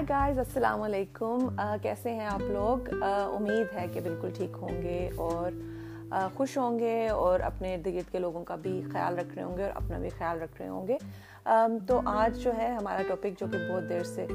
High 0.00 0.08
guys 0.08 0.38
السلام 0.38 0.82
علیکم 0.82 1.48
کیسے 1.82 2.12
ہیں 2.14 2.26
آپ 2.26 2.40
لوگ 2.40 2.88
امید 3.02 3.74
ہے 3.74 3.86
کہ 3.94 4.00
بالکل 4.00 4.30
ٹھیک 4.36 4.56
ہوں 4.60 4.82
گے 4.82 5.10
اور 5.16 5.50
خوش 6.34 6.56
ہوں 6.58 6.78
گے 6.78 7.08
اور 7.08 7.40
اپنے 7.40 7.74
ارد 7.74 7.86
گرد 7.86 8.12
کے 8.12 8.18
لوگوں 8.18 8.44
کا 8.44 8.56
بھی 8.56 8.82
خیال 8.92 9.18
رکھ 9.18 9.34
رہے 9.34 9.42
ہوں 9.42 9.56
گے 9.58 9.62
اور 9.62 9.72
اپنا 9.74 9.98
بھی 9.98 10.10
خیال 10.18 10.40
رکھ 10.42 10.60
رہے 10.60 10.68
ہوں 10.68 10.88
گے 10.88 10.96
تو 11.88 12.00
آج 12.04 12.38
جو 12.38 12.56
ہے 12.56 12.68
ہمارا 12.68 13.02
ٹاپک 13.08 13.40
جو 13.40 13.46
کہ 13.52 13.58
بہت 13.70 13.88
دیر 13.88 14.04
سے 14.04 14.26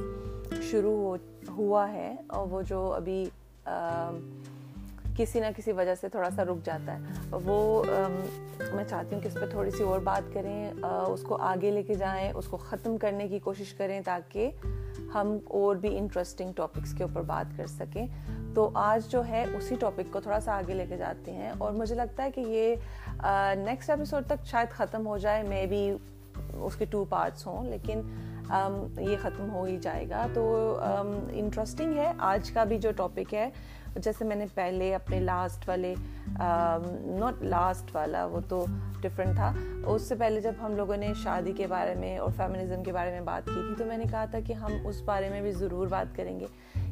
شروع 0.71 1.15
ہوا 1.57 1.91
ہے 1.91 2.15
اور 2.27 2.47
وہ 2.47 2.61
جو 2.61 2.91
ابھی 2.93 3.29
کسی 5.17 5.39
نہ 5.39 5.45
کسی 5.55 5.71
وجہ 5.71 5.95
سے 5.95 6.09
تھوڑا 6.09 6.29
سا 6.29 6.43
رک 6.43 6.65
جاتا 6.65 6.95
ہے۔ 6.95 6.99
وہ 7.43 7.83
میں 8.73 8.83
چاہتی 8.87 9.15
ہوں 9.15 9.21
کہ 9.21 9.27
اس 9.27 9.33
پہ 9.33 9.45
تھوڑی 9.45 9.71
سی 9.71 9.83
اور 9.83 9.99
بات 9.99 10.33
کریں 10.33 10.71
اس 10.83 11.21
کو 11.21 11.37
آگے 11.41 11.71
لے 11.71 11.83
کے 11.83 11.93
جائیں، 11.93 12.31
اس 12.35 12.47
کو 12.47 12.57
ختم 12.57 12.97
کرنے 12.97 13.27
کی 13.27 13.39
کوشش 13.39 13.73
کریں 13.73 14.01
تاکہ 14.05 14.51
ہم 15.13 15.37
اور 15.43 15.75
بھی 15.75 15.97
انٹرسٹنگ 15.97 16.53
ٹاپکس 16.53 16.93
کے 16.93 17.03
اوپر 17.03 17.21
بات 17.21 17.57
کر 17.57 17.67
سکیں۔ 17.67 18.07
تو 18.55 18.69
آج 18.73 19.07
جو 19.11 19.25
ہے، 19.27 19.45
اسی 19.57 19.75
ٹاپک 19.75 20.13
کو 20.13 20.19
تھوڑا 20.19 20.39
سا 20.39 20.57
آگے 20.57 20.73
لے 20.73 20.85
کے 20.89 20.97
جاتے 20.97 21.31
ہیں۔ 21.31 21.51
اور 21.57 21.71
مجھے 21.71 21.95
لگتا 21.95 22.23
ہے 22.23 22.31
کہ 22.31 22.41
یہ 22.47 22.75
نیکسٹ 23.65 23.89
ایپیسوڈ 23.89 24.25
تک 24.27 24.45
شاید 24.45 24.69
ختم 24.69 25.07
ہو 25.07 25.17
جائے 25.17 25.43
مے 25.43 25.65
بی 25.69 25.91
اس 26.53 26.75
کے 26.75 26.85
ٹو 26.85 27.05
پارٹس 27.09 27.47
ہوں، 27.47 27.63
لیکن 27.65 28.01
یہ 28.99 29.15
ختم 29.21 29.49
ہو 29.51 29.63
ہی 29.63 29.77
جائے 29.81 30.09
گا۔ 30.09 30.25
تو 30.33 30.77
انٹرسٹنگ 31.31 31.97
ہے۔ 31.97 32.11
آج 32.17 32.51
کا 32.51 32.63
بھی 32.63 32.77
جو 32.79 32.91
ٹاپک 32.91 33.33
ہے 33.33 33.49
جیسے 33.95 34.25
میں 34.25 34.35
نے 34.35 34.45
پہلے 34.53 34.95
اپنے 34.95 35.19
لاسٹ 35.19 35.69
والے 35.69 35.93
ناٹ 37.19 37.43
لاسٹ 37.43 37.95
والا، 37.95 38.25
وہ 38.25 38.39
تو 38.47 38.65
ڈفرینٹ 39.01 39.35
تھا۔ 39.35 39.53
اس 39.85 40.01
سے 40.01 40.15
پہلے 40.15 40.41
جب 40.41 40.53
ہم 40.61 40.75
لوگوں 40.75 40.97
نے 40.97 41.13
شادی 41.23 41.53
کے 41.57 41.67
بارے 41.67 41.95
میں 41.95 42.17
اور 42.17 42.29
فیمنزم 42.37 42.83
کے 42.83 42.91
بارے 42.91 43.11
میں 43.11 43.21
بات 43.21 43.47
کی 43.47 43.61
تھی، 43.67 43.75
تو 43.77 43.85
میں 43.85 43.97
نے 43.97 44.03
کہا 44.11 44.25
تھا 44.25 44.39
کہ 44.39 44.53
ہم 44.53 44.71
اس 44.85 45.01
بارے 45.01 45.29
میں 45.29 45.41
بھی 45.41 45.51
ضرور 45.51 45.87
بات 45.87 46.15
کریں 46.17 46.39
گے 46.39 46.45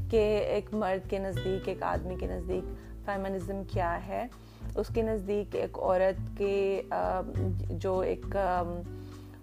کہ 0.09 0.37
ایک 0.37 0.73
مرد 0.73 1.09
کے 1.09 1.19
نزدیک، 1.19 1.67
ایک 1.67 1.83
آدمی 1.83 2.15
کے 2.19 2.27
نزدیک 2.27 2.63
فیمنزم 3.05 3.61
کیا 3.67 4.07
ہے۔ 4.07 4.27
اس 4.75 4.87
کے 4.93 5.01
نزدیک 5.01 5.55
ایک 5.55 5.77
عورت 5.77 6.37
کے 6.37 6.81
جو 7.69 7.99
ایک 7.99 8.35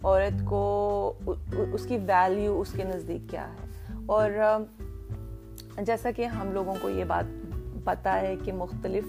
عورت 0.03 0.45
کو 0.45 1.13
اس 1.73 1.87
کی 1.87 1.99
ویلیو 2.07 2.61
اس 2.61 2.73
کے 2.73 2.85
نزدیک 2.85 3.21
کیا 3.31 3.49
ہے۔ 3.49 3.67
اور 4.07 4.31
جیسا 5.83 6.11
کہ 6.11 6.25
ہم 6.25 6.53
لوگوں 6.53 6.75
کو 6.81 6.89
یہ 6.89 7.05
بات 7.05 7.40
پتہ 7.91 8.09
ہے 8.09 8.35
کہ 8.45 8.53
مختلف 8.53 9.05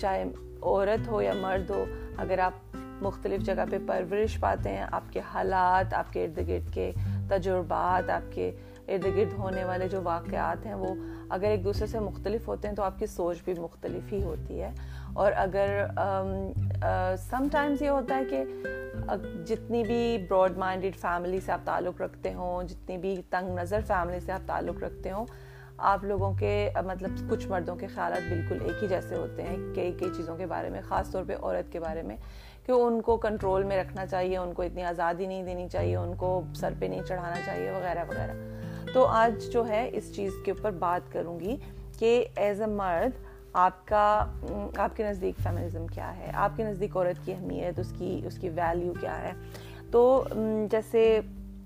چاہے 0.00 0.24
عورت 0.62 1.08
ہو 1.08 1.22
یا 1.22 1.32
مرد 1.40 1.70
ہو، 1.70 1.84
اگر 2.16 2.38
آپ 2.38 2.76
مختلف 3.02 3.42
جگہ 3.42 3.64
پہ 3.70 3.78
پرورش 3.86 4.38
پاتے 4.40 4.70
ہیں، 4.70 4.86
آپ 4.92 5.12
کے 5.12 5.20
حالات، 5.34 5.94
آپ 5.94 6.12
کے 6.12 6.24
ارد 6.24 6.48
گرد 6.48 6.72
کے 6.74 6.92
تجربات، 7.28 8.10
آپ 8.10 8.32
کے 8.32 8.50
ارد 8.88 9.06
گرد 9.16 9.32
ہونے 9.38 9.64
والے 9.64 9.88
جو 9.88 10.00
واقعات 10.02 10.66
ہیں، 10.66 10.74
وہ 10.74 10.94
اگر 11.28 11.50
ایک 11.50 11.64
دوسرے 11.64 11.86
سے 11.86 12.00
مختلف 12.00 12.48
ہوتے 12.48 12.68
ہیں 12.68 12.74
تو 12.74 12.82
آپ 12.82 12.98
کی 12.98 13.06
سوچ 13.06 13.42
بھی 13.44 13.54
مختلف 13.58 14.12
ہی 14.12 14.22
ہوتی 14.22 14.60
ہے۔ 14.62 14.70
اور 15.12 15.32
اگر 15.36 15.68
سم 17.30 17.48
ٹائمز 17.52 17.82
یہ 17.82 17.88
ہوتا 17.88 18.16
ہے 18.16 18.24
کہ 18.24 18.44
جتنی 19.46 19.82
بھی 19.82 20.18
براڈ 20.30 20.58
مائنڈیڈ 20.58 20.96
فیملی 20.96 21.40
سے 21.40 21.52
آپ 21.52 21.60
تعلق 21.64 22.00
رکھتے 22.00 22.34
ہوں، 22.34 22.62
جتنی 22.62 22.98
بھی 22.98 23.16
تنگ 23.30 23.58
نظر 23.58 23.80
فیملی 23.86 24.20
سے 24.20 24.32
آپ 24.32 24.46
تعلق 24.46 24.82
رکھتے 24.82 25.10
ہوں 25.10 25.26
آپ 25.78 26.04
لوگوں 26.04 26.32
کے 26.34 26.70
مطلب 26.86 27.10
کچھ 27.30 27.46
مردوں 27.48 27.76
کے 27.76 27.86
خیالات 27.86 28.28
بالکل 28.28 28.58
ایک 28.64 28.82
ہی 28.82 28.88
جیسے 28.88 29.16
ہوتے 29.16 29.42
ہیں، 29.42 29.56
کئی 29.74 29.92
کئی 29.92 30.10
چیزوں 30.16 30.36
کے 30.36 30.46
بارے 30.46 30.70
میں، 30.70 30.80
خاص 30.88 31.10
طور 31.10 31.24
پہ 31.26 31.36
عورت 31.36 31.72
کے 31.72 31.80
بارے 31.80 32.02
میں، 32.02 32.16
کہ 32.66 32.72
ان 32.72 33.00
کو 33.00 33.16
کنٹرول 33.16 33.64
میں 33.64 33.76
رکھنا 33.76 34.06
چاہیے، 34.06 34.36
ان 34.36 34.52
کو 34.52 34.62
اتنی 34.62 34.82
آزادی 34.82 35.26
نہیں 35.26 35.42
دینی 35.42 35.68
چاہیے، 35.68 35.96
ان 35.96 36.14
کو 36.16 36.40
سر 36.54 36.72
پہ 36.78 36.86
نہیں 36.86 37.02
چڑھانا 37.02 37.40
چاہیے، 37.46 37.70
وغیرہ 37.70 38.04
وغیرہ۔ 38.08 38.32
تو 38.94 39.06
آج 39.06 39.52
جو 39.52 39.68
ہے، 39.68 39.88
اس 39.92 40.14
چیز 40.16 40.32
کے 40.44 40.50
اوپر 40.50 40.70
بات 40.70 41.12
کروں 41.12 41.40
گی 41.40 41.56
کہ 41.98 42.24
ایز 42.36 42.60
اے 42.60 42.66
مرد، 42.66 43.24
آپ 43.52 43.86
کا، 43.88 44.24
آپ 44.76 44.96
کے 44.96 45.04
نزدیک 45.04 45.34
فیمنزم 45.42 45.86
کیا 45.86 46.16
ہے؟ 46.16 46.30
آپ 46.34 46.56
کے 46.56 46.64
نزدیک 46.64 46.96
عورت 46.96 47.24
کی 47.26 47.32
اہمیت، 47.32 47.78
اس 47.78 47.92
کی 47.98 48.20
اس 48.26 48.38
کی 48.38 48.48
ویلیو 48.48 48.92
کیا 49.00 49.20
ہے؟ 49.22 49.32
تو 49.90 50.24
جیسے 50.70 51.20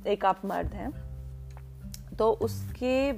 ایک 0.05 0.25
آپ 0.25 0.45
مرد 0.45 0.75
ہیں، 0.75 0.89
تو 2.19 2.37
اس 2.41 2.63
کے 2.79 3.13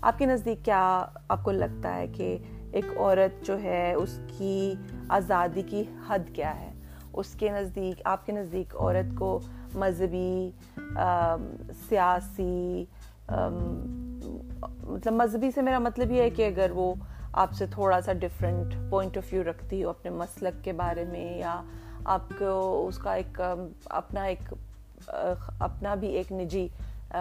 آپ 0.00 0.18
کے 0.18 0.26
نزدیک 0.26 0.64
کیا 0.64 1.04
آپ 1.28 1.42
کو 1.42 1.50
لگتا 1.50 1.94
ہے 1.94 2.06
کہ 2.06 2.36
ایک 2.72 2.84
عورت 2.96 3.46
جو 3.46 3.60
ہے، 3.62 3.92
اس 3.94 4.18
کی 4.38 4.74
آزادی 5.08 5.62
کی 5.62 5.82
حد 6.08 6.34
کیا 6.34 6.60
ہے؟ 6.60 6.70
اس 7.12 7.34
کے 7.38 7.50
نزدیک، 7.50 8.00
آپ 8.04 8.26
کے 8.26 8.32
نزدیک 8.32 8.74
عورت 8.76 9.18
کو 9.18 9.40
مذہبی 9.74 10.50
سیاسی 11.88 12.84
مطلب 14.82 15.12
مذہبی 15.12 15.50
سے 15.50 15.62
میرا 15.62 15.78
مطلب 15.78 16.10
یہ 16.10 16.22
ہے 16.22 16.30
کہ 16.30 16.46
اگر 16.46 16.70
وہ 16.74 16.94
آپ 17.32 17.52
سے 17.52 17.66
تھوڑا 17.66 18.00
سا 18.00 18.12
ڈفرینٹ 18.12 18.74
پوائنٹ 18.90 19.16
آف 19.16 19.32
ویو 19.32 19.42
رکھتی 19.44 19.84
ہو 19.84 19.88
اپنے 19.88 20.10
مسلک 20.10 20.64
کے 20.64 20.72
بارے 20.72 21.04
میں 21.04 21.38
یا 21.38 21.62
آپ 22.04 22.28
کو 22.38 22.86
اس 22.88 22.98
کا 22.98 23.14
ایک 23.14 23.40
اپنا 23.84 24.22
ایک 24.22 24.54
اپنا 25.58 25.94
بھی 25.94 26.08
ایک 26.08 26.32
نجی 26.32 26.68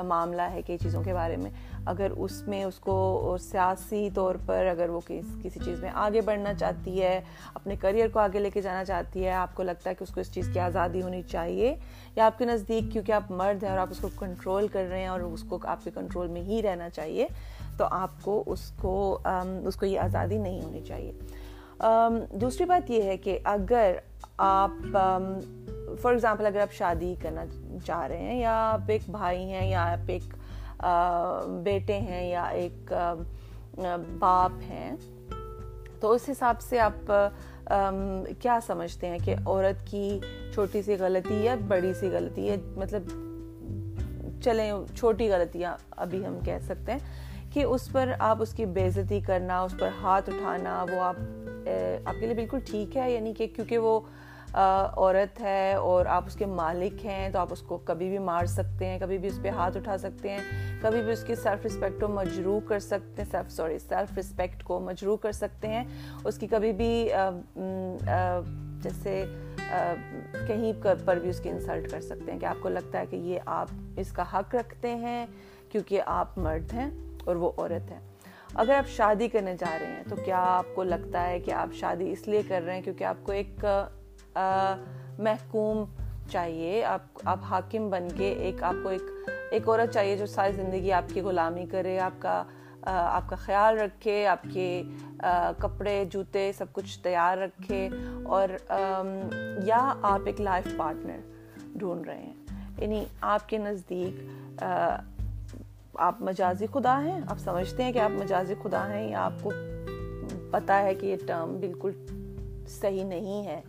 معاملہ 0.04 0.42
ہے 0.42 0.62
کئی 0.62 0.78
چیزوں 0.78 1.04
کے 1.04 1.14
بارے 1.14 1.36
میں 1.38 1.52
اگر 1.90 2.12
اس 2.18 2.42
میں 2.48 2.64
اس 2.64 2.80
کو 2.80 3.36
سیاسی 3.42 4.10
طور 4.14 4.36
پر 4.46 4.66
اگر 4.72 4.90
وہ 4.90 5.00
کسی 5.08 5.60
چیز 5.66 5.82
میں 5.82 5.90
آگے 5.96 6.22
بڑھنا 6.22 6.54
چاہتی 6.54 7.02
ہے، 7.02 7.20
اپنے 7.54 7.76
کریئر 7.82 8.08
کو 8.14 8.20
آگے 8.20 8.40
لے 8.40 8.50
کے 8.50 8.62
جانا 8.62 8.84
چاہتی 8.86 9.26
ہے، 9.26 9.32
آپ 9.34 9.56
کو 9.56 9.64
لگتا 9.64 9.90
ہے 9.90 9.96
کہ 9.96 10.04
اس 10.04 10.14
کو 10.14 10.22
اس 10.22 10.34
چیز 10.34 10.50
کی 10.54 10.60
آزادی 10.60 11.02
ہونی 11.02 11.22
چاہیے 11.28 11.76
یا 12.16 12.26
آپ 12.26 12.38
کے 12.38 12.46
نزدیک 12.46 12.92
کیونکہ 12.94 13.12
آپ 13.12 13.32
مرد 13.32 13.64
ہیں 13.64 13.70
اور 13.70 13.80
آپ 13.80 13.92
اس 13.92 14.00
کو 14.00 14.10
کنٹرول 14.20 14.68
کر 14.68 14.86
رہے 14.90 15.00
ہیں 15.00 15.08
اور 15.08 15.20
اس 15.22 15.44
کو 15.50 15.60
آپ 15.64 15.84
کے 15.84 15.92
کنٹرول 15.96 16.28
میں 16.28 16.42
ہی 16.42 16.62
رہنا 16.62 16.90
چاہیے، 16.90 17.28
تو 17.78 17.86
آپ 17.92 18.22
کو 18.22 18.44
اس 18.48 18.72
کو 18.82 18.98
اس 19.66 19.76
کو 19.76 19.86
یہ 19.86 20.00
آزادی 20.00 20.38
نہیں 20.38 20.62
ہونی 20.62 20.82
چاہیے۔ 20.88 21.12
دوسری 22.32 22.66
بات 22.66 22.90
یہ 22.92 23.04
ہے 23.04 23.18
کہ 23.18 23.38
اگر 23.44 23.96
آپ 24.38 24.98
فار 26.02 26.12
ایگزامپل 26.12 26.46
اگر 26.46 26.60
آپ 26.62 26.74
شادی 26.74 27.14
کرنا 27.22 27.44
چاہ 27.86 28.06
رہے 28.08 28.18
ہیں 28.18 28.40
یا 28.40 28.54
آپ 28.72 28.90
ایک 28.92 29.10
بھائی 29.12 29.44
ہیں 29.44 29.70
یا 29.70 29.84
آپ 29.92 30.10
ایک 30.10 30.34
بیٹے 31.64 32.00
ہیں 32.00 32.30
یا 32.30 32.44
ایک 32.44 32.94
باپ 34.20 34.52
ہیں، 34.62 34.96
تو 36.00 36.12
اس 36.12 36.30
حساب 36.30 36.62
سے 36.62 36.80
آپ 36.80 37.12
کیا 38.42 38.60
سمجھتے 38.68 39.08
ہیں 39.08 39.18
کہ 39.26 39.36
عورت 39.46 39.86
کی 39.88 40.20
چھوٹی 40.54 40.82
سی 40.82 40.96
غلطی 41.00 41.44
یا 41.44 41.56
بڑی 41.68 41.94
سی 41.94 42.10
غلطی 42.12 42.50
ہے؟ 42.50 42.56
مطلب 42.76 43.10
چلیں، 44.44 44.72
چھوٹی 44.96 45.30
غلطیاں 45.32 45.76
ابھی 45.98 46.26
ہم 46.26 46.40
کہہ 46.46 46.66
سکتے 46.68 46.92
ہیں 46.92 47.00
کہ 47.54 47.64
اس 47.64 47.92
پر 47.92 48.12
آپ 48.20 48.42
اس 48.42 48.54
کی 48.54 48.66
بےزتی 48.66 49.20
کرنا، 49.20 49.60
اس 49.62 49.76
پر 49.80 49.90
ہاتھ 50.02 50.30
اٹھانا، 50.30 50.84
وہ 50.92 51.02
آپ 51.02 51.16
آپ 52.06 52.16
کے 52.20 52.26
لیے 52.26 52.36
بالکل 52.36 52.60
ٹھیک 52.66 52.98
ہے؟ 52.98 53.12
یعنی 53.12 53.34
کہ 53.34 53.48
کیونکہ 53.48 53.78
وہ 53.78 54.00
عورت 54.54 55.40
ہے 55.42 55.74
اور 55.74 56.06
آپ 56.06 56.24
اس 56.28 56.36
کے 56.36 56.46
مالک 56.46 57.06
ہیں، 57.06 57.30
تو 57.30 57.40
آپ 57.40 57.52
اس 57.52 57.62
کو 57.62 57.78
کبھی 57.86 58.10
بھی 58.10 58.18
مار 58.20 58.46
سکتے 58.46 58.86
ہیں، 58.86 59.00
کبھی 59.00 59.18
بھی 59.18 59.28
اس 59.28 59.40
پہ 59.42 59.50
ہاتھ 59.50 59.78
اٹھا 59.78 59.98
سکتے 59.98 60.30
ہیں، 60.30 60.40
کبھی 60.82 61.02
بھی 61.02 61.12
اس 61.12 61.24
کی 61.24 61.36
سیلف 61.36 61.66
رسپیکٹ 61.66 62.00
کو 62.02 62.08
مجروح 62.08 62.60
کر 62.68 62.80
سکتے 62.80 63.22
ہیں 63.22 63.30
سیلف 63.32 63.52
سوری 63.52 63.78
سیلف 63.80 64.18
رسپیکٹ 64.18 64.64
کو 64.64 64.80
مجروح 64.80 65.18
کر 65.18 65.32
سکتے 65.32 65.68
ہیں۔ 65.68 65.84
اس 66.24 66.38
کی 66.38 66.48
کبھی 66.48 66.72
بھی 66.74 67.10
جیسے 68.84 69.24
کہیں 70.48 70.72
پر 71.06 71.20
بھی 71.20 71.30
اس 71.30 71.40
کی 71.40 71.50
انسلٹ 71.50 71.90
کر 71.92 72.02
سکتے 72.02 72.32
ہیں 72.32 72.40
کہ 72.40 72.46
آپ 72.46 72.62
کو 72.62 72.70
لگتا 72.70 73.00
ہے 73.00 73.06
کہ 73.06 73.16
یہ 73.16 73.40
آپ 73.46 74.00
اس 74.00 74.12
کا 74.12 74.24
حق 74.34 74.56
رکھتے 74.56 74.96
ہیں 74.96 75.26
کیونکہ 75.72 76.02
آپ 76.06 76.38
مرد 76.38 76.74
ہیں 76.74 76.90
اور 77.26 77.36
وہ 77.36 77.52
عورت 77.58 77.92
ہے 77.92 78.00
اگر 78.56 78.74
آپ 78.74 78.88
شادی 78.90 79.28
کرنے 79.28 79.56
جا 79.60 79.78
رہے 79.80 79.88
ہیں 79.88 80.04
تو 80.10 80.16
کیا 80.16 80.38
آپ 80.48 80.76
کو 80.76 80.84
لگتا 80.84 81.28
ہے 81.28 81.40
کہ 81.40 81.52
آپ 81.52 81.74
شادی 81.80 82.12
اس 82.12 82.28
لیے 82.28 82.42
کر 82.48 82.62
رہے 82.66 82.76
ہیں 82.76 82.82
کیونکہ 82.82 83.04
آپ 83.04 83.18
کو 83.24 83.32
ایک 83.32 83.66
محکوم 85.20 85.84
چاہیے، 86.32 86.84
آپ 86.86 87.02
آپ 87.26 87.40
حاکم 87.44 87.90
بن 87.90 88.08
کے 88.16 88.30
ایک، 88.30 88.64
آپ 88.64 88.76
کو 88.84 88.90
ایک 88.90 89.02
ایک 89.52 89.70
عورت 89.70 89.94
چاہیے 89.94 90.18
جو 90.18 90.26
ساری 90.26 90.54
زندگی 90.54 90.92
آپ 90.92 91.14
کی 91.14 91.22
غلامی 91.22 91.66
کرے، 91.66 92.00
آپ 92.00 92.12
کا 92.20 92.44
آپ 92.88 93.30
کا 93.30 93.36
خیال 93.36 93.80
رکھے، 93.80 94.28
آپ 94.28 94.44
کے 94.54 94.84
کپڑے، 95.58 96.06
جوتے 96.10 96.52
سب 96.58 96.66
کچھ 96.74 97.00
تیار 97.00 97.38
رکھے 97.38 97.90
اور 98.24 98.50
یا 99.64 99.94
آپ 100.02 100.20
ایک 100.26 100.42
لائف 100.42 100.68
پارٹنر 100.78 101.18
ڈھونڈ 101.76 102.08
رہے 102.08 102.22
ہیں۔ 102.22 102.34
یعنی 102.78 103.06
آپ 103.22 103.50
کے 103.50 103.58
نزدیک 103.58 104.64
آپ 105.94 106.22
مجازی 106.22 106.66
خدا 106.74 107.04
ہیں؟ 107.04 107.22
آپ 107.28 107.40
سمجھتے 107.40 107.84
ہیں 107.84 107.92
کہ 107.92 108.00
آپ 108.00 108.12
مجازی 108.12 108.54
خدا 108.64 108.88
ہیں 108.94 109.10
یا 109.10 109.26
آپ 109.26 109.34
کو 109.44 109.52
پتہ 110.52 110.72
ہے 110.72 110.96
کہ 110.96 111.06
یہ 111.06 111.16
ٹرم 111.28 111.58
بالکل 111.60 111.92
صحیح 112.68 113.04
نہیں 113.04 113.46
ہے؟ 113.46 113.62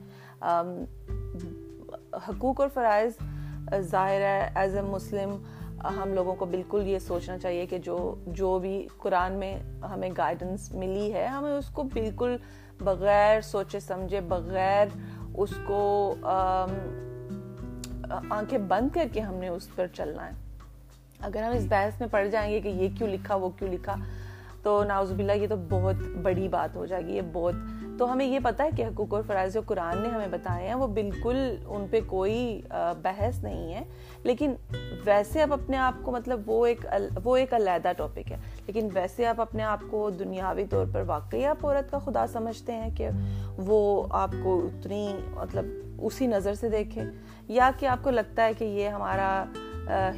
حقوق 2.29 2.61
اور 2.61 2.69
فرائض، 2.75 3.13
ظاہر 3.91 4.21
ہے 4.21 4.49
ایز 4.55 4.77
اے 4.77 4.83
مسلم 4.83 5.37
ہم 5.97 6.13
لوگوں 6.15 6.35
کو 6.35 6.45
بالکل 6.47 6.87
یہ 6.87 6.99
سوچنا 6.99 7.39
چاہیے 7.39 7.67
کہ 7.67 7.79
جو 7.79 8.15
جو 8.27 8.59
بھی 8.59 8.87
قرآن 8.99 9.33
میں 9.39 9.55
ہمیں 9.93 10.11
گائیڈنس 10.19 10.71
ملی 10.73 11.13
ہے، 11.15 11.27
ہمیں 11.27 11.53
اس 11.53 11.69
کو 11.75 11.83
بالکل 11.93 12.37
بغیر 12.81 13.41
سوچے 13.41 13.81
سمجھے، 13.81 14.21
بغیر 14.29 14.87
اس 15.35 15.51
کو 15.67 16.15
آنکھیں 18.31 18.59
بند 18.59 18.95
کر 18.95 19.09
کے 19.13 19.21
ہم 19.21 19.35
نے 19.35 19.49
اس 19.49 19.69
پر 19.75 19.87
چلنا 19.93 20.27
ہے۔ 20.27 20.33
اگر 21.21 21.43
ہم 21.43 21.53
اس 21.53 21.67
بحث 21.69 22.01
میں 22.01 22.09
پڑ 22.11 22.25
جائیں 22.27 22.51
گے 22.53 22.61
کہ 22.61 22.69
یہ 22.69 22.89
کیوں 22.99 23.09
لکھا، 23.09 23.35
وہ 23.35 23.49
کیوں 23.59 23.71
لکھا، 23.73 23.95
تو 24.63 24.83
ناؤز 24.85 25.13
باللہ 25.13 25.33
یہ 25.33 25.47
تو 25.49 25.57
بہت 25.71 25.97
بڑی 26.23 26.49
بات 26.49 26.77
ہو 26.77 26.87
جائے 26.87 27.07
گی، 27.07 27.17
یہ 27.17 27.23
بہت 27.33 27.55
تو 28.00 28.12
ہمیں 28.12 28.26
یہ 28.26 28.38
پتہ 28.43 28.62
ہے 28.62 28.69
کہ 28.76 28.82
حقوق 28.82 29.14
اور 29.14 29.23
فرائض 29.26 29.55
جو 29.55 29.61
قرآن 29.67 29.99
نے 29.99 30.08
ہمیں 30.08 30.29
بتائے 30.31 30.67
ہیں 30.67 30.75
وہ 30.75 30.87
بالکل 30.87 31.56
ان 31.67 31.87
پہ 31.91 32.00
کوئی 32.06 32.61
بحث 33.02 33.43
نہیں 33.43 33.75
ہے۔ 33.75 33.82
لیکن 34.23 34.55
ویسے 35.05 35.43
آپ 35.43 35.52
اپنے 35.52 35.76
آپ 35.76 35.94
کو 36.02 36.12
مطلب 36.12 36.41
وہ 36.47 36.67
ایک 36.67 36.87
وہ 37.25 37.37
ایک 37.37 37.55
علیحدہ 37.55 37.93
ٹاپک 37.97 38.32
ہے۔ 38.32 38.37
لیکن 38.67 38.88
ویسے 38.94 39.26
آپ 39.26 39.41
اپنے 39.41 39.62
آپ 39.62 39.81
کو 39.91 40.11
دنیاوی 40.11 40.64
طور 40.70 40.87
پر 40.93 41.02
واقعی 41.06 41.44
آپ 41.44 41.67
عورت 41.67 41.91
کا 41.91 41.99
خدا 41.99 42.26
سمجھتے 42.26 42.73
ہیں 42.73 42.97
کہ 42.97 43.08
وہ 43.56 44.06
آپ 44.11 44.31
کو 44.43 44.58
اتنی 44.64 45.17
مطلب 45.31 45.64
اسی 46.03 46.26
نظر 46.26 46.55
سے 46.55 46.69
دیکھے، 46.69 47.03
یا 47.49 47.70
کہ 47.79 47.87
آپ 47.87 47.99
کو 48.03 48.11
لگتا 48.11 48.44
ہے 48.44 48.55
کہ 48.55 48.64
یہ 48.64 48.88
ہمارا 48.88 49.44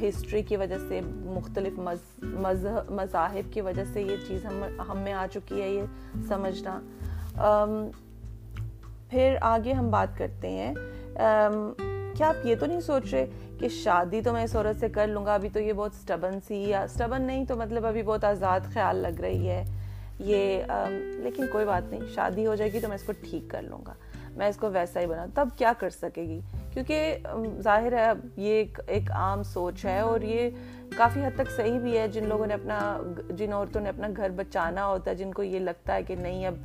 ہسٹری 0.01 0.41
کی 0.43 0.57
وجہ 0.57 0.77
سے، 0.87 1.01
مختلف 1.05 1.79
مذہب 1.79 2.91
مذاہب 2.91 3.53
کی 3.53 3.61
وجہ 3.61 3.83
سے 3.93 4.01
یہ 4.01 4.15
چیز 4.27 4.45
ہم 4.45 4.63
ہم 4.89 4.97
میں 4.97 5.13
آ 5.13 5.25
چکی 5.31 5.61
ہے، 5.61 5.69
یہ 5.69 6.21
سمجھنا۔ 6.27 6.79
پھر 9.09 9.35
آگے 9.41 9.73
ہم 9.73 9.89
بات 9.91 10.17
کرتے 10.17 10.49
ہیں۔ 10.49 10.73
کیا 12.17 12.27
آپ 12.27 12.45
یہ 12.45 12.55
تو 12.59 12.65
نہیں 12.65 12.79
سوچ 12.79 13.13
رہے 13.13 13.25
کہ 13.59 13.67
شادی 13.69 14.21
تو 14.21 14.33
میں 14.33 14.43
اس 14.43 14.55
عورت 14.55 14.79
سے 14.79 14.89
کر 14.89 15.07
لوں 15.07 15.25
گا؟ 15.25 15.33
ابھی 15.33 15.49
تو 15.53 15.59
یہ 15.59 15.73
بہت 15.73 15.93
سٹبن 15.93 16.39
سی 16.47 16.57
یا 16.69 16.85
سٹبن 16.87 17.21
نہیں 17.21 17.45
تو 17.45 17.55
مطلب 17.55 17.85
ابھی 17.85 18.03
بہت 18.03 18.23
آزاد 18.23 18.59
خیال 18.73 18.95
لگ 18.95 19.21
رہی 19.21 19.49
ہے۔ 19.49 19.63
یہ 20.19 20.63
لیکن 21.23 21.45
کوئی 21.51 21.65
بات 21.65 21.89
نہیں، 21.89 22.01
شادی 22.15 22.45
ہو 22.47 22.55
جائے 22.55 22.73
گی 22.73 22.79
تو 22.79 22.87
میں 22.87 22.95
اس 22.95 23.03
کو 23.03 23.13
ٹھیک 23.29 23.43
کر 23.51 23.61
لوں 23.61 23.79
گا۔ 23.87 23.93
میں 24.37 24.47
اس 24.47 24.57
کو 24.57 24.69
ویسا 24.71 24.99
ہی 24.99 25.05
بنا 25.05 25.25
تب 25.33 25.47
کیا 25.57 25.71
کر 25.79 25.89
سکے 25.89 26.21
گی؟ 26.21 26.39
کیونکہ 26.73 27.17
ظاہر 27.61 27.93
ہے 27.93 28.11
یہ 28.35 28.53
ایک 28.53 28.79
ایک 28.87 29.11
عام 29.11 29.43
سوچ 29.43 29.85
ہے 29.85 29.99
اور 29.99 30.21
یہ 30.21 30.49
کافی 30.95 31.23
حد 31.25 31.35
تک 31.35 31.51
صحیح 31.55 31.79
بھی 31.79 31.97
ہے۔ 31.97 32.07
جن 32.07 32.27
لوگوں 32.29 32.47
نے 32.47 32.53
اپنا، 32.53 32.79
جن 33.29 33.53
عورتوں 33.53 33.81
نے 33.81 33.89
اپنا 33.89 34.07
گھر 34.17 34.29
بچانا 34.29 34.85
ہوتا 34.85 35.11
ہے، 35.11 35.15
جن 35.15 35.31
کو 35.31 35.43
یہ 35.43 35.59
لگتا 35.59 35.95
ہے 35.95 36.03
کہ 36.03 36.15
نہیں، 36.15 36.47
اب 36.47 36.55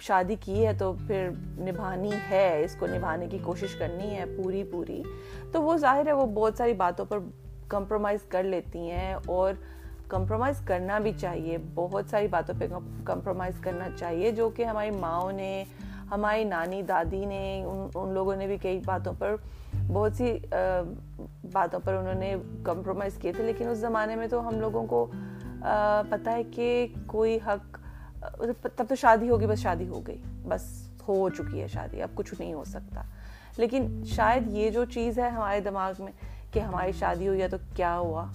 شادی 0.00 0.36
کی 0.40 0.66
ہے 0.66 0.72
تو 0.72 0.92
پھر 1.06 1.30
نبھانی 1.58 2.10
ہے، 2.30 2.62
اس 2.64 2.76
کو 2.78 2.86
نبھانے 2.86 3.26
کی 3.26 3.38
کوشش 3.42 3.74
کرنی 3.74 4.16
ہے، 4.16 4.24
پوری 4.36 4.62
پوری۔ 4.64 5.02
تو 5.52 5.62
وہ 5.62 5.76
ظاہر 5.76 6.06
ہے 6.06 6.12
وہ 6.12 6.26
بہت 6.26 6.54
ساری 6.58 6.74
باتوں 6.74 7.04
پر 7.04 7.18
کمپرومائز 7.68 8.22
کر 8.28 8.42
لیتی 8.42 8.90
ہیں 8.90 9.14
اور 9.26 9.54
کمپرومائز 10.08 10.60
کرنا 10.64 10.98
بھی 10.98 11.12
چاہیے۔ 11.18 11.58
بہت 11.74 12.04
ساری 12.10 12.28
باتوں 12.28 12.54
پہ 12.58 12.66
کمپرومائز 13.04 13.60
کرنا 13.60 13.88
چاہیے 13.96 14.30
جو 14.30 14.48
کہ 14.48 14.64
ہماری 14.64 14.90
ماؤں 14.90 15.32
نے، 15.32 15.64
ہماری 16.10 16.44
نانی، 16.44 16.82
دادی 16.82 17.24
نے، 17.24 17.62
ان 17.64 17.88
ان 17.94 18.12
لوگوں 18.14 18.36
نے 18.36 18.46
بھی 18.46 18.56
کئی 18.62 18.80
باتوں 18.86 19.12
پر، 19.18 19.36
بہت 19.88 20.12
سی 20.16 20.38
باتوں 21.52 21.80
پر 21.84 21.94
انہوں 21.94 22.14
نے 22.14 22.34
کمپرومائز 22.64 23.16
کیے 23.20 23.32
تھے۔ 23.32 23.44
لیکن 23.44 23.68
اس 23.68 23.78
زمانے 23.78 24.16
میں 24.16 24.26
تو 24.26 24.46
ہم 24.48 24.60
لوگوں 24.60 24.86
کو 24.86 25.06
پتہ 26.10 26.30
ہے 26.30 26.42
کہ 26.50 26.86
کوئی 27.06 27.38
حق 27.46 27.78
تب 28.76 28.84
تو 28.88 28.94
شادی 28.94 29.28
ہوگی، 29.28 29.46
بس 29.46 29.58
شادی 29.58 29.88
ہو 29.88 30.00
گئی۔ 30.06 30.22
بس 30.48 30.88
ہو 31.08 31.28
چکی 31.28 31.62
ہے 31.62 31.68
شادی، 31.68 32.02
اب 32.02 32.08
کچھ 32.14 32.34
نہیں 32.38 32.54
ہو 32.54 32.64
سکتا۔ 32.64 33.02
لیکن 33.56 34.02
شاید 34.06 34.42
یہ 34.46 34.70
جو 34.70 34.84
چیز 34.84 35.18
ہے 35.18 35.28
ہمارے 35.28 35.60
دماغ 35.60 35.92
میں 35.98 36.12
کہ 36.52 36.60
ہماری 36.60 36.92
شادی 36.92 37.28
ہوئی 37.28 37.42
ہے 37.42 37.48
تو 37.48 37.56
کیا 37.76 37.98
ہوا 37.98 38.26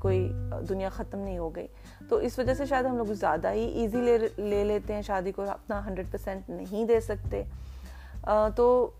کوئی 0.00 0.32
دنیا 0.68 0.88
ختم 0.88 1.18
نہیں 1.18 1.38
ہو 1.38 1.56
گئی۔ 1.56 1.66
تو 2.08 2.16
اس 2.16 2.38
وجہ 2.38 2.54
سے 2.54 2.66
شاید 2.66 2.84
ہم 2.84 2.96
لوگ 2.96 3.06
زیادہ 3.06 3.50
ہی 3.50 3.64
ایزی 3.64 4.00
لے 4.00 4.18
لے 4.38 4.64
لیتے 4.64 4.94
ہیں 4.94 5.02
شادی 5.02 5.32
کو، 5.32 5.42
اپنا 5.42 5.86
ہنڈریڈ 5.86 6.06
پرسینٹ 6.10 6.50
نہیں 6.50 6.84
دے 6.84 7.00
سکتے۔ 7.00 7.42
تو 8.56 8.90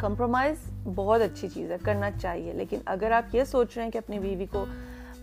کمپرومائز 0.00 0.56
بہت 0.94 1.20
اچھی 1.20 1.48
چیز 1.48 1.70
ہے، 1.70 1.76
کرنا 1.82 2.10
چاہیے۔ 2.10 2.52
لیکن 2.52 2.78
اگر 2.86 3.10
آپ 3.10 3.34
یہ 3.34 3.44
سوچ 3.44 3.76
رہے 3.76 3.84
ہیں 3.84 3.90
کہ 3.90 3.98
اپنی 3.98 4.18
بیوی 4.18 4.46
کو 4.46 4.64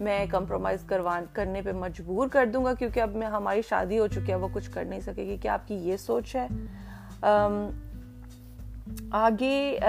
میں 0.02 0.26
کمپرومائز 0.30 0.84
کروان 0.88 1.26
کرنے 1.34 1.62
پہ 1.62 1.72
مجبور 1.72 2.28
کر 2.28 2.46
دوں 2.46 2.64
گا 2.66 2.74
کیونکہ 2.74 3.00
اب 3.00 3.16
میں 3.16 3.28
ہماری 3.28 3.62
شادی 3.70 4.00
ہو 4.00 4.08
چکی 4.08 4.30
ہے 4.30 4.36
وہ 4.36 4.48
کچھ 4.54 4.70
کر 4.72 4.86
نہیں 4.86 5.00
سکے 5.00 5.26
گی۔ 5.26 5.38
کیا 5.42 5.54
آپ 5.54 5.68
کی 5.68 5.76
یہ 5.88 5.98
سوچ 5.98 6.36
ہے؟ 6.36 6.48
آگے 9.12 9.80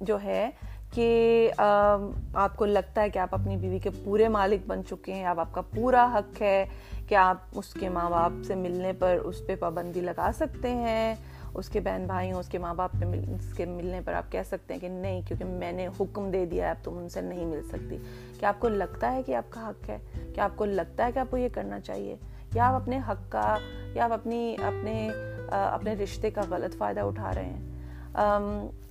جو 0.00 0.18
ہے 0.22 0.50
کہ 0.94 1.50
آپ 1.58 2.56
کو 2.56 2.64
لگتا 2.64 3.02
ہے 3.02 3.10
کہ 3.10 3.18
آپ 3.18 3.34
اپنی 3.34 3.56
بیوی 3.56 3.78
کے 3.78 3.90
پورے 4.04 4.28
مالک 4.28 4.66
بن 4.66 4.84
چکے 4.84 5.14
ہیں، 5.14 5.26
اب 5.26 5.40
آپ 5.40 5.52
کا 5.52 5.60
پورا 5.74 6.06
حق 6.14 6.40
ہے 6.42 6.64
کہ 7.08 7.14
آپ 7.14 7.36
اس 7.52 7.72
کے 7.74 7.88
ماں 7.88 8.08
باپ 8.10 8.32
سے 8.46 8.54
ملنے 8.54 8.92
پر 8.98 9.18
اس 9.24 9.46
پہ 9.46 9.56
پابندی 9.56 10.00
لگا 10.00 10.30
سکتے 10.34 10.70
ہیں۔ 10.70 11.14
اس 11.54 11.68
کے 11.68 11.80
بہن 11.80 12.04
بھائی 12.06 12.32
ہوں 12.32 12.38
اس 12.38 12.48
کے 12.48 12.58
ماں 12.58 12.74
باپ 12.74 12.92
پہ 13.00 13.04
مل، 13.04 13.24
اس 13.28 13.54
کے 13.54 13.64
ملنے 13.64 14.00
پر 14.04 14.12
آپ 14.12 14.32
کہہ 14.32 14.42
سکتے 14.46 14.74
ہیں 14.74 14.80
کہ 14.80 14.88
نہیں، 14.88 15.20
کیونکہ 15.26 15.44
میں 15.44 15.72
نے 15.72 15.88
حکم 16.00 16.30
دے 16.30 16.46
دیا 16.46 16.64
ہے، 16.64 16.70
اب 16.70 16.84
تم 16.84 16.98
ان 16.98 17.08
سے 17.08 17.20
نہیں 17.20 17.46
مل 17.46 17.62
سکتی۔ 17.62 17.98
کیا 18.38 18.48
آپ 18.48 18.60
کو 18.60 18.68
لگتا 18.68 19.12
ہے 19.12 19.22
کہ 19.22 19.34
آپ 19.34 19.52
کا 19.52 19.68
حق 19.68 19.90
ہے؟ 19.90 19.98
کیا 20.34 20.44
آپ 20.44 20.50
کو 20.56 20.64
لگتا 20.64 21.06
ہے 21.06 21.12
کہ 21.12 21.18
آپ 21.18 21.30
کو 21.30 21.36
یہ 21.36 21.48
کرنا 21.52 21.80
چاہیے؟ 21.80 22.16
یا 22.54 22.68
آپ 22.68 22.82
اپنے 22.82 22.98
حق 23.08 23.32
کا، 23.32 23.58
یا 23.94 24.04
آپ 24.04 24.12
اپنی، 24.12 24.56
اپنے 24.62 25.10
اپنے 25.50 25.94
رشتے 25.94 26.30
کا 26.30 26.40
غلط 26.50 26.76
فائدہ 26.76 27.00
اٹھا 27.00 27.30
رہے 27.34 27.44
ہیں؟ 27.44 27.60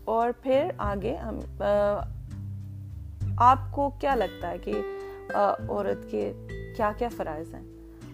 اور 0.05 0.29
پھر 0.41 0.65
آگے 0.77 1.15
ہم 1.15 1.39
آپ 3.37 3.57
کو 3.71 3.89
کیا 3.99 4.15
لگتا 4.15 4.49
ہے 4.49 4.57
کہ 4.57 4.73
عورت 5.67 6.11
کے 6.11 6.33
کیا 6.77 6.91
کیا 6.97 7.07
فرائض 7.17 7.53
ہیں؟ 7.53 7.63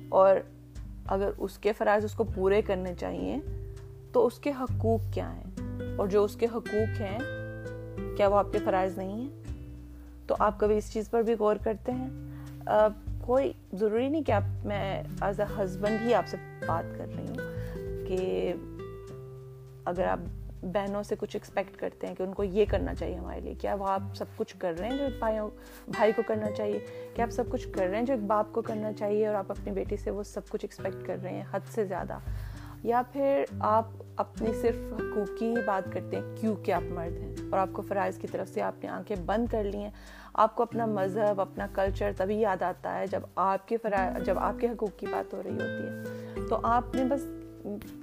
اور 0.09 0.35
اگر 1.05 1.29
اس 1.37 1.57
کے 1.57 1.73
فرائض 1.73 2.03
اس 2.03 2.13
کو 2.13 2.23
پورے 2.23 2.61
کرنے 2.61 2.93
چاہیے 2.95 3.37
تو 4.17 4.25
اس 4.25 4.39
کے 4.39 4.51
حقوق 4.59 5.13
کیا 5.13 5.35
ہیں؟ 5.35 5.43
اور 5.97 6.07
جو 6.07 6.23
اس 6.23 6.35
کے 6.35 6.45
حقوق 6.45 7.01
ہیں، 7.01 7.19
کیا 8.17 8.27
وہ 8.27 8.35
آپ 8.35 8.47
کے 8.51 8.57
فرائض 8.63 8.97
نہیں 8.97 9.21
ہیں؟ 9.21 9.29
تو 10.27 10.35
آپ 10.39 10.59
کبھی 10.59 10.77
اس 10.77 10.93
چیز 10.93 11.09
پر 11.09 11.21
بھی 11.21 11.33
غور 11.39 11.55
کرتے 11.55 11.91
ہیں؟ 11.91 12.09
کوئی 13.21 13.53
ضروری 13.73 14.09
نہیں 14.09 14.23
کہ 14.23 14.31
آپ، 14.31 14.65
میں 14.65 15.03
ایز 15.21 15.39
اے 15.39 15.63
ہسبینڈ 15.63 16.01
ہی 16.01 16.13
آپ 16.13 16.27
سے 16.27 16.37
بات 16.67 16.97
کر 16.97 17.05
رہی 17.15 17.25
ہوں 17.27 18.07
کہ 18.07 18.53
اگر 19.85 20.05
آپ 20.05 20.19
بہنوں 20.63 21.03
سے 21.03 21.15
کچھ 21.19 21.35
ایکسپیکٹ 21.35 21.77
کرتے 21.77 22.07
ہیں 22.07 22.15
کہ 22.15 22.23
ان 22.23 22.33
کو 22.33 22.43
یہ 22.43 22.65
کرنا 22.69 22.95
چاہیے 22.95 23.15
ہمارے 23.15 23.41
لیے، 23.41 23.53
کیا 23.53 23.73
وہ 23.73 23.87
آپ 23.87 24.01
سب 24.15 24.25
کچھ 24.35 24.55
کر 24.59 24.73
رہے 24.79 24.89
ہیں 24.89 24.97
جو 24.97 25.07
بھائیوں، 25.19 25.49
بھائی 25.87 26.11
کو 26.11 26.21
کرنا 26.27 26.51
چاہیے؟ 26.51 26.79
کیا 27.13 27.25
آپ 27.25 27.31
سب 27.31 27.43
کچھ 27.49 27.67
کر 27.71 27.87
رہے 27.87 27.97
ہیں 27.97 28.05
جو 28.05 28.13
ایک 28.13 28.23
باپ 28.23 28.51
کو 28.51 28.61
کرنا 28.61 28.93
چاہیے 28.93 29.27
اور 29.27 29.35
آپ 29.35 29.51
اپنی 29.51 29.71
بیٹی 29.71 29.97
سے 29.97 30.11
وہ 30.11 30.23
سب 30.23 30.41
کچھ 30.49 30.65
ایکسپیکٹ 30.65 31.07
کر 31.07 31.17
رہے 31.23 31.33
ہیں 31.33 31.43
حد 31.51 31.59
سے 31.69 31.85
زیادہ؟ 31.85 32.17
یا 32.83 33.01
پھر 33.11 33.43
آپ 33.59 33.87
اپنی 34.17 34.53
صرف 34.61 34.75
حقوق 34.93 35.39
کی 35.39 35.45
ہی 35.45 35.55
بات 35.65 35.93
کرتے 35.93 36.19
ہیں 36.19 36.35
کیونکہ 36.35 36.71
آپ 36.71 36.81
مرد 36.81 37.17
ہیں؟ 37.17 37.35
اور 37.51 37.59
آپ 37.59 37.69
کو 37.73 37.81
فرائض 37.81 38.17
کی 38.17 38.27
طرف 38.27 38.49
سے 38.49 38.61
آپ 38.61 38.83
نے 38.83 38.89
آنکھیں 38.89 39.17
بند 39.25 39.51
کر 39.51 39.63
لی 39.63 39.77
ہیں۔ 39.77 39.91
آپ 40.33 40.55
کو 40.55 40.63
اپنا 40.63 40.85
مذہب، 40.85 41.41
اپنا 41.41 41.67
کلچر 41.73 42.11
تبھی 42.17 42.35
یاد 42.35 42.61
آتا 42.61 42.99
ہے 42.99 43.07
جب 43.07 43.21
آپ 43.35 43.67
کے 43.67 43.77
فرائض 43.77 44.25
جب 44.25 44.39
آپ 44.39 44.59
کے 44.59 44.67
حقوق 44.67 44.99
کی 44.99 45.05
بات 45.11 45.33
ہو 45.33 45.43
رہی 45.43 45.51
ہوتی 45.51 45.87
ہے۔ 45.87 46.03
تو 46.49 46.59
آپ 46.63 46.95
نے 46.95 47.03
بس، 47.03 47.21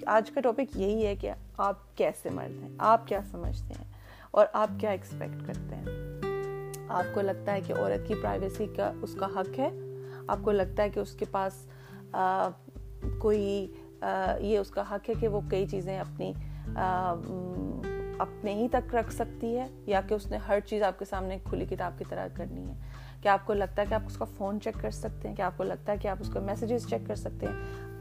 آج 0.07 0.31
کا 0.31 0.41
ٹاپک 0.41 0.77
یہی 0.77 1.07
ہے 1.07 1.17
کہ 1.17 1.31
آپ 1.57 1.97
کیسے 1.97 2.31
مرد 2.31 2.63
ہیں؟ 2.63 2.69
آپ 2.79 3.07
کیا 3.07 3.21
سمجھتے 3.31 3.75
ہیں؟ 3.79 3.93
اور 4.31 4.47
آپ 4.53 4.69
کیا 4.79 4.91
ایکسپیکٹ 4.91 5.47
کرتے 5.47 5.75
ہیں؟ 5.75 5.87
آپ 6.89 7.15
کو 7.15 7.21
لگتا 7.21 7.53
ہے 7.53 7.61
کہ 7.61 7.73
عورت 7.73 8.09
کی 8.09 8.15
پرائیویسی 8.15 8.67
کا، 8.77 8.93
اس 9.03 9.15
کا 9.15 9.27
حق 9.27 9.59
ہے؟ 9.59 9.71
آپ 10.27 10.39
کو 10.43 10.53
لگتا 10.53 10.83
ہے 10.83 10.91
کہ 10.91 11.01
اس 11.01 11.13
کے 11.13 11.25
پاس 11.31 11.67
کوئی 13.19 13.73
یہ 14.41 14.59
اس 14.59 14.71
کا 14.71 14.83
حق 14.91 15.09
ہے 15.09 15.15
کہ 15.21 15.29
وہ 15.29 15.41
کئی 15.49 15.67
چیزیں 15.67 16.01
اپنی 16.01 16.33
اپنے 18.19 18.55
ہی 18.55 18.69
تک 18.69 18.95
رکھ 18.95 19.13
سکتی 19.13 19.59
ہے 19.59 19.67
یا 19.87 20.01
کہ 20.01 20.15
اس 20.15 20.27
نے 20.27 20.37
ہر 20.37 20.61
چیز 20.61 20.83
آپ 20.83 20.99
کے 20.99 21.05
سامنے 21.05 21.39
کھلی 21.45 21.67
کتاب 21.67 21.93
کی 21.99 22.05
طرح 22.09 22.29
کرنی 22.35 22.69
ہے۔ 22.69 22.75
کیا 23.23 23.33
آپ 23.33 23.47
کو 23.47 23.53
لگتا 23.53 23.83
ہے 23.83 23.87
کہ 23.89 23.95
آپ 23.95 24.03
اس 24.07 24.17
کا 24.17 24.25
فون 24.25 24.61
چیک 24.61 24.83
کر 24.83 24.91
سکتے 24.91 25.29
ہیں؟ 25.29 25.37
کیا 25.37 25.47
آپ 25.47 25.53
کو 25.57 25.65
لگتا 25.65 25.93
ہے 25.93 25.97
کہ 25.97 26.09
آپ 26.09 26.17
اس 26.21 26.31
کا 26.35 26.41
میسیجز 26.41 26.87
چیک 26.87 27.07
کر 27.07 27.15
سکتے 27.15 27.47
ہیں؟ 27.47 27.55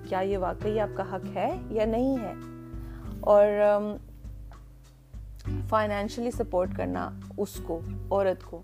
کیا 0.09 0.19
یہ 0.19 0.37
واقعی 0.37 0.79
آپ 0.79 0.97
کا 0.97 1.15
حق 1.15 1.37
ہے 1.37 1.55
یا 1.69 1.85
نہیں 1.85 2.17
ہے؟ 2.17 2.33
اور 3.19 3.47
فائنینشلی 5.69 6.31
سپورٹ 6.31 6.69
کرنا 6.75 7.09
اس 7.37 7.59
کو، 7.63 7.79
عورت 8.11 8.43
کو، 8.43 8.61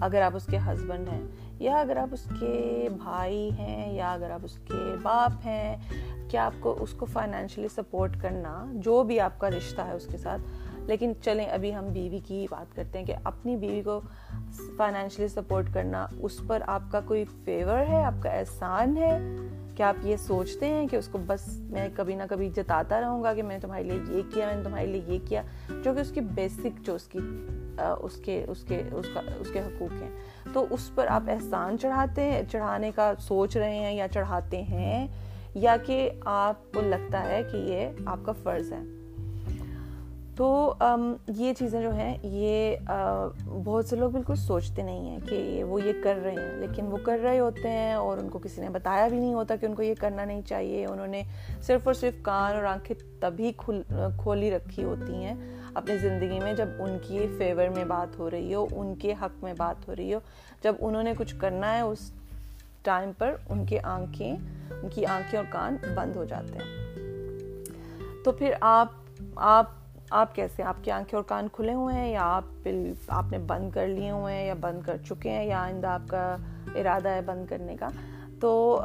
اگر 0.00 0.22
آپ 0.22 0.36
اس 0.36 0.46
کے 0.46 0.58
ہسبینڈ 0.58 1.08
ہیں۔ 1.08 1.22
یا 1.58 1.76
اگر 1.76 1.96
آپ 1.96 2.08
اس 2.12 2.26
کے 2.40 2.88
بھائی 3.04 3.50
ہیں 3.58 3.94
یا 3.94 4.12
اگر 4.12 4.30
آپ 4.30 4.40
اس 4.42 4.58
کے 4.58 4.94
باپ 5.02 5.46
ہیں، 5.46 5.76
کیا 6.28 6.46
آپ 6.46 6.52
کو 6.60 6.76
اس 6.80 6.92
کو 6.92 7.06
فائنینشلی 7.06 7.68
سپورٹ 7.68 8.20
کرنا، 8.22 8.66
جو 8.74 9.02
بھی 9.02 9.20
آپ 9.20 9.38
کا 9.38 9.50
رشتہ 9.50 9.80
ہے 9.80 9.92
اس 9.92 10.06
کے 10.06 10.16
ساتھ، 10.16 10.40
لیکن 10.80 11.12
چلیں 11.22 11.46
ابھی 11.46 11.74
ہم 11.74 11.86
بیوی 11.92 12.18
کی 12.18 12.46
بات 12.50 12.76
کرتے 12.76 12.98
ہیں 12.98 13.06
کہ 13.06 13.14
اپنی 13.24 13.56
بیوی 13.56 13.82
کو 13.82 14.00
فائنینشلی 14.76 15.28
سپورٹ 15.28 15.66
کرنا، 15.74 16.06
اس 16.20 16.40
پر 16.46 16.62
آپ 16.66 16.82
کا 16.90 17.00
کوئی 17.00 17.24
فیور 17.44 17.78
ہے، 17.88 18.04
آپ 18.04 18.22
کا 18.22 18.30
احسان 18.30 18.96
ہے؟ 18.96 19.36
کیا 19.74 19.88
آپ 19.88 20.06
یہ 20.06 20.16
سوچتے 20.16 20.66
ہیں 20.66 20.86
کہ 20.86 20.96
اس 20.96 21.08
کو 21.08 21.18
بس 21.26 21.48
میں 21.48 21.88
کبھی 21.94 22.14
نہ 22.14 22.22
کبھی 22.30 22.50
جتاتا 22.56 23.00
رہوں 23.00 23.22
گا 23.22 23.34
کہ 23.34 23.42
میں 23.42 23.56
نے 23.56 23.60
تمہارے 23.60 23.82
لیے 23.82 24.16
یہ 24.16 24.22
کیا، 24.34 24.46
میں 24.46 24.56
نے 24.56 24.62
تمہارے 24.62 24.86
لیے 24.86 25.02
یہ 25.06 25.18
کیا؟ 25.28 25.42
جو 25.84 25.94
کہ 25.94 26.00
اس 26.00 26.10
کی 26.10 26.20
بیسک 26.20 26.86
جو 26.86 26.94
اس 26.94 27.06
کی 27.06 27.18
اس 28.00 28.16
کے 28.16 28.44
اس 28.48 28.64
کے، 28.64 28.82
اس 28.92 29.06
کا، 29.14 29.20
اس 29.38 29.50
کے 29.52 29.60
حقوق 29.60 30.02
ہیں۔ 30.02 30.10
تو 30.52 30.66
اس 30.70 30.90
پر 30.94 31.06
آپ 31.06 31.22
احسان 31.28 31.78
چڑھاتے 31.78 32.22
ہیں، 32.22 32.42
چڑھانے 32.50 32.90
کا 32.94 33.12
سوچ 33.18 33.56
رہے 33.56 33.74
ہیں 33.74 33.94
یا 33.94 34.08
چڑھاتے 34.08 34.62
ہیں، 34.62 35.06
یا 35.54 35.76
کہ 35.86 36.10
آپ 36.24 36.74
کو 36.74 36.80
لگتا 36.80 37.28
ہے 37.28 37.42
کہ 37.52 37.56
یہ 37.56 37.88
آپ 38.06 38.18
کا 38.22 38.32
فرض 38.32 38.72
ہے۔ 38.72 38.80
تو 40.36 40.74
یہ 41.28 41.52
چیزیں 41.52 41.82
جو 41.82 41.94
ہیں، 41.94 42.16
یہ 42.22 42.76
بہت 43.64 43.84
سے 43.84 43.96
لوگ 43.96 44.10
بالکل 44.10 44.34
سوچتے 44.34 44.82
نہیں 44.82 45.10
ہیں 45.10 45.18
کہ 45.28 45.64
وہ 45.64 45.82
یہ 45.82 45.92
کر 46.04 46.18
رہے 46.24 46.30
ہیں۔ 46.30 46.56
لیکن 46.56 46.86
وہ 46.86 46.96
کر 47.02 47.18
رہے 47.22 47.38
ہوتے 47.38 47.68
ہیں 47.68 47.92
اور 47.92 48.18
ان 48.18 48.28
کو 48.28 48.38
کسی 48.38 48.60
نے 48.60 48.68
بتایا 48.68 49.08
بھی 49.08 49.18
نہیں 49.18 49.34
ہوتا 49.34 49.56
کہ 49.56 49.66
ان 49.66 49.74
کو 49.74 49.82
یہ 49.82 49.94
کرنا 50.00 50.24
نہیں 50.24 50.42
چاہیے۔ 50.42 50.86
انہوں 50.86 51.06
نے 51.06 51.22
صرف 51.62 51.80
اور 51.84 51.94
صرف 51.94 52.14
کان 52.22 52.56
اور 52.56 52.64
آنکھیں 52.64 52.96
تبھی 53.20 53.52
کھولی 54.16 54.50
رکھی 54.50 54.84
ہوتی 54.84 55.14
ہیں۔ 55.14 55.34
اپنی 55.78 55.98
زندگی 55.98 56.40
میں 56.40 56.52
جب 56.52 56.68
ان 56.78 56.98
کی 57.02 57.26
فیور 57.38 57.68
میں 57.68 57.84
بات 57.84 58.18
ہو 58.18 58.30
رہی 58.30 58.54
ہو، 58.54 58.66
ان 58.70 58.94
کے 58.94 59.14
حق 59.22 59.44
میں 59.44 59.54
بات 59.56 59.88
ہو 59.88 59.96
رہی 59.96 60.14
ہو، 60.14 60.18
جب 60.62 60.74
انہوں 60.80 61.02
نے 61.02 61.12
کچھ 61.18 61.34
کرنا 61.38 61.76
ہے، 61.76 61.80
اس 61.80 62.12
ٹائم 62.82 63.10
پر 63.18 63.34
ان 63.48 63.64
کے 63.64 63.78
آنکھیں، 63.82 64.36
ان 64.82 64.88
کی 64.88 65.06
آنکھیں 65.06 65.40
اور 65.40 65.46
کان 65.50 65.76
بند 65.94 66.16
ہو 66.16 66.24
جاتے 66.24 66.54
ہیں۔ 66.54 66.94
تو 68.24 68.32
پھر 68.32 68.54
آپ 68.60 68.88
آپ 69.36 69.66
آپ 70.10 70.34
کیسے؟ 70.34 70.62
آپ 70.62 70.76
کی 70.82 70.90
آنکھیں 70.90 71.16
اور 71.16 71.24
کان 71.24 71.48
کھلے 71.52 71.72
ہوئے 71.72 71.94
ہیں 71.94 72.12
یا 72.12 72.20
آپ 72.22 72.68
آپ 73.08 73.24
نے 73.30 73.38
بند 73.38 73.70
کر 73.70 73.86
لیے 73.86 74.10
ہوئے 74.10 74.34
ہیں 74.34 74.46
یا 74.46 74.54
بند 74.60 74.80
کر 74.86 74.96
چکے 75.08 75.30
ہیں 75.30 75.44
یا 75.44 75.62
آئندہ 75.62 75.86
آپ 75.86 76.02
کا 76.08 76.36
ارادہ 76.74 77.08
ہے 77.08 77.20
بند 77.20 77.46
کرنے 77.46 77.76
کا؟ 77.76 77.88
تو 78.40 78.82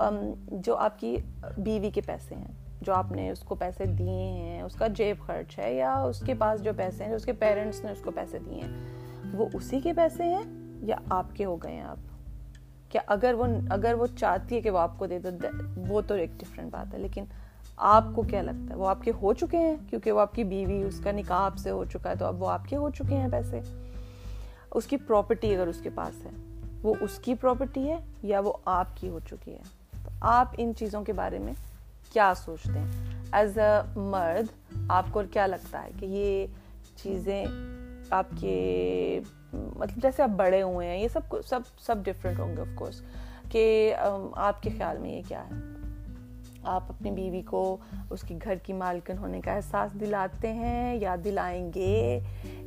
جو 0.51 0.75
آپ 0.75 1.00
کی 1.00 1.17
بیوی 1.57 1.89
کے 1.89 2.01
پیسے 2.01 2.35
ہیں 2.35 2.62
جو 2.84 2.94
آپ 2.94 3.12
نے 3.12 3.30
اس 3.30 3.40
کو 3.40 3.56
پیسے 3.56 3.86
دیے 3.86 4.22
ہیں، 4.32 4.62
اس 4.62 4.75
کا 4.75 4.88
جیب 4.88 5.25
خرچ 5.25 5.60
ہے، 5.60 5.74
یا 5.74 5.94
اس 5.94 6.20
کے 6.25 6.34
پاس 6.34 6.63
جو 6.63 6.72
پیسے 6.78 7.04
ہیں، 7.04 7.10
جو 7.10 7.16
اس 7.16 7.25
کے 7.25 7.34
پیرنٹس 7.34 7.84
نے 7.84 7.92
اس 7.92 8.02
کو 8.02 8.12
پیسے 8.12 8.40
دیے 8.40 8.62
ہیں، 8.62 9.34
وہ 9.34 9.46
اسی 9.54 9.80
کے 9.80 9.94
پیسے 9.94 10.24
ہیں 10.24 10.44
یا 10.82 10.96
آپ 11.10 11.36
کے 11.36 11.46
ہو 11.46 11.56
گئے 11.56 11.72
ہیں 11.72 11.82
آپ؟ 11.82 11.98
کہ 12.90 13.00
اگر 13.08 13.34
وہ 13.38 13.46
اگر 13.70 13.94
وہ 13.94 14.06
چاہتی 14.18 14.56
ہے 14.56 14.62
کہ 14.62 14.70
وہ 14.70 14.80
آپ 14.80 14.98
کو 14.98 15.08
دے 15.08 15.20
دو 15.20 15.30
وہ 15.88 16.02
تو 16.02 16.13
ایک 16.13 16.30
ڈفرینٹ 16.38 16.72
بات 16.72 16.94
ہے، 16.94 17.00
لیکن 17.00 17.25
آپ 17.78 18.04
کو 18.16 18.22
کیا 18.22 18.42
لگتا 18.42 18.74
ہے؟ 18.74 18.75
وہ 18.75 18.88
آپ 18.88 19.02
کے 19.02 19.12
ہو 19.22 19.34
چکے 19.34 19.58
ہیں؟ 19.58 19.75
کیونکہ 19.90 20.12
وہ 20.12 20.20
آپ 20.20 20.36
کی 20.36 20.44
بیوی، 20.44 20.84
اس 20.84 21.00
کا 21.00 21.12
نکاح 21.12 21.38
آپ 21.38 21.58
سے 21.58 21.72
ہو 21.72 21.86
چکا 21.86 22.10
ہے، 22.10 22.16
تو 22.16 22.25
اب 22.25 22.44
وہ 22.44 22.50
آپ 22.50 22.62
کے 22.68 22.75
ہو 22.75 22.90
چکے 22.90 23.16
ہیں 23.16 23.28
پیسے؟ 23.32 23.60
اس 24.72 24.86
کی 24.86 24.98
پراپرٹی 24.98 25.56
اگر 25.56 25.68
اس 25.68 25.82
کے 25.84 25.90
پاس 25.96 26.25
ہے، 26.25 26.32
وہ 26.84 26.96
اس 27.02 27.20
کی 27.20 27.36
پراپرٹی 27.36 27.90
ہے 27.90 27.98
یا 28.24 28.40
وہ 28.40 28.54
آپ 28.66 28.88
کی 28.96 29.10
ہو 29.10 29.20
چکی 29.30 29.54
ہے؟ 29.54 29.62
تو 30.04 30.10
آپ 30.22 30.48
ان 30.58 30.72
چیزوں 30.78 31.04
کے 31.04 31.13
بارے 31.13 31.40
میں 31.40 31.54
کیا 32.13 32.34
سوچتے 32.38 32.79
ہیں؟ 32.79 32.91
ایز 33.32 33.58
اے 33.58 34.00
مرد، 34.00 34.51
آپ 34.89 35.05
کو 35.12 35.22
کیا 35.32 35.48
لگتا 35.48 35.84
ہے 35.84 35.91
کہ 36.00 36.05
یہ 36.05 36.46
چیزیں 36.96 37.46
آپ 38.10 38.27
کے 38.39 39.20
مطلب 39.53 40.01
جیسے 40.01 40.24
آپ 40.24 40.29
بڑے 40.29 40.62
ہوئے 40.62 40.88
ہیں، 40.88 40.98
یہ 40.98 41.08
سب 41.08 41.36
سب 41.48 41.60
سب 41.79 42.03
ڈفرینٹ 42.05 42.39
ہوں 42.39 42.55
گے 42.58 42.62
آف 42.62 42.75
کورس 42.75 43.01
کہ 43.51 43.93
آپ 44.36 44.62
کے 44.63 44.70
خیال 44.77 44.98
میں 44.98 45.12
یہ 45.12 45.22
کیا 45.27 45.43
ہے؟ 45.43 45.62
آپ 46.63 46.84
اپنی 46.89 47.12
بیوی 47.12 47.41
کو 47.41 47.77
اس 48.10 48.22
کی 48.22 48.38
گھر 48.43 48.55
کی 48.63 48.74
مالکن 48.74 49.17
ہونے 49.17 49.41
کا 49.41 49.53
احساس 49.53 50.00
دلاتے 50.00 50.51
ہیں 50.53 50.96
یا 50.96 51.15
دلائیں 51.24 51.72
گے؟ 51.75 52.20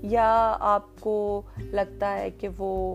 یا 0.03 0.57
آپ 0.61 1.01
کو 1.01 1.43
لگتا 1.59 2.13
ہے 2.15 2.31
کہ 2.31 2.49
وہ 2.57 2.95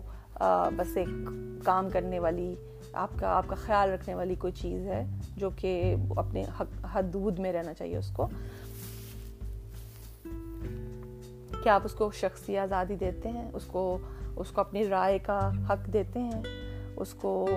بس 0.75 0.97
ایک 0.97 1.29
کام 1.65 1.89
کرنے 1.89 2.19
والی 2.19 2.53
آپ 2.93 3.09
کا 3.19 3.27
آپ 3.27 3.47
کا 3.47 3.55
خیال 3.55 3.89
رکھنے 3.89 4.15
والی 4.15 4.35
کوئی 4.35 4.53
چیز 4.53 4.87
ہے 4.87 5.05
جو 5.37 5.49
کہ 5.55 5.95
اپنے 6.17 6.43
حدود 6.95 7.39
میں 7.39 7.53
رہنا 7.53 7.73
چاہیے 7.73 7.97
اس 7.97 8.11
کو، 8.11 8.27
کیا 11.63 11.75
آپ 11.75 11.81
اس 11.83 11.93
کو 11.93 12.11
شخصی 12.11 12.57
آزادی 12.57 12.95
دیتے 12.95 13.29
ہیں؟ 13.29 13.49
اس 13.53 13.65
کو 13.65 13.97
اس 14.35 14.51
کو 14.51 14.61
اپنی 14.61 14.87
رائے 14.87 15.19
کا 15.19 15.51
حق 15.69 15.93
دیتے 15.93 16.19
ہیں؟ 16.19 16.41
اس 16.95 17.13
کو 17.13 17.47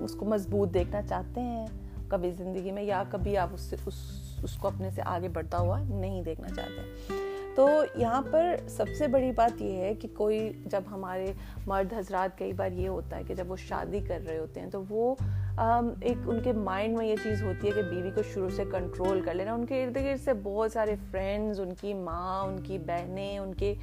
اس 0.00 0.14
کو 0.14 0.24
مضبوط 0.24 0.74
دیکھنا 0.74 1.02
چاہتے 1.02 1.40
ہیں؟ 1.40 1.66
کبھی 2.08 2.30
زندگی 2.30 2.72
میں 2.72 2.82
یا 2.82 3.02
کبھی 3.10 3.36
آپ 3.36 3.48
اس 3.52 3.60
سے 3.60 3.76
اس 3.86 3.94
اس 4.42 4.56
کو 4.56 4.68
اپنے 4.68 4.90
سے 4.90 5.02
آگے 5.04 5.28
بڑھتا 5.28 5.58
ہوا 5.58 5.82
نہیں 5.88 6.22
دیکھنا 6.22 6.48
چاہتے۔ 6.48 7.12
تو 7.58 7.68
یہاں 7.94 8.22
پر 8.30 8.56
سب 8.68 8.86
سے 8.98 9.06
بڑی 9.06 9.30
بات 9.36 9.62
یہ 9.62 9.76
ہے 9.76 9.94
کہ 9.94 10.08
کوئی 10.14 10.38
جب 10.66 10.82
ہمارے 10.90 11.32
مرد 11.66 11.92
حضرات 11.92 12.38
کئی 12.38 12.52
بار 12.52 12.72
یہ 12.72 12.88
ہوتا 12.88 13.16
ہے 13.16 13.22
کہ 13.24 13.34
جب 13.34 13.50
وہ 13.50 13.56
شادی 13.56 14.00
کر 14.00 14.20
رہے 14.26 14.38
ہوتے 14.38 14.60
ہیں 14.60 14.70
تو 14.70 14.82
وہ 14.88 15.14
ایک 16.00 16.28
ان 16.28 16.40
کے 16.42 16.52
مائنڈ 16.52 16.96
میں 16.98 17.06
یہ 17.06 17.16
چیز 17.22 17.42
ہوتی 17.42 17.66
ہے 17.66 17.72
کہ 17.72 17.82
بیوی 17.82 18.10
کو 18.14 18.22
شروع 18.22 18.48
سے 18.56 18.64
کنٹرول 18.70 19.20
کر 19.20 19.34
لینا، 19.34 19.54
ان 19.54 19.66
کے 19.66 19.84
ارد 19.84 19.96
گرد 19.96 20.24
سے 20.24 20.32
بہت 20.42 20.72
سارے 20.72 20.94
فرینڈز 21.10 21.60
ان 21.60 21.74
کی 21.80 21.94
ماں، 21.94 22.42
ان 22.42 22.60
کی 22.64 22.78
بہنیں، 22.78 23.38
ان 23.38 23.54
کے 23.54 23.74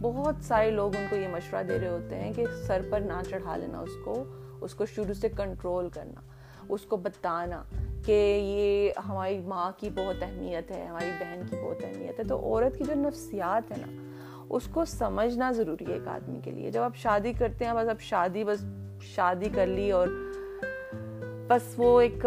بہت 0.00 0.44
سارے 0.44 0.70
لوگ 0.70 0.96
ان 0.96 1.06
کو 1.10 1.16
یہ 1.16 1.28
مشورہ 1.28 1.62
دے 1.62 1.78
رہے 1.78 1.88
ہوتے 1.88 2.20
ہیں 2.20 2.32
کہ 2.32 2.44
سر 2.66 2.82
پر 2.90 3.00
نہ 3.00 3.20
چڑھا 3.30 3.56
لینا 3.56 3.80
اس 3.80 3.96
کو 4.04 4.24
اس 4.60 4.74
کو 4.74 4.86
شروع 4.86 5.14
سے 5.14 5.28
کنٹرول 5.28 5.88
کرنا، 5.88 6.20
اس 6.68 6.82
کو 6.82 6.96
بتانا۔ 6.96 7.62
کہ 8.04 8.40
یہ 8.44 9.00
ہماری 9.08 9.38
ماں 9.38 9.70
کی 9.76 9.90
بہت 9.90 10.22
اہمیت 10.22 10.70
ہے، 10.70 10.86
ہماری 10.86 11.10
بہن 11.20 11.42
کی 11.50 11.56
بہت 11.56 11.84
اہمیت 11.84 12.18
ہے، 12.18 12.24
تو 12.24 12.36
عورت 12.36 12.78
کی 12.78 12.84
جو 12.84 12.94
نفسیات 12.94 13.70
ہے 13.70 13.76
نا، 13.86 14.10
اس 14.50 14.68
کو 14.72 14.84
سمجھنا 14.84 15.52
ضروری 15.52 15.86
ہے 15.86 15.92
ایک 15.92 16.08
آدمی 16.08 16.40
کے 16.44 16.50
لیے۔ 16.50 16.70
جب 16.70 16.82
آپ 16.82 16.96
شادی 16.96 17.32
کرتے 17.38 17.64
ہیں، 17.64 17.72
بس 17.72 17.88
اب 17.88 18.00
شادی، 18.00 18.44
بس 18.44 18.64
شادی 19.02 19.48
کر 19.54 19.66
لی 19.66 19.90
اور 19.90 20.08
بس 21.48 21.74
وہ 21.76 22.00
ایک، 22.00 22.26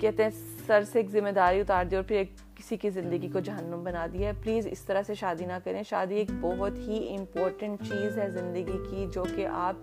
کہتے 0.00 0.22
ہیں، 0.22 0.30
سر 0.66 0.82
سے 0.82 0.98
ایک 0.98 1.10
ذمہ 1.10 1.28
داری 1.28 1.60
اتار 1.60 1.84
دی 1.84 1.96
اور 1.96 2.04
پھر 2.04 2.16
ایک 2.16 2.32
کسی 2.54 2.76
کی 2.76 2.90
زندگی 2.90 3.28
کو 3.28 3.40
جہنم 3.40 3.84
بنا 3.84 4.06
دیا 4.12 4.28
ہے۔ 4.28 4.32
پلیز 4.42 4.66
اس 4.70 4.80
طرح 4.80 5.02
سے 5.06 5.14
شادی 5.14 5.46
نہ 5.46 5.58
کریں۔ 5.64 5.82
شادی 5.82 6.14
ایک 6.14 6.30
بہت 6.40 6.78
ہی 6.78 7.16
امپورٹنٹ 7.18 7.82
چیز 7.82 8.18
ہے 8.18 8.30
زندگی 8.30 8.78
کی، 8.90 9.06
جو 9.12 9.24
کہ 9.36 9.46
آپ 9.46 9.76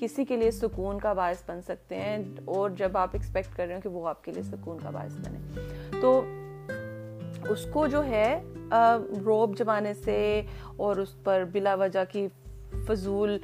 کسی 0.00 0.24
کے 0.24 0.36
لیے 0.36 0.50
سکون 0.50 0.98
کا 0.98 1.12
باعث 1.12 1.42
بن 1.48 1.62
سکتے 1.62 1.96
ہیں 1.96 2.18
اور 2.44 2.70
جب 2.70 2.96
آپ 2.96 3.08
ایکسپیکٹ 3.12 3.56
کر 3.56 3.66
رہے 3.66 3.74
ہو 3.74 3.80
کہ 3.80 3.88
وہ 3.88 4.08
آپ 4.08 4.24
کے 4.24 4.32
لیے 4.32 4.42
سکون 4.42 4.78
کا 4.82 4.90
باعث 4.90 5.16
بنے۔ 5.16 5.60
تو 6.00 6.22
اس 7.48 7.66
کو 7.72 7.86
جو 7.86 8.04
ہے 8.04 8.42
روب 9.24 9.58
جمانے 9.58 9.94
سے 9.94 10.42
اور 10.76 10.96
اس 10.96 11.24
پر 11.24 11.44
بلا 11.52 11.74
وجہ 11.74 12.04
کی 12.12 12.28
فضول 12.88 13.38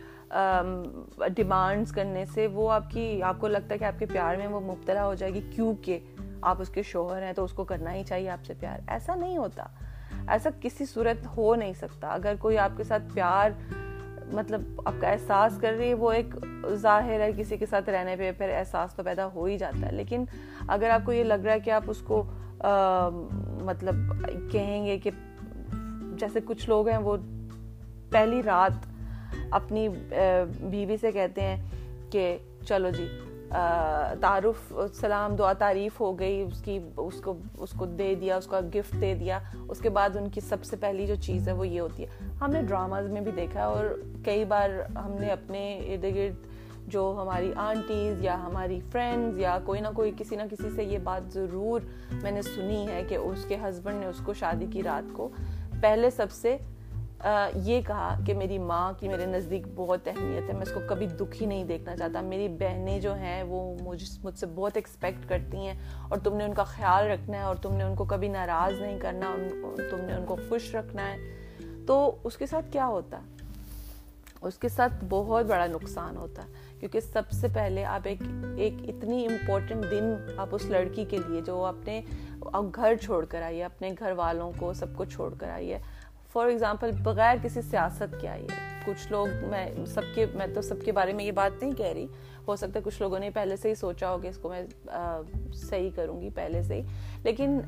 ڈیمانڈس 1.35 1.93
کرنے 1.93 2.25
سے 2.35 2.47
وہ 2.47 2.73
آپ 2.73 2.91
کی، 2.91 3.23
آپ 3.23 3.37
کو 3.39 3.49
لگتا 3.49 3.67
ہے 3.71 3.79
کہ 3.79 3.85
آپ 3.85 3.99
کے 3.99 4.07
پیار 4.07 4.37
میں 4.37 4.47
وہ 4.47 4.61
مبتلا 4.61 5.07
ہو 5.07 5.15
جائے 5.15 5.35
گی 5.35 5.41
کیونکہ 5.55 5.99
آپ 6.43 6.57
اس 6.61 6.69
کے 6.69 6.83
شوہر 6.83 7.23
ہیں 7.23 7.33
تو 7.33 7.45
اس 7.45 7.53
کو 7.53 7.65
کرنا 7.65 7.95
ہی 7.95 8.05
چاہیے 8.05 8.31
آپ 8.31 8.45
سے 8.45 8.55
پیار۔ 8.61 8.79
ایسا 8.87 9.15
نہیں 9.15 9.37
ہوتا۔ 9.37 9.67
ایسا 10.29 10.51
کسی 10.61 10.85
صورت 10.87 11.37
ہو 11.37 11.55
نہیں 11.55 11.73
سکتا۔ 11.73 12.09
اگر 12.09 12.35
کوئی 12.41 12.59
آپ 12.59 12.71
کے 12.77 12.85
ساتھ 12.85 13.03
پیار 13.15 13.51
مطلب 14.33 14.81
آپ 14.85 14.95
کا 15.01 15.09
احساس 15.09 15.59
کر 15.61 15.73
رہی 15.79 15.89
ہے، 15.89 15.95
وہ 15.95 16.13
ایک 16.13 16.35
ظاہر 16.75 17.21
ہے، 17.21 17.31
کسی 17.37 17.57
کے 17.57 17.67
ساتھ 17.67 17.89
رہنے 17.91 18.17
پہ 18.17 18.31
پھر 18.39 18.51
احساس 18.55 18.95
تو 18.95 19.03
پیدا 19.03 19.27
ہو 19.35 19.45
ہی 19.45 19.59
جاتا 19.59 19.87
ہے۔ 19.87 19.93
لیکن 19.93 20.25
اگر 20.69 20.91
آپ 20.91 21.05
کو 21.05 21.13
یہ 21.13 21.25
لگ 21.25 21.45
رہا 21.45 21.53
ہے 21.53 21.61
کہ 21.61 21.71
آپ 21.71 21.83
اس 21.87 22.03
کو 22.07 22.23
مطلب 23.65 23.95
کہیں 24.53 24.87
گے 24.87 24.99
کہ 24.99 25.11
جیسے 26.19 26.41
کچھ 26.45 26.69
لوگ 26.69 26.89
ہیں، 26.89 26.99
وہ 26.99 27.17
پہلی 28.11 28.43
رات 28.43 28.87
اپنی 29.51 29.89
بیوی 30.61 30.97
سے 31.01 31.13
کہتے 31.13 31.41
ہیں 31.41 31.57
کہ 32.11 32.37
چلو 32.67 32.91
جی 32.91 33.07
تعارف، 34.21 34.73
سلام، 34.95 35.35
دعا، 35.37 35.53
تعریف 35.53 36.01
ہو 36.01 36.19
گئی، 36.19 36.43
اس 36.43 36.63
کی، 36.63 36.79
اس 36.97 37.21
کو 37.21 37.35
اس 37.59 37.71
کو 37.71 37.87
دے 37.87 38.15
دیا، 38.15 38.37
اس 38.37 38.47
کو 38.47 38.57
گفٹ 38.75 39.01
دے 39.01 39.15
دیا، 39.15 39.39
اس 39.69 39.79
کے 39.79 39.91
بعد 39.91 40.17
ان 40.17 40.29
کی 40.29 40.41
سب 40.41 40.65
سے 40.65 40.77
پہلی 40.77 41.07
جو 41.07 41.15
چیز 41.21 41.49
ہے 41.49 41.53
وہ 41.53 41.69
یہ 41.69 41.81
ہوتی 41.81 42.03
ہے۔ 42.03 42.09
ہم 42.41 42.51
نے 42.51 42.63
ڈراماز 42.63 43.09
میں 43.09 43.21
بھی 43.21 43.33
دیکھا 43.33 43.67
اور 43.67 43.85
کئی 44.25 44.45
بار 44.45 44.71
ہم 44.97 45.15
نے 45.21 45.29
اپنے 45.29 45.79
ارد 45.79 46.05
گرد 46.05 46.47
جو 46.87 47.19
ہماری 47.23 47.53
آنٹیز 47.57 48.25
یا 48.25 48.35
ہماری 48.45 48.81
فرینڈز 48.93 49.39
یا 49.39 49.59
کوئی 49.65 49.81
نہ 49.81 49.89
کوئی 49.95 50.13
کسی 50.19 50.37
نہ 50.37 50.43
کسی 50.51 50.71
سے 50.77 50.85
یہ 50.85 50.99
بات 50.99 51.33
ضرور 51.33 51.81
میں 52.23 52.31
نے 52.31 52.43
سنی 52.43 52.87
ہے 52.89 53.03
کہ 53.09 53.15
اس 53.15 53.45
کے 53.45 53.57
ہسبینڈ 53.57 54.01
نے 54.01 54.07
اس 54.07 54.21
کو 54.25 54.33
شادی 54.33 54.67
کی 54.71 54.83
رات 54.83 55.13
کو 55.13 55.29
پہلے 55.81 56.11
سب 56.11 56.31
سے 56.31 56.57
یہ 57.55 57.81
کہا 57.87 58.21
کہ 58.27 58.35
میری 58.35 58.59
ماں 58.59 58.93
کی 58.93 59.09
میرے 59.09 59.27
نزدیک 59.27 59.67
بہت 59.75 60.09
اہمیت 60.09 60.49
ہے، 60.49 60.55
میں 60.55 60.63
اس 60.63 60.71
کو 60.75 60.81
کبھی 60.89 61.07
دکھی 61.07 61.47
نہیں 61.47 61.65
دیکھنا 61.65 61.97
چاہتا۔ 61.97 62.21
میری 62.21 62.49
بہنیں 62.49 63.01
جو 63.01 63.15
ہیں، 63.15 63.43
وہ 63.43 63.75
مجھ 63.81 64.05
مجھ 64.25 64.39
سے 64.39 64.47
بہت 64.47 64.73
ایکسپیکٹ 64.75 65.29
کرتی 65.29 65.57
ہیں 65.57 65.75
اور 66.09 66.19
تم 66.19 66.37
نے 66.37 66.45
ان 66.45 66.55
کا 66.55 66.65
خیال 66.65 67.07
رکھنا 67.07 67.39
ہے 67.39 67.43
اور 67.43 67.57
تم 67.57 67.75
نے 67.75 67.85
ان 67.85 67.95
کو 67.95 68.05
کبھی 68.05 68.29
ناراض 68.29 68.81
نہیں 68.81 68.99
کرنا 68.99 69.35
تم 69.91 70.01
نے 70.01 70.13
ان 70.13 70.25
کو 70.27 70.37
خوش 70.49 70.75
رکھنا 70.75 71.13
ہے۔ 71.13 71.17
تو 71.87 72.17
اس 72.25 72.37
کے 72.37 72.47
ساتھ 72.47 72.73
کیا 72.73 72.87
ہوتا؟ 72.87 73.19
ہے 73.19 73.41
اس 74.43 74.59
کے 74.59 74.69
ساتھ 74.69 75.05
بہت 75.09 75.47
بڑا 75.47 75.67
نقصان 75.67 76.17
ہوتا 76.17 76.43
ہے 76.43 76.49
کیونکہ 76.81 77.01
سب 77.01 77.23
سے 77.31 77.49
پہلے 77.55 77.85
آپ 77.85 78.01
ایک 78.05 78.23
ایک 78.57 78.75
اتنی 78.83 79.27
امپورٹنٹ 79.27 79.85
دن 79.91 80.05
آپ 80.37 80.49
اس 80.53 80.65
لڑکی 80.65 81.05
کے 81.05 81.19
لیے 81.29 81.41
جو 81.41 81.65
اپنے 81.65 82.01
گھر 82.77 82.97
چھوڑ 82.97 83.25
کر 83.25 83.43
آئیے 83.43 83.65
اپنے 83.65 83.91
گھر 83.99 84.13
والوں 84.13 84.53
کو 84.59 84.73
سب 84.73 84.87
کو 84.97 85.05
چھوڑ 85.05 85.35
کر 85.39 85.49
آئیے 85.49 85.79
فار 86.33 86.47
ایگزامپل 86.47 86.91
بغیر 87.03 87.37
کسی 87.43 87.63
سیاست 87.63 88.15
کے 88.21 88.29
آئی 88.29 88.43
ہے 88.43 88.83
کچھ 88.85 89.13
لوگ 89.13 89.29
میں 89.43 89.69
سب 89.87 90.03
کے 90.15 90.27
میں 90.35 90.47
تو 90.55 90.63
سب 90.63 90.75
کے 90.85 90.93
بارے 90.93 91.13
میں 91.13 91.25
یہ 91.25 91.33
بات 91.33 91.63
نہیں 91.63 91.73
کہہ 91.73 91.93
رہی۔ 91.95 92.07
ہو 92.49 92.57
سکتا 92.57 92.79
ہے 92.79 92.85
کچھ 92.85 93.03
لوگوں 93.03 93.19
نے 93.19 93.31
پہلے 93.31 93.57
سے 93.57 93.69
ہی 93.69 93.75
سوچا 93.75 94.11
ہو 94.11 94.19
کہ 94.19 94.29
اس 94.29 94.39
کو 94.39 94.49
میں 94.49 94.63
صحیح 95.55 95.91
کروں 95.95 96.21
گی 96.21 96.31
پہلے 96.35 96.63
سے 96.63 96.75
ہی۔ 96.75 96.83
لیکن 97.23 97.61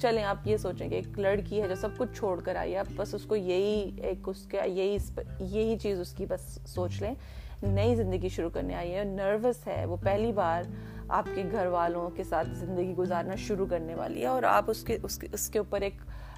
چلیں 0.00 0.24
آپ 0.24 0.36
یہ 0.44 0.56
سوچیں 0.56 0.88
کہ 0.88 0.94
ایک 0.94 1.18
لڑکی 1.18 1.62
ہے 1.62 1.68
جو 1.68 1.74
سب 1.74 1.88
کچھ 1.96 2.18
چھوڑ 2.18 2.40
کر 2.40 2.56
آئی 2.56 2.72
ہے، 2.72 2.78
آپ 2.78 2.86
بس 2.96 3.14
اس 3.14 3.24
کو 3.24 3.36
یہی 3.36 3.90
ایک 4.02 4.28
اس 4.28 4.46
کا، 4.46 4.64
یہی 4.64 4.96
یہی 5.40 5.78
چیز 5.78 6.00
اس 6.00 6.12
کی 6.12 6.26
بس 6.26 6.58
سوچ 6.66 7.02
لیں۔ 7.02 7.14
نئی 7.62 7.94
زندگی 7.94 8.28
شروع 8.28 8.50
کرنے 8.50 8.74
آئی 8.74 8.94
ہے، 8.94 9.04
نروس 9.04 9.66
ہے۔ 9.66 9.84
وہ 9.84 9.96
پہلی 10.02 10.32
بار 10.32 10.62
آپ 11.08 11.24
کے 11.34 11.42
گھر 11.50 11.66
والوں 11.66 12.10
کے 12.10 12.24
ساتھ 12.24 12.48
زندگی 12.50 12.94
گزارنا 12.98 13.34
شروع 13.34 13.66
کرنے 13.70 13.94
والی 13.94 14.20
ہے 14.20 14.26
اور 14.26 14.42
آپ 14.42 14.70
اس 14.70 14.84
کے 14.84 14.98
اس 15.32 15.48
کے 15.48 15.58
اوپر 15.58 15.80
ایک 15.80 15.94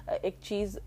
ایک 0.07 0.35
چیز 0.41 0.77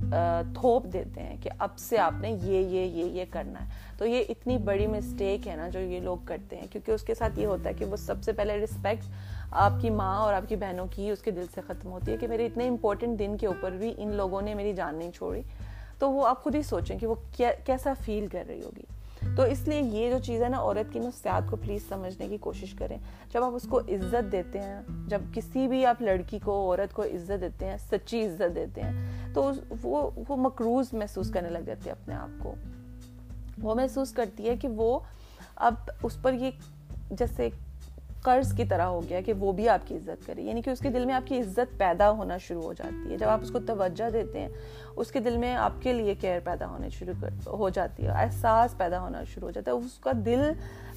تھوپ 0.54 0.86
دیتے 0.92 1.22
ہیں 1.22 1.36
کہ 1.42 1.50
اب 1.58 1.78
سے 1.78 1.98
آپ 1.98 2.20
نے 2.20 2.30
یہ 2.30 2.58
یہ 2.58 2.84
یہ 2.86 3.04
یہ 3.04 3.24
کرنا 3.30 3.64
ہے۔ 3.64 3.68
تو 3.98 4.06
یہ 4.06 4.24
اتنی 4.28 4.56
بڑی 4.58 4.86
مسٹیک 4.86 5.48
ہے 5.48 5.56
نا 5.56 5.68
جو 5.68 5.80
یہ 5.80 6.00
لوگ 6.00 6.18
کرتے 6.24 6.56
ہیں، 6.56 6.66
کیونکہ 6.72 6.92
اس 6.92 7.02
کے 7.02 7.14
ساتھ 7.14 7.38
یہ 7.38 7.46
ہوتا 7.46 7.68
ہے 7.68 7.74
کہ 7.74 7.84
وہ 7.84 7.96
سب 7.96 8.22
سے 8.22 8.32
پہلے 8.32 8.56
رسپیکٹ 8.58 9.04
آپ 9.50 9.80
کی 9.80 9.90
ماں 9.90 10.16
اور 10.18 10.32
آپ 10.32 10.48
کی 10.48 10.56
بہنوں 10.56 10.86
کی 10.90 11.10
اس 11.10 11.22
کے 11.22 11.30
دل 11.30 11.46
سے 11.54 11.60
ختم 11.66 11.90
ہوتی 11.92 12.12
ہے 12.12 12.16
کہ 12.16 12.28
میرے 12.28 12.46
اتنے 12.46 12.68
امپورٹنٹ 12.68 13.18
دن 13.18 13.36
کے 13.36 13.46
اوپر 13.46 13.70
بھی 13.70 13.92
ان 13.98 14.14
لوگوں 14.14 14.42
نے 14.42 14.54
میری 14.54 14.72
جان 14.72 14.94
نہیں 14.94 15.10
چھوڑی۔ 15.10 15.42
تو 15.98 16.10
وہ 16.12 16.26
آپ 16.26 16.42
خود 16.42 16.54
ہی 16.54 16.62
سوچیں 16.62 16.98
کہ 16.98 17.06
وہ 17.06 17.14
کیسا 17.36 17.92
فیل 18.04 18.26
کر 18.26 18.44
رہی 18.48 18.62
ہوگی۔ 18.62 18.84
تو 19.36 19.42
اس 19.42 19.68
لیے 19.68 19.80
یہ 19.80 20.10
جو 20.10 20.18
چیز 20.18 20.42
ہے 20.42 20.48
نا 20.48 20.58
عورت 20.58 20.92
کی 20.92 20.98
نفسیات 20.98 21.50
کو 21.50 21.56
پلیز 21.56 21.88
سمجھنے 21.88 22.28
کی 22.28 22.38
کوشش 22.38 22.74
کریں۔ 22.74 22.96
جب 23.32 23.44
آپ 23.44 23.52
اس 23.54 23.66
کو 23.68 23.78
عزت 23.78 24.32
دیتے 24.32 24.58
ہیں، 24.58 24.82
جب 25.06 25.20
کسی 25.32 25.68
بھی 25.68 25.86
آپ 25.86 26.02
لڑکی 26.02 26.38
کو، 26.38 26.70
عورت 26.70 26.94
کو 26.94 27.02
عزت 27.02 27.40
دیتے 27.40 27.66
ہیں، 27.66 27.76
سچی 27.90 28.26
عزت 28.26 28.54
دیتے 28.54 28.82
ہیں، 28.82 29.10
تو 29.34 29.50
وہ 29.82 30.10
وہ 30.28 30.36
مقروض 30.36 30.86
محسوس 30.92 31.30
کرنے 31.30 31.48
لگ 31.48 31.58
جاتے 31.58 31.90
ہیں 31.90 31.96
اپنے 32.02 32.14
آپ 32.14 32.42
کو۔ 32.42 32.54
وہ 33.62 33.74
محسوس 33.74 34.12
کرتی 34.12 34.48
ہے 34.48 34.56
کہ 34.56 34.68
وہ 34.68 34.98
اب 35.56 35.74
اس 36.02 36.22
پر 36.22 36.32
یہ 36.32 36.50
جیسے 37.10 37.48
قرض 38.22 38.52
کی 38.52 38.64
طرح 38.64 38.82
ہو 38.82 39.00
گیا 39.08 39.20
کہ 39.20 39.32
وہ 39.32 39.52
بھی 39.52 39.68
آپ 39.68 39.88
کی 39.88 39.96
عزت 39.96 40.26
کرے۔ 40.26 40.42
یعنی 40.42 40.62
کہ 40.62 40.70
اس 40.70 40.78
کے 40.78 40.90
دل 40.90 41.04
میں 41.04 41.14
آپ 41.14 41.26
کی 41.26 41.40
عزت 41.40 41.78
پیدا 41.78 42.10
ہونا 42.10 42.36
شروع 42.36 42.62
ہو 42.62 42.72
جاتی 42.72 43.12
ہے۔ 43.12 43.18
جب 43.18 43.28
آپ 43.28 43.38
اس 43.42 43.50
کو 43.50 43.58
توجہ 43.58 44.10
دیتے 44.10 44.40
ہیں، 44.40 44.48
اس 44.96 45.10
کے 45.10 45.20
دل 45.20 45.36
میں 45.36 45.54
آپ 45.54 45.72
کے 45.80 45.92
لیے 45.92 46.14
کیئر 46.14 46.40
پیدا 46.44 46.66
ہونے 46.66 46.88
شروع 46.88 47.26
ہو 47.46 47.68
جاتی 47.68 48.02
ہے، 48.02 48.08
احساس 48.08 48.78
پیدا 48.78 49.00
ہونا 49.00 49.24
شروع 49.24 49.48
ہو 49.48 49.50
جاتا 49.50 49.70
ہے۔ 49.70 49.76
اس 49.76 49.98
کا 49.98 50.10
دل 50.24 50.52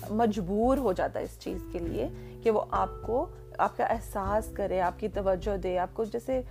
مجبور 0.10 0.77
ہو 0.77 0.94
جاتا 0.94 1.20
ہے 1.20 1.25
اس 1.25 1.39
چیز 1.39 1.63
کے 1.72 1.80
لیے 1.80 2.10
کہ 2.44 2.51
وہ 2.51 2.62
آپ 2.72 2.89
کو، 3.06 3.25
آپ 3.58 3.77
کا 3.77 3.86
احساس 3.86 4.51
کرے، 4.53 4.82
آپ 4.82 5.00
کی 5.00 5.08
توجہ 5.08 5.58
دے، 5.58 5.80
آپ 5.80 5.89
کو 5.94 6.03
جیسے 6.03 6.42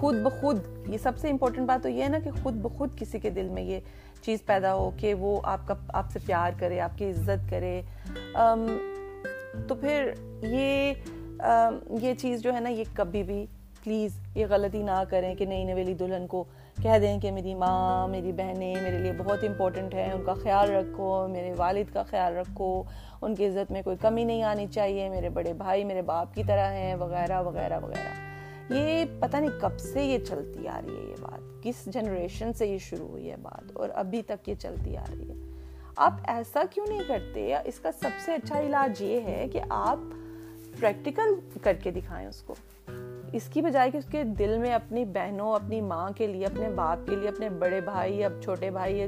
خود 0.00 0.14
بخود، 0.14 0.58
یہ 0.88 0.98
سب 0.98 1.18
سے 1.18 1.30
امپورٹنٹ 1.30 1.66
بات 1.68 1.82
تو 1.82 1.88
یہ 1.88 2.02
ہے 2.02 2.08
نا 2.08 2.18
کہ 2.24 2.30
خود 2.42 2.54
بخود 2.54 2.98
کسی 2.98 3.18
کے 3.18 3.30
دل 3.30 3.48
میں 3.48 3.62
یہ 3.62 3.80
چیز 4.22 4.44
پیدا 4.46 4.74
ہو 4.74 4.90
کہ 4.96 5.14
وہ 5.14 5.40
آپ 5.44 5.66
کا، 5.66 5.74
آپ 5.88 6.10
سے 6.10 6.18
پیار 6.26 6.50
کرے، 6.58 6.80
آپ 6.80 6.98
کی 6.98 7.10
عزت 7.10 7.50
کرے۔ 7.50 7.80
تو 9.68 9.74
پھر 9.74 10.12
یہ 10.42 10.92
یہ 12.02 12.14
چیز 12.14 12.42
جو 12.42 12.54
ہے 12.54 12.60
نا، 12.60 12.68
یہ 12.68 12.84
کبھی 12.94 13.22
بھی 13.22 13.46
پلیز 13.84 14.18
یہ 14.34 14.46
غلطی 14.50 14.82
نہ 14.82 15.02
کریں 15.08 15.34
کہ 15.34 15.46
نئی 15.46 15.64
نویلی 15.64 15.94
دلہن 15.94 16.26
کو 16.26 16.44
کہہ 16.82 16.98
دیں 17.00 17.18
کہ 17.20 17.30
میری 17.32 17.54
ماں، 17.54 18.08
میری 18.08 18.32
بہنیں 18.32 18.74
میرے 18.82 18.98
لیے 18.98 19.12
بہت 19.18 19.44
امپورٹنٹ 19.44 19.94
ہیں، 19.94 20.12
ان 20.12 20.22
کا 20.24 20.34
خیال 20.34 20.70
رکھو، 20.70 21.26
میرے 21.28 21.52
والد 21.56 21.92
کا 21.92 22.02
خیال 22.02 22.36
رکھو، 22.36 22.82
ان 23.22 23.34
کی 23.34 23.46
عزت 23.46 23.70
میں 23.70 23.82
کوئی 23.82 23.96
کمی 23.96 24.24
نہیں 24.24 24.42
آنی 24.42 24.66
چاہیے، 24.66 25.08
میرے 25.08 25.28
بڑے 25.28 25.52
بھائی، 25.52 25.84
میرے 25.84 26.02
باپ 26.02 26.34
کی 26.34 26.42
طرح 26.44 26.72
ہیں، 26.72 26.94
وغیرہ 26.94 27.42
وغیرہ 27.42 27.80
وغیرہ۔ 27.80 28.25
یہ 28.70 29.04
پتہ 29.20 29.36
نہیں 29.36 29.60
کب 29.60 29.78
سے 29.78 30.04
یہ 30.04 30.18
چلتی 30.18 30.68
آ 30.68 30.80
رہی 30.86 30.96
ہے 30.96 31.02
یہ 31.02 31.22
بات، 31.22 31.62
کس 31.62 31.84
جنریشن 31.86 32.52
سے 32.52 32.66
یہ 32.66 32.78
شروع 32.78 33.08
ہوئی 33.08 33.30
ہے 33.30 33.36
بات 33.36 33.70
اور 33.72 33.88
ابھی 33.94 34.22
تک 34.22 34.48
یہ 34.48 34.54
چلتی 34.54 34.96
آ 34.96 35.04
رہی 35.12 35.30
ہے۔ 35.30 35.34
آپ 35.96 36.14
ایسا 36.24 36.62
کیوں 36.70 36.86
نہیں 36.88 37.02
کرتے؟ 37.06 37.54
اس 37.64 37.78
کا 37.78 37.92
سب 37.92 38.10
سے 38.24 38.34
اچھا 38.34 38.60
علاج 38.60 39.02
یہ 39.02 39.20
ہے 39.20 39.46
کہ 39.52 39.60
آپ 39.70 39.98
پریکٹیکل 40.80 41.34
کر 41.62 41.74
کے 41.74 41.90
دکھائیں 41.90 42.28
اس 42.28 42.42
کو۔ 42.42 42.54
اس 43.32 43.42
کی 43.52 43.62
بجائے 43.62 43.90
کہ 43.90 43.96
اس 43.96 44.06
کے 44.10 44.24
دل 44.24 44.58
میں 44.58 44.74
اپنی 44.74 45.04
بہنوں، 45.04 45.54
اپنی 45.54 45.80
ماں 45.80 46.10
کے 46.16 46.26
لیے، 46.26 46.46
اپنے 46.46 46.68
باپ 46.68 47.08
کے 47.08 47.16
لیے، 47.16 47.28
اپنے 47.28 47.48
بڑے 47.48 47.80
بھائی 47.80 48.24
اب 48.24 48.32
چھوٹے 48.42 48.70
بھائی 48.70 49.02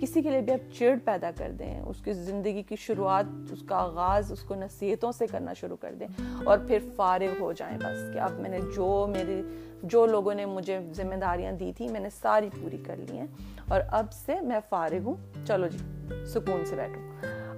کسی 0.00 0.22
کے 0.22 0.30
لیے 0.30 0.40
بھی 0.40 0.52
آپ 0.52 0.74
چڑ 0.74 0.98
پیدا 1.04 1.30
کر 1.36 1.52
دیں، 1.58 1.80
اس 1.80 2.00
کی 2.04 2.12
زندگی 2.12 2.62
کی 2.62 2.76
شروعات، 2.76 3.24
اس 3.52 3.62
کا 3.62 3.76
آغاز، 3.76 4.32
اس 4.32 4.40
کو 4.40 4.54
نصیحتوں 4.54 5.12
سے 5.12 5.26
کرنا 5.26 5.52
شروع 5.52 5.76
کر 5.76 5.94
دیں 5.94 6.06
اور 6.44 6.58
پھر 6.58 6.78
فارغ 6.96 7.40
ہو 7.40 7.52
جائیں 7.52 7.78
بس 7.78 8.14
کہ 8.14 8.18
اب 8.18 8.32
میں 8.32 8.50
نے 8.50 8.58
جو 8.76 9.06
میرے 9.10 9.42
جو 9.82 10.06
لوگوں 10.06 10.34
نے 10.34 10.46
مجھے 10.46 10.78
ذمہ 10.92 11.14
داریاں 11.14 11.52
دی 11.52 11.72
تھیں، 11.76 11.88
میں 11.88 12.00
نے 12.00 12.10
ساری 12.10 12.50
پوری 12.60 12.78
کر 12.86 12.96
لی 12.96 13.18
ہیں 13.18 13.26
اور 13.68 13.80
اب 13.88 14.12
سے 14.12 14.40
میں 14.40 14.60
فارغ 14.68 14.98
ہوں۔ 15.04 15.46
چلو 15.46 15.66
جی 15.66 15.78
سکون 16.26 16.64
سے 16.64 16.76
بیٹھوں 16.76 17.02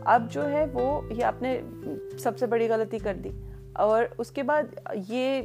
اب 0.05 0.31
جو 0.31 0.49
ہے 0.49 0.67
وہ، 0.73 1.03
یہ 1.11 1.25
آپ 1.25 1.43
نے 1.43 1.61
سب 2.19 2.39
سے 2.39 2.47
بڑی 2.47 2.69
غلطی 2.69 2.99
کر 2.99 3.15
دی۔ 3.15 3.31
اور 3.73 4.05
اس 4.19 4.31
کے 4.31 4.43
بعد 4.43 4.63
یہ 5.09 5.43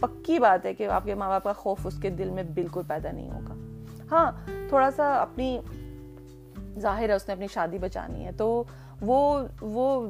پکی 0.00 0.38
بات 0.38 0.66
ہے 0.66 0.74
کہ 0.74 0.86
آپ 0.86 1.04
کے 1.04 1.14
ماں 1.14 1.28
باپ 1.28 1.44
کا 1.44 1.52
خوف 1.52 1.86
اس 1.86 1.98
کے 2.02 2.10
دل 2.10 2.30
میں 2.30 2.42
بالکل 2.42 2.80
پیدا 2.88 3.12
نہیں 3.12 3.30
ہوگا۔ 3.30 3.54
ہاں 4.10 4.30
تھوڑا 4.68 4.90
سا 4.90 5.22
اپنی 5.22 5.60
ظاہر 6.80 7.08
ہے 7.08 7.14
اس 7.14 7.28
نے 7.28 7.34
اپنی 7.34 7.46
شادی 7.54 7.78
بچانی 7.78 8.24
ہے 8.24 8.32
تو 8.32 8.64
وہ 9.00 9.42
وہ 9.60 10.06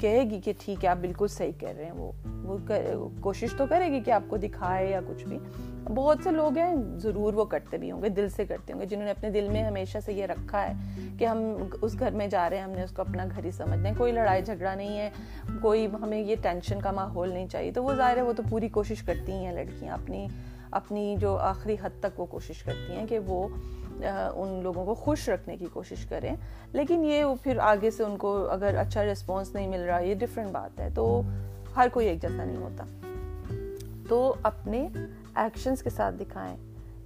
کہے 0.00 0.22
گی 0.22 0.40
کہ 0.40 0.52
ٹھیک 0.58 0.84
ہے، 0.84 0.88
آپ 0.88 0.96
بالکل 0.96 1.26
صحیح 1.28 1.52
کر 1.60 1.72
رہے 1.76 1.84
ہیں۔ 1.84 1.92
وہ 1.92 2.12
وہ 2.34 3.08
کوشش 3.20 3.48
تو 3.56 3.66
کرے 3.66 3.86
گی 3.86 4.00
کہ 4.00 4.10
آپ 4.10 4.22
کو 4.28 4.36
دکھائے 4.36 4.90
یا 4.90 5.00
کچھ 5.08 5.24
بھی۔ 5.24 5.38
بہت 5.94 6.18
سے 6.24 6.30
لوگ 6.30 6.58
ہیں، 6.58 6.74
ضرور 6.96 7.34
وہ 7.34 7.44
کرتے 7.44 7.78
بھی 7.78 7.90
ہوں 7.90 8.02
گے، 8.02 8.08
دل 8.08 8.28
سے 8.28 8.44
کرتے 8.44 8.72
ہوں 8.72 8.80
گے، 8.80 8.86
جنہوں 8.86 9.04
نے 9.04 9.10
اپنے 9.10 9.30
دل 9.30 9.48
میں 9.48 9.62
ہمیشہ 9.62 9.98
سے 10.04 10.12
یہ 10.12 10.26
رکھا 10.26 10.68
ہے 10.68 10.72
کہ 11.18 11.24
ہم 11.24 11.38
اس 11.82 11.96
گھر 11.98 12.10
میں 12.10 12.26
جا 12.26 12.50
رہے 12.50 12.56
ہیں، 12.56 12.64
ہم 12.64 12.70
نے 12.70 12.82
اس 12.82 12.90
کو 12.90 13.02
اپنا 13.02 13.24
گھر 13.36 13.44
ہی 13.44 13.50
سمجھنا 13.50 13.88
ہے۔ 13.88 13.94
کوئی 13.98 14.12
لڑائی 14.12 14.42
جھگڑا 14.42 14.74
نہیں 14.74 14.98
ہے، 14.98 15.10
کوئی 15.62 15.86
ہمیں 16.02 16.18
یہ 16.18 16.36
ٹینشن 16.42 16.80
کا 16.80 16.90
ماحول 16.90 17.28
نہیں 17.28 17.48
چاہیے۔ 17.48 17.72
تو 17.72 17.84
وہ 17.84 17.94
ظاہر 17.94 18.16
ہے، 18.16 18.22
وہ 18.22 18.32
تو 18.32 18.42
پوری 18.50 18.68
کوشش 18.68 19.02
کرتی 19.02 19.32
ہیں 19.32 19.52
لڑکیاں، 19.52 19.94
اپنی 19.94 20.28
اپنی 20.70 21.16
جو 21.18 21.36
آخری 21.36 21.76
حد 21.82 22.00
تک 22.00 22.20
وہ 22.20 22.26
کوشش 22.26 22.62
کرتی 22.62 22.92
ہیں 22.92 23.06
کہ 23.06 23.18
وہ 23.18 23.48
ان 24.34 24.62
لوگوں 24.62 24.84
کو 24.84 24.94
خوش 24.94 25.28
رکھنے 25.28 25.56
کی 25.56 25.66
کوشش 25.72 26.06
کریں۔ 26.06 26.36
لیکن 26.72 27.04
یہ 27.04 27.24
پھر 27.42 27.58
آگے 27.58 27.90
سے 27.90 28.04
ان 28.04 28.16
کو 28.16 28.48
اگر 28.50 28.74
اچھا 28.74 29.04
رسپانس 29.04 29.54
نہیں 29.54 29.68
مل 29.68 29.80
رہا، 29.80 29.98
یہ 29.98 30.14
ڈفرینٹ 30.14 30.50
بات 30.50 30.80
ہے۔ 30.80 30.88
تو 30.94 31.22
ہر 31.76 31.88
کوئی 31.92 32.06
ایک 32.06 32.22
جیسا 32.22 32.44
نہیں 32.44 32.56
ہوتا۔ 32.56 32.84
تو 34.08 34.34
اپنے 34.42 34.88
ایکشنس 35.34 35.82
کے 35.82 35.90
ساتھ 35.90 36.14
دکھائیں 36.14 36.56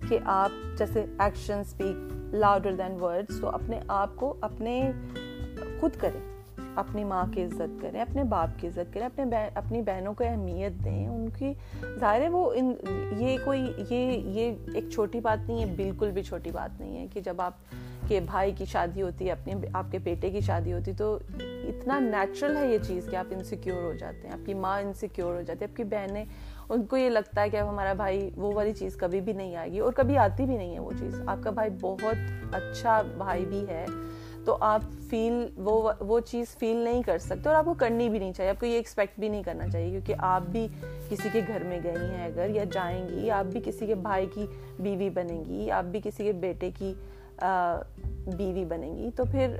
کہ 0.08 0.18
آپ 0.24 0.78
جیسے 0.78 1.04
action 1.18 1.58
speak 1.58 1.96
louder 2.34 2.72
than 2.72 3.02
words 3.02 3.40
تو 3.40 3.48
اپنے 3.48 3.80
آپ 3.88 4.10
کو 4.16 4.34
اپنے 4.40 4.92
خود 5.80 5.90
کریں۔ 5.98 6.39
اپنی 6.76 7.04
ماں 7.04 7.24
کی 7.34 7.44
عزت 7.44 7.82
کریں، 7.82 8.00
اپنے 8.00 8.24
باپ 8.24 8.60
کی 8.60 8.66
عزت 8.66 8.94
کریں، 8.94 9.06
اپنے 9.06 9.48
اپنی 9.54 9.82
بہنوں 9.82 10.14
کو 10.14 10.24
اہمیت 10.24 10.84
دیں، 10.84 11.08
ان 11.08 11.28
کی 11.38 11.52
ظاہر 12.00 12.20
ہے 12.20 12.28
وہ 12.28 12.52
ان، 12.54 12.74
یہ 13.16 13.38
کوئی، 13.44 13.72
یہ 13.90 14.10
یہ 14.24 14.52
ایک 14.74 14.84
چھوٹی 14.90 15.20
بات 15.20 15.48
نہیں 15.48 15.60
ہے، 15.60 15.66
بالکل 15.76 16.10
بھی 16.10 16.22
چھوٹی 16.22 16.50
بات 16.50 16.80
نہیں 16.80 16.98
ہے 16.98 17.06
کہ 17.06 17.20
جب 17.20 17.40
آپ 17.40 17.52
کے 18.08 18.20
بھائی 18.20 18.52
کی 18.52 18.64
شادی 18.64 19.02
ہوتی 19.02 19.26
ہے، 19.26 19.32
اپنے، 19.32 19.54
آپ 19.72 19.84
کے 19.90 19.98
بیٹے 19.98 20.30
کی 20.30 20.40
شادی 20.40 20.72
ہوتی 20.72 20.92
تو 20.92 21.18
اتنا 21.38 21.98
نیچرل 21.98 22.56
ہے 22.56 22.72
یہ 22.72 22.78
چیز 22.82 23.08
کہ 23.10 23.16
آپ 23.16 23.26
انسیکیور 23.30 23.82
ہو 23.82 23.92
جاتے 23.92 24.28
ہیں، 24.28 24.34
آپ 24.34 24.46
کی 24.46 24.54
ماں 24.54 24.80
انسیکیور 24.80 25.34
ہو 25.34 25.42
جاتی 25.42 25.60
ہے، 25.60 25.70
آپ 25.70 25.76
کی 25.76 25.84
بہنیں، 25.84 26.24
ان 26.68 26.86
کو 26.86 26.96
یہ 26.96 27.10
لگتا 27.10 27.42
ہے 27.42 27.50
کہ 27.50 27.56
اب 27.56 27.68
ہمارا 27.68 27.92
بھائی 27.92 28.30
وہ 28.36 28.52
والی 28.52 28.72
چیز 28.72 28.96
کبھی 28.96 29.20
بھی 29.20 29.32
نہیں 29.32 29.56
آئے 29.56 29.72
گی 29.72 29.78
اور 29.78 29.92
کبھی 29.92 30.18
آتی 30.18 30.46
بھی 30.46 30.56
نہیں 30.56 30.74
ہے 30.74 30.78
وہ 30.78 30.92
چیز۔ 30.98 31.20
آپ 31.26 31.36
کا 31.42 31.50
بھائی 31.50 31.70
بہت 31.80 32.54
اچھا 32.54 33.02
بھائی 33.16 33.44
بھی 33.44 33.68
ہے 33.68 33.86
تو 34.44 34.56
آپ 34.60 34.82
فیل 35.10 35.46
وہ 35.56 35.92
وہ 36.00 36.18
چیز 36.20 36.56
فیل 36.58 36.76
نہیں 36.76 37.02
کر 37.02 37.18
سکتے 37.18 37.48
اور 37.48 37.56
آپ 37.56 37.64
کو 37.64 37.74
کرنی 37.74 38.08
بھی 38.08 38.18
نہیں 38.18 38.32
چاہیے، 38.32 38.50
آپ 38.50 38.60
کو 38.60 38.66
یہ 38.66 38.76
ایکسپیکٹ 38.76 39.18
بھی 39.20 39.28
نہیں 39.28 39.42
کرنا 39.42 39.68
چاہیے 39.68 39.90
کیونکہ 39.90 40.14
آپ 40.18 40.42
بھی 40.42 40.66
کسی 41.08 41.28
کے 41.32 41.40
گھر 41.48 41.64
میں 41.64 41.78
گئی 41.84 42.10
ہیں 42.10 42.24
اگر 42.24 42.50
یا 42.54 42.64
جائیں 42.72 43.08
گی، 43.08 43.30
آپ 43.30 43.52
بھی 43.52 43.60
کسی 43.64 43.86
کے 43.86 43.94
بھائی 43.94 44.26
کی 44.34 44.46
بیوی 44.78 45.10
بنیں 45.10 45.44
گی، 45.44 45.70
آپ 45.70 45.84
بھی 45.84 46.00
کسی 46.04 46.24
کے 46.24 46.32
بیٹے 46.32 46.70
کی 46.78 46.92
بیوی 48.36 48.64
بنیں 48.64 48.96
گی، 48.96 49.10
تو 49.16 49.24
پھر 49.24 49.56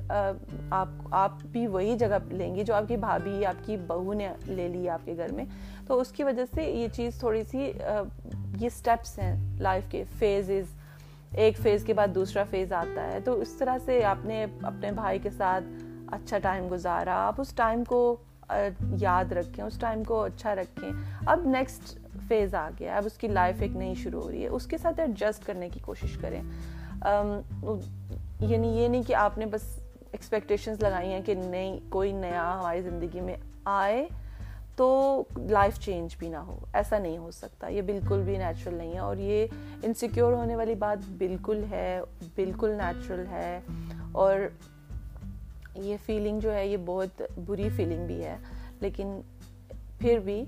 آپ 0.71 0.89
آپ 1.11 1.43
بھی 1.53 1.67
وہی 1.67 1.97
جگہ 1.99 2.19
لیں 2.31 2.55
گی 2.55 2.65
جو 2.65 2.75
آپ 2.75 2.89
کی 2.89 2.97
بھابھی، 2.97 3.45
آپ 3.47 3.67
کی 3.67 3.77
بہو 3.87 4.13
نے 4.13 4.29
لے 4.47 4.69
لی 4.69 4.89
آپ 4.89 5.05
کے 5.05 5.15
گھر 5.17 5.33
میں۔ 5.33 5.45
تو 5.87 6.01
اس 6.01 6.13
کی 6.13 6.25
وجہ 6.25 6.45
سے 6.55 6.65
یہ 6.65 6.89
چیز 6.89 7.19
تھوڑی 7.19 7.43
سی 7.51 7.59
یہ 7.59 8.67
اسٹیپس 8.67 9.19
ہیں 9.19 9.35
لائف 9.61 9.91
کے 9.91 10.05
فیزز 10.19 10.75
ایک 11.35 11.59
فیز 11.59 11.85
کے 11.85 11.95
بعد 11.95 12.09
دوسرا 12.09 12.45
فیز 12.51 12.73
آتا 12.73 13.13
ہے، 13.13 13.21
تو 13.21 13.41
اس 13.41 13.53
طرح 13.53 13.77
سے 13.85 14.05
آپ 14.05 14.25
نے 14.25 14.47
اپنے 14.63 14.93
بھائی 14.93 15.19
کے 15.19 15.31
ساتھ 15.31 15.65
اچھا 16.07 16.39
ٹائم 16.39 16.69
گزارا۔ 16.71 17.15
آپ 17.15 17.41
اس 17.41 17.53
ٹائم 17.53 17.85
کو 17.85 18.17
یاد 18.99 19.33
رکھیں، 19.33 19.65
اس 19.65 19.79
ٹائم 19.79 20.05
کو 20.05 20.23
اچھا 20.23 20.55
رکھیں۔ 20.55 20.91
اب 21.27 21.41
نیکسٹ 21.47 21.99
فیز 22.29 22.55
آ 22.55 22.71
گیا، 22.79 22.97
اب 22.97 23.03
اس 23.07 23.13
کی 23.13 23.29
لائف 23.29 23.57
ایک 23.59 23.77
نئی 23.77 23.95
شروع 23.95 24.23
ہو 24.23 24.31
رہی 24.31 24.43
ہے۔ 24.43 24.49
اس 24.49 24.67
کے 24.67 24.79
ساتھ 24.79 25.01
ایڈجسٹ 25.01 25.47
کرنے 25.47 25.69
کی 25.69 25.81
کوشش 25.81 26.19
کریں۔ 26.19 26.43
یعنی 28.41 28.69
یہ 28.69 28.89
نہیں 28.89 29.03
کہ 29.03 29.15
آپ 29.15 29.39
نے 29.39 29.47
بس 29.47 29.81
ایکسپیکٹیشنز 30.13 30.83
لگائی 30.83 31.13
ہیں 31.13 31.21
کہ 31.27 31.35
نئی 31.35 31.79
کوئی 31.89 32.13
نیا 32.13 32.59
ہماری 32.61 32.83
زندگی 32.83 33.21
میں 33.21 33.37
آئے۔ 33.65 34.09
تو 34.81 35.25
لائف 35.37 35.79
چینج 35.81 36.17
بھی 36.19 36.29
نہ 36.29 36.37
ہو، 36.37 36.59
ایسا 36.73 36.99
نہیں 36.99 37.19
ہو 37.19 37.31
سکتا۔ 37.31 37.69
یہ 37.69 37.83
بالکل 37.83 38.23
بھی 38.23 38.39
نیچرل 38.39 38.75
نہیں 38.75 38.93
ہے 38.93 38.99
اور 38.99 39.17
یہ 39.17 39.47
انسیکیور 39.83 40.33
ہونے 40.33 40.57
والی 40.57 40.75
بات 40.75 41.11
بالکل 41.19 41.65
ہے، 41.71 42.01
بالکل 42.35 42.71
نیچرل 42.71 43.25
ہے۔ 43.31 43.61
اور 44.13 44.37
یہ 45.75 45.97
فیلنگ 46.07 46.41
جو 46.41 46.55
ہے، 46.55 46.67
یہ 46.67 46.77
بہت 46.85 47.23
بری 47.47 47.69
فیلنگ 47.69 48.07
بھی 48.07 48.25
ہے۔ 48.25 48.37
لیکن 48.81 49.21
پھر 49.99 50.19
بھی 50.19 50.45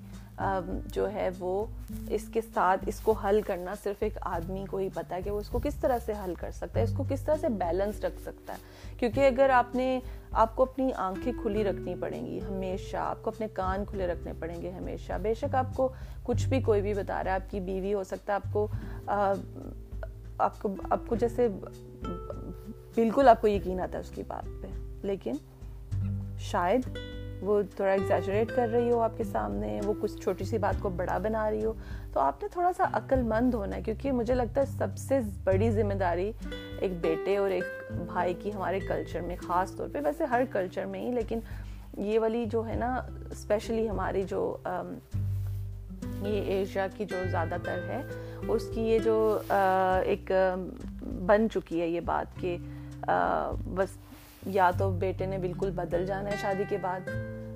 جو 0.86 1.10
ہے 1.12 1.28
وہ 1.38 1.64
اس 2.08 2.28
کے 2.32 2.40
ساتھ 2.54 2.84
اس 2.86 3.00
کو 3.00 3.12
حل 3.12 3.40
کرنا 3.46 3.74
صرف 3.82 4.02
ایک 4.02 4.18
آدمی 4.20 4.64
کو 4.70 4.76
ہی 4.76 4.88
پتہ 4.94 5.14
ہے 5.14 5.22
کہ 5.22 5.30
وہ 5.30 5.40
اس 5.40 5.48
کو 5.48 5.58
کس 5.58 5.74
طرح 5.74 5.98
سے 6.04 6.12
حل 6.24 6.34
کر 6.34 6.50
سکتا 6.50 6.78
ہے، 6.78 6.84
اس 6.84 6.92
کو 6.96 7.04
کس 7.08 7.22
طرح 7.22 7.36
سے 7.40 7.48
بیلنس 7.48 8.04
رکھ 8.04 8.20
سکتا 8.22 8.52
ہے۔ 8.52 8.96
کیونکہ 8.98 9.26
اگر 9.26 9.50
آپ 9.50 9.74
نے، 9.74 10.00
آپ 10.32 10.56
کو 10.56 10.62
اپنی 10.62 10.92
آنکھیں 10.96 11.32
کھلی 11.42 11.64
رکھنی 11.64 11.94
پڑیں 12.00 12.26
گی 12.26 12.38
ہمیشہ، 12.48 12.96
آپ 12.96 13.22
کو 13.22 13.30
اپنے 13.30 13.46
کان 13.52 13.84
کھلے 13.84 14.06
رکھنے 14.06 14.32
پڑیں 14.38 14.62
گے 14.62 14.70
ہمیشہ۔ 14.70 15.12
بے 15.22 15.34
شک 15.34 15.54
آپ 15.54 15.76
کو 15.76 15.88
کچھ 16.22 16.48
بھی 16.48 16.60
کوئی 16.60 16.82
بھی 16.82 16.94
بتا 16.94 17.24
رہا 17.24 17.30
ہے، 17.30 17.36
آپ 17.36 17.50
کی 17.50 17.60
بیوی 17.60 17.94
ہو 17.94 18.04
سکتا 18.04 18.32
ہے، 18.32 18.36
آپ 18.36 18.52
کو 18.52 18.66
آپ 20.38 20.62
کو 20.62 20.74
آپ 20.90 21.00
کو 21.06 21.16
جیسے 21.16 21.48
بالکل 22.94 23.28
آپ 23.28 23.40
کو 23.40 23.48
یقین 23.48 23.80
آتا 23.80 23.98
ہے 23.98 24.00
اس 24.00 24.10
کی 24.10 24.22
بات 24.28 24.62
پہ۔ 24.62 24.66
لیکن 25.02 25.36
شاید 26.40 26.88
وہ 27.42 27.60
تھوڑا 27.76 27.90
ایگزیجریٹ 27.92 28.54
کر 28.56 28.68
رہی 28.72 28.90
ہو 28.90 29.00
آپ 29.00 29.16
کے 29.16 29.24
سامنے، 29.24 29.80
وہ 29.84 29.94
کچھ 30.00 30.16
چھوٹی 30.22 30.44
سی 30.44 30.58
بات 30.58 30.80
کو 30.80 30.88
بڑا 30.96 31.16
بنا 31.18 31.48
رہی 31.50 31.64
ہو۔ 31.64 31.72
تو 32.12 32.20
آپ 32.20 32.42
نے 32.42 32.48
تھوڑا 32.52 32.70
سا 32.76 32.84
عقل 32.92 33.22
مند 33.22 33.54
ہونا 33.54 33.76
ہے، 33.76 33.82
کیونکہ 33.82 34.12
مجھے 34.12 34.34
لگتا 34.34 34.60
ہے 34.60 34.66
سب 34.78 34.96
سے 34.98 35.18
بڑی 35.44 35.70
ذمہ 35.70 35.94
داری 36.00 36.30
ایک 36.80 36.92
بیٹے 37.00 37.36
اور 37.36 37.50
ایک 37.50 37.92
بھائی 38.06 38.34
کی 38.42 38.52
ہمارے 38.54 38.80
کلچر 38.80 39.20
میں، 39.20 39.36
خاص 39.46 39.74
طور 39.76 39.88
پہ 39.92 39.98
ویسے 40.04 40.24
ہر 40.24 40.42
کلچر 40.52 40.84
میں 40.86 41.00
ہی۔ 41.00 41.10
لیکن 41.14 41.40
یہ 41.96 42.18
والی 42.20 42.44
جو 42.50 42.66
ہے 42.66 42.74
نا 42.74 42.94
اسپیشلی 43.30 43.88
ہماری 43.88 44.22
جو 44.28 44.56
یہ 46.22 46.42
ایشیا 46.52 46.86
کی 46.96 47.04
جو 47.04 47.16
زیادہ 47.30 47.56
تر 47.64 47.80
ہے، 47.88 48.02
اس 48.48 48.68
کی 48.74 48.82
یہ 48.82 48.98
جو 48.98 49.38
ایک 50.04 50.32
بن 51.26 51.46
چکی 51.54 51.80
ہے 51.80 51.88
یہ 51.88 52.00
بات 52.00 52.40
کہ 52.40 52.56
بس 53.74 53.96
یا 54.46 54.70
تو 54.78 54.90
بیٹے 54.90 55.26
نے 55.26 55.38
بالکل 55.38 55.70
بدل 55.74 56.06
جانا 56.06 56.30
ہے 56.30 56.36
شادی 56.40 56.64
کے 56.68 56.76
بعد 56.80 57.08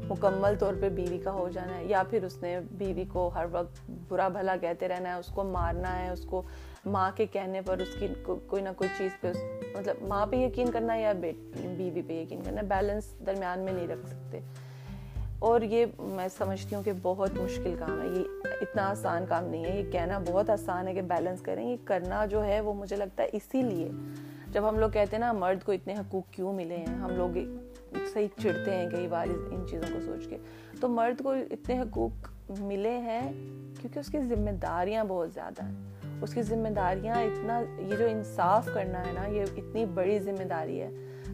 مکمل 0.08 0.54
طور 0.58 0.74
پہ 0.80 0.88
بیوی 0.88 1.18
کا 1.18 1.30
ہو 1.30 1.48
جانا 1.48 1.76
ہے، 1.78 1.84
یا 1.84 2.02
پھر 2.10 2.24
اس 2.24 2.36
نے 2.42 2.58
بیوی 2.70 3.04
کو 3.12 3.28
ہر 3.34 3.46
وقت 3.52 3.90
برا 4.08 4.28
بھلا 4.28 4.56
کہتے 4.60 4.88
رہنا 4.88 5.14
ہے، 5.14 5.18
اس 5.18 5.26
کو 5.26 5.44
مارنا 5.44 5.98
ہے، 6.00 6.10
اس 6.10 6.24
کو 6.30 6.42
ماں 6.86 7.10
کے 7.16 7.26
کہنے 7.26 7.60
پر 7.60 7.78
اس 7.78 7.94
کی 8.00 8.06
کوئی 8.24 8.62
نہ 8.62 8.68
کوئی 8.76 8.90
چیز 8.98 9.20
پہ 9.20 9.32
مطلب 9.78 10.06
ماں 10.08 10.24
پہ 10.26 10.36
یقین 10.36 10.70
کرنا 10.70 10.94
ہے 10.94 11.02
یا 11.02 11.12
بیوی 11.12 12.02
پہ 12.02 12.12
یقین 12.12 12.40
کرنا 12.44 12.60
ہے 12.60 12.66
بیلنس 12.66 13.12
درمیان 13.26 13.60
میں 13.60 13.72
نہیں 13.72 13.88
رکھ 13.88 14.06
سکتے۔ 14.06 14.40
اور 15.38 15.60
یہ 15.60 15.86
میں 15.98 16.28
سمجھتی 16.36 16.74
ہوں 16.74 16.82
کہ 16.82 16.92
بہت 17.02 17.34
مشکل 17.34 17.74
کام 17.78 18.00
ہے، 18.00 18.06
یہ 18.08 18.48
اتنا 18.60 18.88
آسان 18.90 19.24
کام 19.28 19.44
نہیں 19.44 19.64
ہے، 19.64 19.78
یہ 19.78 19.90
کہنا 19.92 20.18
بہت 20.26 20.50
آسان 20.50 20.88
ہے 20.88 20.94
کہ 20.94 21.02
بیلنس 21.02 21.40
کریں۔ 21.40 21.64
یہ 21.64 21.76
کرنا 21.84 22.24
جو 22.26 22.44
ہے 22.44 22.60
وہ 22.60 22.74
مجھے 22.74 22.96
لگتا 22.96 23.22
ہے 23.22 23.28
اسی 23.32 23.62
لیے، 23.62 23.90
جب 24.52 24.68
ہم 24.68 24.78
لوگ 24.78 24.90
کہتے 24.90 25.16
ہیں 25.16 25.20
نا، 25.20 25.32
مرد 25.32 25.64
کو 25.64 25.72
اتنے 25.72 25.94
حقوق 25.94 26.30
کیوں 26.30 26.52
ملے 26.52 26.76
ہیں؟ 26.76 26.94
ہم 26.94 27.16
لوگ 27.16 27.36
صحیح 28.12 28.28
چڑھتے 28.42 28.70
ہیں 28.70 28.90
کئی 28.90 29.08
بار 29.08 29.26
ان 29.26 29.64
چیزوں 29.70 29.94
کو 29.94 30.00
سوچ 30.00 30.26
کے۔ 30.28 30.36
تو 30.80 30.88
مرد 30.88 31.22
کو 31.22 31.30
اتنے 31.30 31.78
حقوق 31.78 32.28
ملے 32.60 32.98
ہیں 32.98 33.32
کیونکہ 33.80 33.98
اس 33.98 34.08
کی 34.08 34.20
ذمہ 34.20 34.50
داریاں 34.50 35.04
بہت 35.04 35.32
زیادہ 35.32 35.64
ہیں۔ 35.64 35.74
اس 36.22 36.34
کی 36.34 36.42
ذمہ 36.42 36.68
داریاں 36.68 37.14
اتنا 37.14 37.60
یہ 37.78 37.96
جو 37.96 38.06
انصاف 38.06 38.68
کرنا 38.74 39.06
ہے 39.06 39.12
نا، 39.12 39.26
یہ 39.26 39.42
اتنی 39.42 39.84
بڑی 39.84 40.18
ذمہ 40.18 40.44
داری 40.44 40.80
ہے 40.80 40.90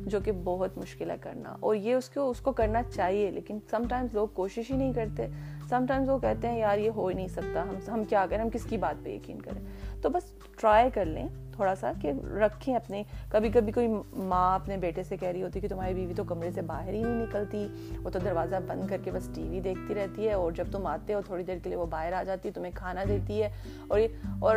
جو 0.07 0.20
کہ 0.20 0.33
بہت 0.44 0.79
مشکل 0.79 1.11
ہے 1.11 1.16
کرنا۔ 1.20 1.57
اور 1.61 1.75
یہ 1.75 1.94
اس 1.94 2.09
کو 2.09 2.31
اس 2.31 2.40
کو 2.40 2.53
کرنا 2.53 2.83
چاہیے، 2.83 3.31
لیکن 3.31 3.59
سم 3.70 3.83
ٹائمز 3.88 4.14
لوگ 4.14 4.29
کوشش 4.29 4.70
ہی 4.70 4.77
نہیں 4.77 4.92
کرتے۔ 4.92 5.27
سم 5.68 5.85
ٹائمز 5.88 6.09
وہ 6.09 6.18
کہتے 6.18 6.48
ہیں، 6.48 6.59
یار، 6.59 6.79
یہ 6.79 6.90
ہو 6.90 7.07
ہی 7.07 7.14
نہیں 7.14 7.29
سکتا۔ 7.29 7.62
ہم 7.62 7.77
ہم 7.92 8.05
کیا 8.05 8.27
کریں؟ 8.27 8.42
ہم 8.42 8.51
کس 8.51 8.64
کی 8.64 8.77
بات 8.77 9.05
پہ 9.05 9.11
یقین 9.11 9.40
کریں؟ 9.40 9.62
تو 10.03 10.09
بس 10.09 10.22
ٹرائی 10.61 10.90
کر 10.90 11.05
لیں۔ 11.05 11.29
تھوڑا 11.52 11.74
سا 11.74 11.92
کہ 12.02 12.12
رکھیں 12.26 12.76
اپنے۔ 12.76 13.02
کبھی 13.28 13.48
کبھی 13.48 13.72
کوئی 13.72 13.88
ماں 14.12 14.54
اپنے 14.54 14.76
بیٹے 14.76 15.02
سے 15.02 15.16
کہہ 15.16 15.28
رہی 15.28 15.42
ہوتی 15.42 15.60
کہ 15.60 15.68
تمہاری 15.68 15.94
بیوی 15.94 16.14
تو 16.14 16.24
کمرے 16.24 16.50
سے 16.50 16.62
باہر 16.62 16.92
ہی 16.92 17.02
نہیں 17.02 17.22
نکلتی، 17.22 17.68
وہ 18.02 18.10
تو 18.10 18.18
دروازہ 18.18 18.56
بند 18.66 18.88
کر 18.88 18.96
کے 19.04 19.10
بس 19.10 19.28
ٹی 19.34 19.48
وی 19.48 19.60
دیکھتی 19.60 19.94
رہتی 19.94 20.28
ہے 20.28 20.32
اور 20.32 20.52
جب 20.52 20.64
تم 20.72 20.86
آتے 20.86 21.14
ہو 21.14 21.20
تھوڑی 21.26 21.44
دیر 21.44 21.58
کے 21.62 21.68
لیے 21.68 21.78
وہ 21.78 21.86
باہر 21.86 22.12
آ 22.12 22.22
جاتی 22.22 22.48
ہے 22.48 22.52
تمہیں 22.52 22.72
کھانا 22.74 23.04
دیتی 23.08 23.42
ہے۔ 23.42 23.48
اور 23.88 24.00
اور 24.40 24.56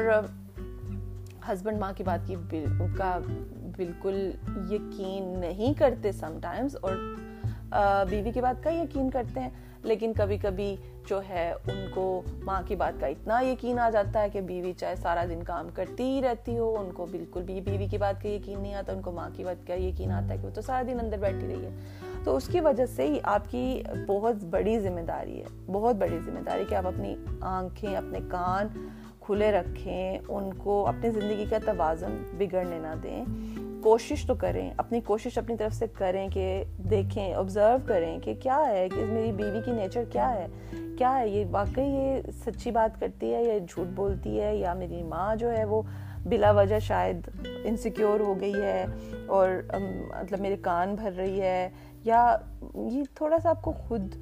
ہسبینڈ 1.51 1.79
ماں 1.79 1.93
کی 1.97 2.03
بات 2.03 2.19
کی 2.27 2.35
کا 2.97 3.19
بالکل 3.77 4.31
یقین 4.71 5.39
نہیں 5.39 5.79
کرتے 5.79 6.11
سم 6.11 6.37
ٹائمز 6.41 6.75
اور 6.81 6.95
بیوی 8.09 8.31
کی 8.31 8.41
بات 8.41 8.63
کا 8.63 8.69
یقین 8.69 9.09
کرتے 9.09 9.39
ہیں۔ 9.39 9.49
لیکن 9.83 10.13
کبھی 10.17 10.37
کبھی 10.37 10.75
جو 11.07 11.21
ہے، 11.29 11.53
ان 11.67 11.85
کو 11.93 12.21
ماں 12.43 12.61
کی 12.67 12.75
بات 12.75 12.99
کا 12.99 13.07
اتنا 13.07 13.39
یقین 13.39 13.79
آ 13.79 13.89
جاتا 13.89 14.21
ہے 14.21 14.29
کہ 14.29 14.41
بیوی 14.41 14.73
چاہے 14.73 14.95
سارا 14.95 15.25
دن 15.29 15.43
کام 15.43 15.69
کرتی 15.73 16.03
ہی 16.03 16.21
رہتی 16.21 16.57
ہو، 16.57 16.75
ان 16.79 16.91
کو 16.91 17.05
بالکل 17.11 17.41
بھی 17.41 17.61
بیوی 17.61 17.87
کی 17.87 17.97
بات 17.97 18.23
کا 18.23 18.29
یقین 18.29 18.61
نہیں 18.61 18.73
آتا، 18.73 18.93
ان 18.93 19.01
کو 19.01 19.11
ماں 19.11 19.29
کی 19.33 19.43
بات 19.43 19.67
کا 19.67 19.73
یقین 19.73 20.11
آتا 20.11 20.33
ہے 20.33 20.37
کہ 20.37 20.45
وہ 20.45 20.51
تو 20.51 20.61
سارا 20.61 20.81
دن 20.87 20.99
اندر 20.99 21.17
بیٹھی 21.17 21.47
رہی 21.47 21.65
ہے۔ 21.65 21.69
تو 22.23 22.35
اس 22.35 22.47
کی 22.47 22.59
وجہ 22.59 22.85
سے 22.85 23.07
ہی 23.07 23.19
آپ 23.23 23.51
کی 23.51 23.83
بہت 24.07 24.35
بڑی 24.35 24.79
ذمہ 24.79 25.01
داری 25.01 25.39
ہے، 25.39 25.45
بہت 25.71 25.95
بڑی 25.95 26.19
ذمہ 26.25 26.39
داری 26.39 26.63
کہ 26.69 26.75
آپ 26.75 26.87
اپنی 26.87 27.15
آنکھیں، 27.41 27.95
اپنے 27.95 28.19
کان 28.27 28.89
کھلے 29.19 29.51
رکھیں، 29.51 30.19
ان 30.27 30.53
کو 30.53 30.87
اپنی 30.87 31.09
زندگی 31.09 31.45
کا 31.49 31.57
توازن 31.65 32.23
بگڑنے 32.37 32.79
نہ 32.79 32.93
دیں۔ 33.03 33.25
کوشش 33.85 34.25
تو 34.25 34.35
کریں، 34.35 34.69
اپنی 34.77 35.01
کوشش 35.01 35.37
اپنی 35.37 35.57
طرف 35.57 35.73
سے 35.73 35.85
کریں 35.97 36.29
کہ 36.29 36.63
دیکھیں 36.77 37.33
آبزرو 37.33 37.77
کریں 37.85 38.19
کہ 38.19 38.33
کیا 38.39 38.63
ہے، 38.67 38.89
کہ 38.89 39.05
میری 39.05 39.31
بیوی 39.31 39.59
کی 39.65 39.71
نیچر 39.71 40.03
کیا 40.11 40.33
ہے؟ 40.33 40.47
کیا 40.97 41.19
ہے؟ 41.19 41.27
یہ 41.29 41.45
واقعی 41.51 41.85
یہ 41.85 42.21
سچی 42.45 42.71
بات 42.71 42.99
کرتی 42.99 43.33
ہے 43.33 43.43
یا 43.43 43.57
جھوٹ 43.57 43.87
بولتی 43.87 44.41
ہے 44.41 44.55
یا 44.55 44.73
میری 44.73 45.03
ماں 45.03 45.35
جو 45.35 45.51
ہے 45.51 45.65
وہ 45.65 45.81
بلا 46.25 46.51
وجہ 46.51 46.79
شاید 46.79 47.29
انسیکیور 47.63 48.19
ہو 48.19 48.39
گئی 48.39 48.61
ہے 48.61 48.85
اور 49.27 49.49
مطلب 50.21 50.39
میرے 50.39 50.55
کان 50.61 50.95
بھر 50.95 51.11
رہی 51.11 51.41
ہے 51.41 51.69
یا 52.03 52.37
یہ 52.75 53.03
تھوڑا 53.15 53.39
سا 53.39 53.49
آپ 53.49 53.61
کو 53.61 53.71
خود 53.71 54.15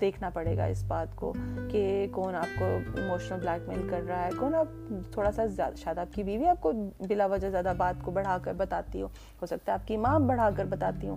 دیکھنا 0.00 0.30
پڑے 0.30 0.56
گا 0.56 0.64
اس 0.64 0.84
بات 0.84 1.16
کو 1.16 1.32
کہ 1.70 2.06
کون 2.12 2.34
آپ 2.34 2.58
کو 2.58 2.64
ایموشنل 2.94 3.38
بلیک 3.40 3.68
میل 3.68 3.88
کر 3.90 4.00
رہا 4.08 4.24
ہے، 4.24 4.30
کون 4.38 4.54
آپ 4.54 4.92
تھوڑا 5.12 5.32
سا 5.32 5.46
زیادہ، 5.46 5.74
شاید 5.74 5.98
آپ 5.98 6.14
کی 6.14 6.22
بیوی 6.22 6.46
آپ 6.48 6.60
کو 6.60 6.72
بلا 7.08 7.26
وجہ 7.26 7.50
زیادہ 7.50 7.72
بات 7.76 8.02
کو 8.02 8.10
بڑھا 8.10 8.38
کر 8.42 8.52
بتاتی 8.56 9.02
ہو 9.02 9.06
ہو 9.42 9.46
سکتا 9.46 9.72
ہے 9.72 9.74
آپ 9.74 9.88
کی 9.88 9.96
ماں 9.96 10.18
بڑھا 10.18 10.50
کر 10.56 10.64
بتاتی 10.64 11.08
ہوں۔ 11.08 11.16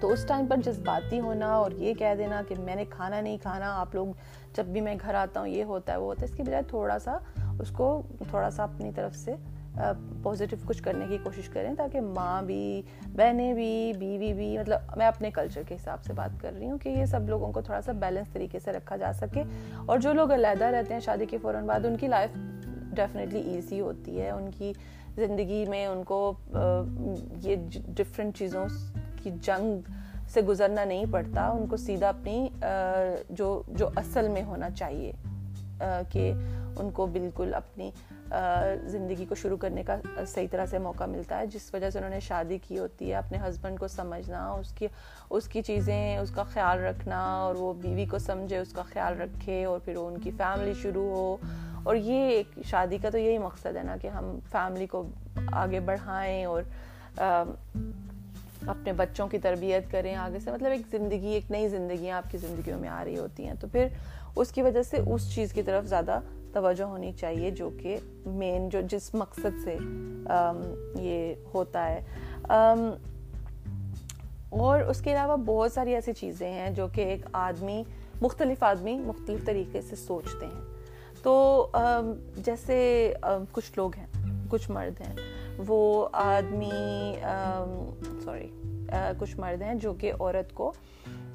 تو 0.00 0.12
اس 0.12 0.24
ٹائم 0.24 0.46
پر 0.46 0.56
جذباتی 0.56 1.20
ہونا 1.20 1.46
اور 1.46 1.70
یہ 1.70 1.94
کہہ 1.94 2.14
دینا 2.18 2.42
کہ 2.48 2.54
میں 2.58 2.76
نے 2.76 2.84
کھانا 2.90 3.20
نہیں 3.20 3.36
کھانا، 3.42 3.80
آپ 3.80 3.94
لوگ 3.94 4.06
جب 4.54 4.64
بھی 4.64 4.80
میں 4.80 4.94
گھر 5.00 5.14
آتا 5.14 5.40
ہوں، 5.40 5.48
یہ 5.48 5.64
ہوتا 5.64 5.92
ہے، 5.92 5.96
وہ 5.96 6.06
ہوتا 6.06 6.22
ہے۔ 6.22 6.30
اس 6.30 6.36
کی 6.36 6.42
بجائے 6.42 6.62
تھوڑا 6.62 6.98
سا 6.98 7.18
اس 7.60 7.70
کو، 7.70 8.02
تھوڑا 8.30 8.50
سا 8.50 8.64
اپنی 8.64 8.90
طرف 8.94 9.16
سے 9.16 9.34
پازیٹیو 10.22 10.58
کچھ 10.66 10.82
کرنے 10.82 11.04
کی 11.08 11.18
کوشش 11.22 11.48
کریں 11.48 11.74
تاکہ 11.78 12.00
ماں 12.00 12.42
بھی، 12.42 12.82
بہنیں 13.06 13.54
بھی، 13.54 13.92
بیوی 13.98 14.32
بھی 14.32 14.58
مطلب 14.58 14.80
میں 14.96 15.06
اپنے 15.06 15.30
کلچر 15.30 15.62
کے 15.68 15.74
حساب 15.74 16.04
سے 16.04 16.12
بات 16.12 16.40
کر 16.40 16.52
رہی 16.58 16.70
ہوں 16.70 16.78
کہ 16.78 16.88
یہ 16.88 17.04
سب 17.04 17.28
لوگوں 17.28 17.52
کو 17.52 17.60
تھوڑا 17.60 17.80
سا 17.80 17.92
بیلنس 17.92 18.28
طریقے 18.32 18.58
سے 18.58 18.72
رکھا 18.72 18.96
جا 18.96 19.12
سکے۔ 19.12 19.42
اور 19.86 19.98
جو 19.98 20.12
لوگ 20.12 20.34
علیحدہ 20.34 20.64
رہتے 20.64 20.94
ہیں 20.94 21.00
شادی 21.00 21.26
کے 21.26 21.38
فوراً 21.42 21.66
بعد، 21.66 21.86
ان 21.86 21.96
کی 21.96 22.08
لائف 22.08 22.30
ڈیفینیٹلی 22.94 23.40
ایزی 23.40 23.80
ہوتی 23.80 24.20
ہے۔ 24.20 24.30
ان 24.30 24.50
کی 24.50 24.72
زندگی 25.16 25.64
میں 25.68 25.86
ان 25.86 26.02
کو 26.04 26.32
یہ 27.42 27.56
ڈفرینٹ 27.86 28.36
چیزوں 28.36 28.66
کی 29.22 29.30
جنگ 29.30 29.90
سے 30.28 30.42
گزرنا 30.42 30.84
نہیں 30.84 31.04
پڑتا۔ 31.10 31.48
ان 31.48 31.66
کو 31.66 31.76
سیدھا 31.76 32.08
اپنی 32.08 32.48
جو 33.30 33.62
جو 33.68 33.88
اصل 33.96 34.28
میں 34.28 34.42
ہونا 34.42 34.70
چاہیے 34.70 35.12
کہ 36.08 36.32
ان 36.76 36.90
کو 36.90 37.06
بالکل 37.06 37.54
اپنی 37.54 37.90
زندگی 38.86 39.24
کو 39.24 39.34
شروع 39.34 39.56
کرنے 39.56 39.82
کا 39.82 39.96
صحیح 40.26 40.46
طرح 40.50 40.66
سے 40.66 40.78
موقع 40.78 41.04
ملتا 41.04 41.38
ہے، 41.38 41.46
جس 41.46 41.74
وجہ 41.74 41.90
سے 41.90 41.98
انہوں 41.98 42.10
نے 42.10 42.20
شادی 42.20 42.58
کی 42.58 42.78
ہوتی 42.78 43.10
ہے، 43.10 43.14
اپنے 43.14 43.38
ہسبینڈ 43.38 43.78
کو 43.78 43.88
سمجھنا، 43.88 44.50
اس 44.50 44.72
کی 44.72 44.86
اس 45.30 45.48
کی 45.48 45.62
چیزیں، 45.62 46.18
اس 46.18 46.30
کا 46.30 46.42
خیال 46.42 46.78
رکھنا، 46.78 47.20
اور 47.36 47.54
وہ 47.54 47.72
بیوی 47.74 48.06
کو 48.06 48.18
سمجھے، 48.18 48.58
اس 48.58 48.72
کا 48.72 48.82
خیال 48.92 49.20
رکھے، 49.20 49.64
اور 49.64 49.78
پھر 49.84 49.96
ان 49.96 50.18
کی 50.18 50.30
فیملی 50.30 50.74
شروع 50.82 51.08
ہو۔ 51.10 51.36
اور 51.82 51.96
یہ 51.96 52.28
ایک 52.28 52.58
شادی 52.64 52.98
کا 52.98 53.10
تو 53.10 53.18
یہی 53.18 53.38
مقصد 53.38 53.76
ہے 53.76 53.82
نا 53.82 53.96
کہ 54.02 54.08
ہم 54.08 54.38
فیملی 54.50 54.86
کو 54.86 55.02
آگے 55.52 55.80
بڑھائیں 55.80 56.44
اور 56.44 56.62
اپنے 58.66 58.92
بچوں 58.92 59.28
کی 59.28 59.38
تربیت 59.38 59.90
کریں 59.90 60.14
آگے 60.14 60.38
سے۔ 60.38 60.50
مطلب 60.50 60.72
ایک 60.72 60.86
زندگی، 60.90 61.28
ایک 61.28 61.50
نئی 61.50 61.68
زندگیاں 61.68 62.16
آپ 62.16 62.30
کی 62.30 62.38
زندگیوں 62.38 62.78
میں 62.80 62.88
آ 62.88 63.04
رہی 63.04 63.18
ہوتی 63.18 63.46
ہیں۔ 63.46 63.54
تو 63.60 63.66
پھر 63.72 63.88
اس 64.36 64.52
کی 64.52 64.62
وجہ 64.62 64.82
سے 64.82 64.96
اس 65.06 65.34
چیز 65.34 65.52
کی 65.52 65.62
طرف 65.62 65.84
زیادہ 65.84 66.20
توجہ 66.54 66.82
ہونی 66.82 67.12
چاہیے 67.12 67.50
جو 67.50 67.70
کہ 67.78 67.96
مین 68.26 68.68
جو 68.68 68.80
جس 68.80 69.14
مقصد 69.14 69.64
سے 69.64 69.78
یہ 70.98 71.34
ہوتا 71.54 71.90
ہے۔ 71.90 72.00
اور 74.48 74.80
اس 74.80 75.00
کے 75.00 75.12
علاوہ 75.12 75.36
بہت 75.36 75.72
ساری 75.72 75.94
ایسی 75.94 76.12
چیزیں 76.12 76.52
ہیں 76.52 76.70
جو 76.70 76.86
کہ 76.86 77.00
ایک 77.00 77.20
آدمی، 77.32 77.82
مختلف 78.22 78.62
آدمی 78.62 78.98
مختلف 78.98 79.46
طریقے 79.46 79.82
سے 79.82 79.96
سوچتے 79.96 80.46
ہیں۔ 80.46 80.62
تو 81.22 81.66
جیسے 82.36 83.12
کچھ 83.52 83.72
لوگ 83.76 83.90
ہیں، 83.96 84.06
کچھ 84.48 84.70
مرد 84.70 85.00
ہیں۔ 85.00 85.14
وہ 85.66 86.08
آدمی 86.12 87.14
سوری 88.24 88.48
کچھ 89.18 89.36
مرد 89.36 89.62
ہیں 89.62 89.74
جو 89.74 89.92
کہ 89.92 90.12
عورت 90.20 90.54
کو 90.54 90.72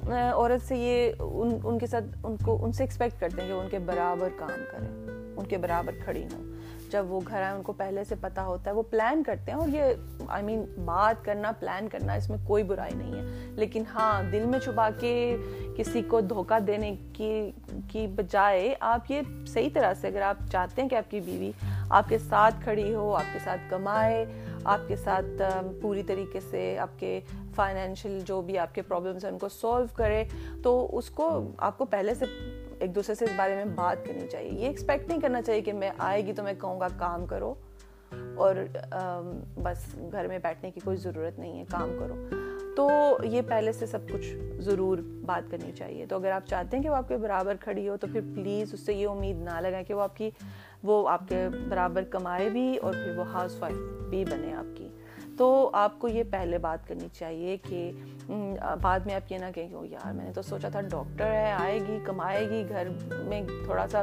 عورت 0.08 0.68
سے 0.68 0.76
یہ 0.76 1.12
ان 1.18 1.58
ان 1.64 1.78
کے 1.78 1.86
ساتھ، 1.86 2.04
ان 2.22 2.36
کو، 2.44 2.64
ان 2.64 2.72
سے 2.72 2.82
ایکسپیکٹ 2.82 3.20
کرتے 3.20 3.42
ہیں 3.42 3.48
کہ 3.48 3.54
ان 3.54 3.68
کے 3.68 3.78
برابر 3.78 4.28
کام 4.36 4.62
کریں، 4.70 4.88
ان 5.36 5.46
کے 5.48 5.58
برابر 5.58 5.92
کھڑی 6.04 6.24
ہوں۔ 6.24 6.50
جب 6.90 7.12
وہ 7.12 7.20
گھر 7.28 7.42
آئے، 7.42 7.54
ان 7.54 7.62
کو 7.62 7.72
پہلے 7.72 8.04
سے 8.04 8.14
پتہ 8.20 8.40
ہوتا 8.40 8.70
ہے، 8.70 8.76
وہ 8.76 8.82
پلان 8.90 9.22
کرتے 9.22 9.52
ہیں 9.52 9.58
اور 9.58 9.68
یہ 9.68 9.82
آئی 10.28 10.44
مین 10.44 10.64
بات 10.84 11.24
کرنا 11.24 11.52
پلان 11.52 11.88
کرنا 11.88 12.12
اس 12.12 12.30
میں 12.30 12.38
کوئی 12.46 12.62
برائی 12.62 12.92
نہیں 12.94 13.14
ہے۔ 13.14 13.52
لیکن 13.52 13.82
ہاں 13.94 14.22
دل 14.22 14.44
میں 14.46 14.58
چھپا 14.58 14.88
کے 15.00 15.36
کسی 15.76 16.02
کو 16.02 16.20
دھوکہ 16.20 16.58
دینے 16.58 16.94
کی 17.12 17.50
کی 17.88 18.06
بجائے 18.06 18.74
آپ 18.80 19.10
یہ 19.10 19.20
صحیح 19.46 19.68
طرح 19.72 19.94
سے 19.94 20.08
اگر 20.08 20.22
آپ 20.22 20.36
چاہتے 20.52 20.82
ہیں 20.82 20.88
کہ 20.88 20.94
آپ 20.94 21.10
کی 21.10 21.20
بیوی 21.20 21.52
آپ 21.90 22.08
کے 22.08 22.18
ساتھ 22.18 22.54
کھڑی 22.62 22.94
ہو، 22.94 23.14
آپ 23.14 23.32
کے 23.32 23.38
ساتھ 23.44 23.60
کمائے، 23.70 24.24
آپ 24.64 24.80
کے 24.88 24.96
ساتھ 24.96 25.42
پوری 25.82 26.02
طریقے 26.02 26.40
سے 26.50 26.78
آپ 26.78 27.00
کے 27.00 27.20
فائنینشیل 27.60 28.20
جو 28.24 28.42
بھی 28.42 28.58
آپ 28.58 28.74
کے 28.74 28.82
پرابلمس 28.82 29.24
ہیں 29.24 29.32
ان 29.32 29.38
کو 29.38 29.48
سولو 29.48 29.86
کرے، 29.94 30.24
تو 30.62 30.98
اس 30.98 31.10
کو 31.10 31.28
آپ 31.58 31.78
کو 31.78 31.84
پہلے 31.84 32.14
سے 32.14 32.24
ایک 32.78 32.94
دوسرے 32.94 33.14
سے 33.14 33.24
اس 33.24 33.30
بارے 33.36 33.54
میں 33.54 33.64
بات 33.64 34.06
کرنی 34.06 34.28
چاہیے۔ 34.28 34.50
یہ 34.60 34.66
ایکسپیکٹ 34.66 35.08
نہیں 35.08 35.20
کرنا 35.20 35.42
چاہیے 35.42 35.60
کہ 35.60 35.72
میں 35.72 35.90
آئے 35.98 36.26
گی 36.26 36.32
تو 36.32 36.42
میں 36.42 36.52
کہوں 36.60 36.80
گا 36.80 36.88
کام 36.98 37.26
کرو 37.26 37.54
اور 38.36 38.54
بس 39.56 39.84
گھر 40.12 40.26
میں 40.28 40.38
بیٹھنے 40.38 40.70
کی 40.70 40.80
کوئی 40.84 40.96
ضرورت 40.96 41.38
نہیں 41.38 41.58
ہے، 41.58 41.64
کام 41.70 41.90
کرو۔ 41.98 42.14
تو 42.76 42.88
یہ 43.24 43.42
پہلے 43.48 43.72
سے 43.72 43.86
سب 43.86 44.08
کچھ 44.12 44.60
ضرور 44.60 44.98
بات 45.26 45.50
کرنی 45.50 45.72
چاہیے۔ 45.72 46.06
تو 46.06 46.16
اگر 46.16 46.30
آپ 46.30 46.46
چاہتے 46.46 46.76
ہیں 46.76 46.84
کہ 46.84 46.90
وہ 46.90 46.96
آپ 46.96 47.08
کے 47.08 47.16
برابر 47.16 47.56
کھڑی 47.60 47.88
ہو 47.88 47.96
تو 47.96 48.06
پھر 48.12 48.20
پلیز 48.34 48.74
اس 48.74 48.80
سے 48.80 48.94
یہ 48.94 49.08
امید 49.08 49.36
نہ 49.36 49.60
لگائیں 49.60 49.84
کہ 49.84 49.94
وہ 49.94 50.02
آپ 50.02 50.16
کی، 50.16 50.30
وہ 50.82 51.08
آپ 51.08 51.28
کے 51.28 51.46
برابر 51.68 52.04
کمائے 52.04 52.48
بھی 52.50 52.76
اور 52.76 52.92
پھر 52.92 53.18
وہ 53.18 53.26
ہاؤس 53.32 53.56
وائف 53.60 53.76
بھی 54.10 54.24
بنے 54.24 54.54
آپ 54.54 54.76
کی۔ 54.76 54.88
تو 55.40 55.70
آپ 55.72 55.98
کو 55.98 56.08
یہ 56.08 56.22
پہلے 56.30 56.58
بات 56.58 56.88
کرنی 56.88 57.08
چاہیے 57.12 57.56
کہ 57.68 57.90
بعد 58.82 59.00
میں 59.00 59.14
آپ 59.14 59.32
یہ 59.32 59.38
نہ 59.38 59.44
کہیں 59.54 59.68
کہ 59.68 59.86
یار، 59.86 60.12
میں 60.12 60.24
نے 60.24 60.32
تو 60.32 60.42
سوچا 60.42 60.68
تھا 60.68 60.80
ڈاکٹر 60.80 61.24
ہے، 61.24 61.52
آئے 61.52 61.78
گی، 61.88 61.98
کمائے 62.04 62.50
گی، 62.50 62.64
گھر 62.68 62.88
میں 63.24 63.42
تھوڑا 63.64 63.86
سا 63.88 64.02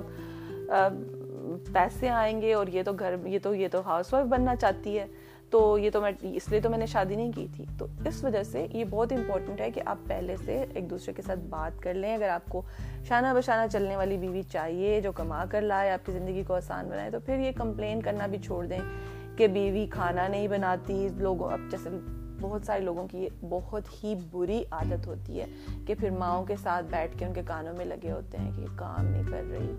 پیسے 1.74 2.10
آئیں 2.10 2.42
گے 2.42 2.54
اور 2.54 2.68
یہ 2.68 2.84
تو 2.84 2.94
گھر، 2.94 3.16
یہ 3.26 3.40
تو 3.44 3.56
یہ 3.56 3.68
تو 3.72 3.82
ہاؤس 3.86 4.14
وائف 4.14 4.26
بننا 4.26 4.56
چاہتی 4.56 5.00
ہے۔ 5.00 5.06
تو 5.50 5.78
یہ 5.78 5.90
تو 5.90 6.02
میں، 6.02 6.12
اس 6.22 6.50
لیے 6.50 6.60
تو 6.60 6.70
میں 6.70 6.78
نے 6.78 6.86
شادی 6.86 7.16
نہیں 7.16 7.32
کی 7.32 7.48
تھی۔ 7.56 7.66
تو 7.78 7.86
اس 8.06 8.24
وجہ 8.24 8.44
سے 8.44 8.68
یہ 8.72 8.86
بہت 8.90 9.12
امپورٹنٹ 9.12 9.62
ہے 9.62 9.72
کہ 9.72 9.82
آپ 9.86 9.98
پہلے 10.08 10.36
سے 10.46 10.66
ایک 10.74 10.90
دوسرے 10.90 11.14
کے 11.14 11.22
ساتھ 11.22 11.40
بات 11.40 11.84
کر 11.84 11.94
لیں۔ 11.94 12.14
اگر 12.14 12.30
آپ 12.30 12.50
کو 12.50 12.62
شانہ 13.08 13.28
بشانہ 13.38 13.68
چلنے 13.68 13.96
والی 13.96 14.18
بیوی 14.18 14.42
چاہیے 14.42 15.02
جو 15.02 15.12
کما 15.12 15.46
کر 15.50 15.62
لائے، 15.62 15.92
آپ 15.92 16.06
کی 16.06 16.12
زندگی 16.12 16.44
کو 16.48 16.54
آسان 16.54 16.90
بنائے، 16.90 17.12
تو 17.12 17.20
پھر 17.20 17.40
یہ 17.40 17.52
کمپلین 17.56 18.02
کرنا 18.02 18.28
بھی 18.28 18.38
چھوڑ 18.38 18.66
دیں۔ 18.66 18.80
کہ 19.38 19.48
بیوی 19.48 19.86
کھانا 19.92 20.28
نہیں 20.28 20.48
بناتی، 20.48 21.08
لوگوں، 21.18 21.52
اب 21.52 21.72
جیسے 21.72 21.90
بہت 22.42 22.66
سارے 22.66 22.82
لوگوں 22.82 23.08
کی 23.08 23.28
بہت 23.50 24.04
ہی 24.04 24.14
بری 24.32 24.64
عادت 24.72 25.08
ہوتی 25.08 25.40
ہے 25.40 25.46
کہ 25.88 25.96
پھر 26.00 26.10
ماؤں 26.10 26.46
کے 26.46 26.56
ساتھ 26.64 26.86
بیٹھ 26.90 27.18
کے 27.20 27.26
ان 27.26 27.34
کے 27.34 27.42
کانوں 27.46 27.74
میں 27.78 27.86
لگے 27.86 28.12
ہوتے 28.12 28.38
ہیں 28.38 28.52
کہ 28.56 28.62
یہ 28.62 28.78
کام 28.78 29.06
نہیں 29.06 29.24
کر 29.30 29.44
رہی، 29.52 29.74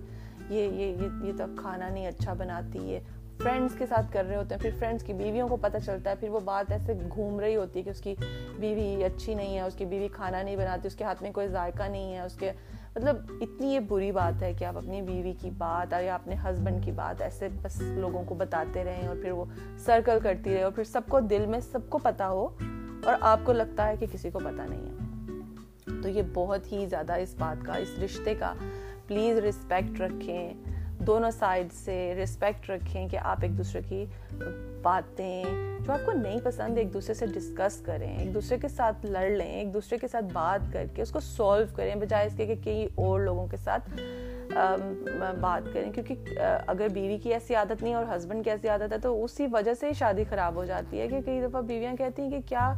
یہ 0.51 0.69
یہ 0.73 1.07
یہ 1.27 1.33
تو 1.39 1.45
کھانا 1.57 1.89
نہیں 1.89 2.07
اچھا 2.07 2.33
بناتی 2.33 2.95
ہے 2.95 3.01
فرینڈس 3.43 3.75
کے 3.79 3.87
ساتھ 3.87 4.13
کر 4.13 4.25
رہے 4.25 4.37
ہوتے 4.37 4.55
ہیں، 4.55 4.63
پھر 4.63 4.71
فرینڈس 4.79 5.03
کی 5.05 5.13
بیویوں 5.13 5.49
کو 5.49 5.57
پتہ 5.57 5.79
چلتا 5.87 6.11
ہے، 6.11 6.15
پھر 6.21 6.29
وہ 6.29 6.41
بات 6.45 6.73
ایسے 6.73 6.95
گھوم 7.09 7.41
رہی 7.41 7.57
ہوتی 7.57 7.79
ہے 7.79 7.85
کہ 7.85 7.91
اس 7.91 8.01
کی 8.01 8.15
بیوی 8.59 9.05
اچھی 9.05 9.35
نہیں 9.35 9.57
ہے، 9.57 9.61
اس 9.61 9.75
کی 9.75 9.85
بیوی 9.85 10.09
کھانا 10.13 10.43
نہیں 10.43 10.57
بناتی، 10.57 10.89
اس 10.89 10.95
کے 10.95 11.05
ہاتھ 11.05 11.23
میں 11.23 11.33
کوئی 11.33 11.49
ذائقہ 11.49 11.83
نہیں 11.83 12.15
ہے، 12.15 12.21
اس 12.21 12.35
کے 12.35 12.53
مطلب 12.99 13.17
اتنی 13.41 13.75
یہ 13.75 13.81
بری 13.81 14.13
بات 14.13 14.43
ہے 14.43 14.53
کہ 14.53 14.65
آپ 14.65 14.77
اپنی 14.77 15.03
بیوی 15.03 15.33
کی 15.41 15.51
بات 15.51 15.95
یا 16.03 16.15
اپنے 16.15 16.35
ہسبینڈ 16.35 16.85
کی 16.85 16.93
بات 16.93 17.23
ایسے 17.23 17.49
بس 17.63 17.81
لوگوں 17.81 18.23
کو 18.27 18.35
بتاتے 18.35 18.85
رہیں 18.85 19.09
اور 19.09 19.17
پھر 19.23 19.31
وہ 19.31 19.45
سرکل 19.79 20.19
کرتی 20.23 20.55
رہے 20.55 20.63
اور 20.63 20.73
پھر 20.73 20.85
سب 20.85 21.01
کو 21.09 21.21
دل 21.21 21.47
میں 21.47 21.61
سب 21.61 21.79
کو 21.89 21.99
پتہ 21.99 22.23
ہو 22.23 22.49
اور 23.05 23.15
آپ 23.21 23.41
کو 23.45 23.53
لگتا 23.53 23.87
ہے 23.87 23.97
کہ 23.97 24.07
کسی 24.13 24.31
کو 24.31 24.39
پتہ 24.39 24.63
نہیں 24.71 24.91
ہے۔ 24.91 24.95
تو 26.03 26.09
یہ 26.09 26.23
بہت 26.35 26.73
ہی 26.73 26.87
زیادہ 26.87 27.13
اس 27.13 27.35
بات 27.39 27.67
کا، 27.67 27.73
اس 27.73 27.99
رشتے 28.05 28.35
کا 28.35 28.55
پلیز 29.07 29.39
رسپیکٹ 29.39 30.01
رکھیں۔ 30.01 30.55
دونوں 31.09 31.31
سائڈ 31.31 31.73
سے 31.73 32.15
رسپیکٹ 32.23 32.69
رکھیں 32.71 33.09
کہ 33.09 33.19
آپ 33.23 33.39
ایک 33.43 33.57
دوسرے 33.59 33.81
کی 33.89 34.05
باتیں 34.83 35.45
جو 35.85 35.93
آپ 35.93 36.05
کو 36.07 36.13
نہیں 36.13 36.39
پسند 36.45 36.79
ایک 36.79 36.93
دوسرے 36.95 37.15
سے 37.15 37.27
ڈسکس 37.27 37.81
کریں، 37.85 38.17
ایک 38.19 38.35
دوسرے 38.35 38.59
کے 38.59 38.69
ساتھ 38.69 39.07
لڑ 39.07 39.29
لیں، 39.31 39.47
ایک 39.47 39.73
دوسرے 39.75 39.99
کے 39.99 40.09
ساتھ 40.09 40.25
بات 40.33 40.73
کر 40.73 40.87
کے 40.95 41.03
اس 41.03 41.11
کو 41.13 41.21
سولو 41.21 41.65
کریں، 41.77 41.95
بجائے 42.01 42.27
اس 42.27 42.37
کے 42.37 42.47
کہ 42.47 42.55
کئی 42.65 42.87
اور 42.95 43.21
لوگوں 43.21 43.47
کے 43.47 43.57
ساتھ 43.65 43.91
بات 45.41 45.73
کریں۔ 45.73 45.91
کیونکہ 45.93 46.39
اگر 46.67 46.89
بیوی 46.93 47.19
کی 47.23 47.33
ایسی 47.33 47.55
عادت 47.55 47.83
نہیں 47.83 47.95
اور 47.95 48.05
ہسبینڈ 48.17 48.45
کی 48.45 48.51
ایسی 48.51 48.69
عادت 48.69 48.93
ہے 48.93 48.99
تو 48.99 49.23
اسی 49.25 49.47
وجہ 49.53 49.75
سے 49.81 49.89
ہی 49.89 49.93
شادی 49.99 50.25
خراب 50.31 50.57
ہو 50.57 50.65
جاتی 50.65 51.01
ہے 51.01 51.09
کہ 51.09 51.21
کئی 51.25 51.41
دفعہ 51.43 51.63
بیویاں 51.63 51.97
کہتی 51.97 52.23
ہیں 52.23 52.31
کہ 52.31 52.41
کیا 52.49 52.73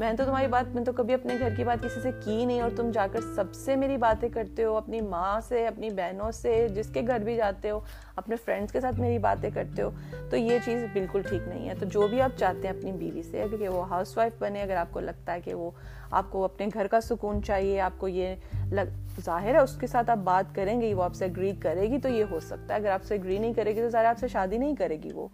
میں 0.00 0.12
تو 0.12 0.24
تمہاری 0.24 0.46
بات 0.46 0.74
میں 0.74 0.84
تو 0.84 0.92
کبھی 0.92 1.14
اپنے 1.14 1.34
گھر 1.38 1.54
کی 1.56 1.64
بات 1.64 1.84
کسی 1.84 2.00
سے 2.02 2.10
کی 2.24 2.44
نہیں 2.44 2.60
اور 2.60 2.70
تم 2.76 2.90
جا 2.90 3.06
کر 3.12 3.20
سب 3.34 3.54
سے 3.54 3.76
میری 3.76 3.96
باتیں 3.96 4.28
کرتے 4.28 4.64
ہو، 4.64 4.76
اپنی 4.76 5.00
ماں 5.00 5.40
سے، 5.40 5.66
اپنی 5.66 5.90
بہنوں 5.90 6.30
سے، 6.30 6.68
جس 6.68 6.86
کے 6.94 7.02
گھر 7.06 7.18
بھی 7.18 7.36
جاتے 7.36 7.70
ہو، 7.70 7.80
اپنے 8.16 8.36
فرینڈس 8.36 8.72
کے 8.72 8.80
ساتھ 8.80 9.00
میری 9.00 9.18
باتیں 9.18 9.50
کرتے 9.54 9.82
ہو، 9.82 9.90
تو 10.30 10.36
یہ 10.36 10.58
چیز 10.64 10.84
بالکل 10.92 11.22
ٹھیک 11.22 11.48
نہیں 11.48 11.68
ہے۔ 11.68 11.74
تو 11.74 11.86
جو 11.86 12.06
بھی 12.06 12.20
آپ 12.20 12.38
چاہتے 12.38 12.68
ہیں 12.68 12.74
اپنی 12.78 12.92
بیوی 12.92 13.22
سے 13.22 13.44
کیونکہ 13.48 13.68
وہ 13.68 13.88
ہاؤس 13.88 14.16
وائف 14.16 14.32
بنے، 14.38 14.62
اگر 14.62 14.76
آپ 14.76 14.88
کو 14.90 15.00
لگتا 15.00 15.32
ہے 15.32 15.40
کہ 15.40 15.54
وہ 15.54 15.70
آپ 16.10 16.24
کو 16.30 16.44
اپنے 16.44 16.66
گھر 16.74 16.86
کا 16.86 17.00
سکون 17.00 17.42
چاہیے، 17.42 17.80
آپ 17.80 17.92
کو 17.98 18.08
یہ 18.08 18.34
لگ 18.70 19.20
ظاہر 19.24 19.54
ہے 19.54 19.58
اس 19.58 19.76
کے 19.76 19.86
ساتھ 19.86 20.10
آپ 20.10 20.18
بات 20.18 20.54
کریں 20.54 20.80
گی 20.80 20.94
وہ 20.94 21.02
آپ 21.02 21.14
سے 21.14 21.24
اگری 21.24 21.52
کرے 21.52 21.82
گی، 21.82 21.98
تو 21.98 22.08
یہ 22.08 22.24
ہو 22.30 22.40
سکتا 22.40 22.74
ہے۔ 22.74 22.78
اگر 22.78 22.90
آپ 22.90 23.04
سے 23.04 23.14
اگری 23.14 23.38
نہیں 23.38 23.52
کرے 23.52 23.76
گی، 23.76 23.80
تو 23.80 23.88
ظاہر 23.88 24.04
آپ 24.04 24.18
سے 24.18 24.28
شادی 24.28 24.58
نہیں 24.58 24.74
کرے 24.74 24.96
گی 24.96 25.10
وہ۔ 25.14 25.28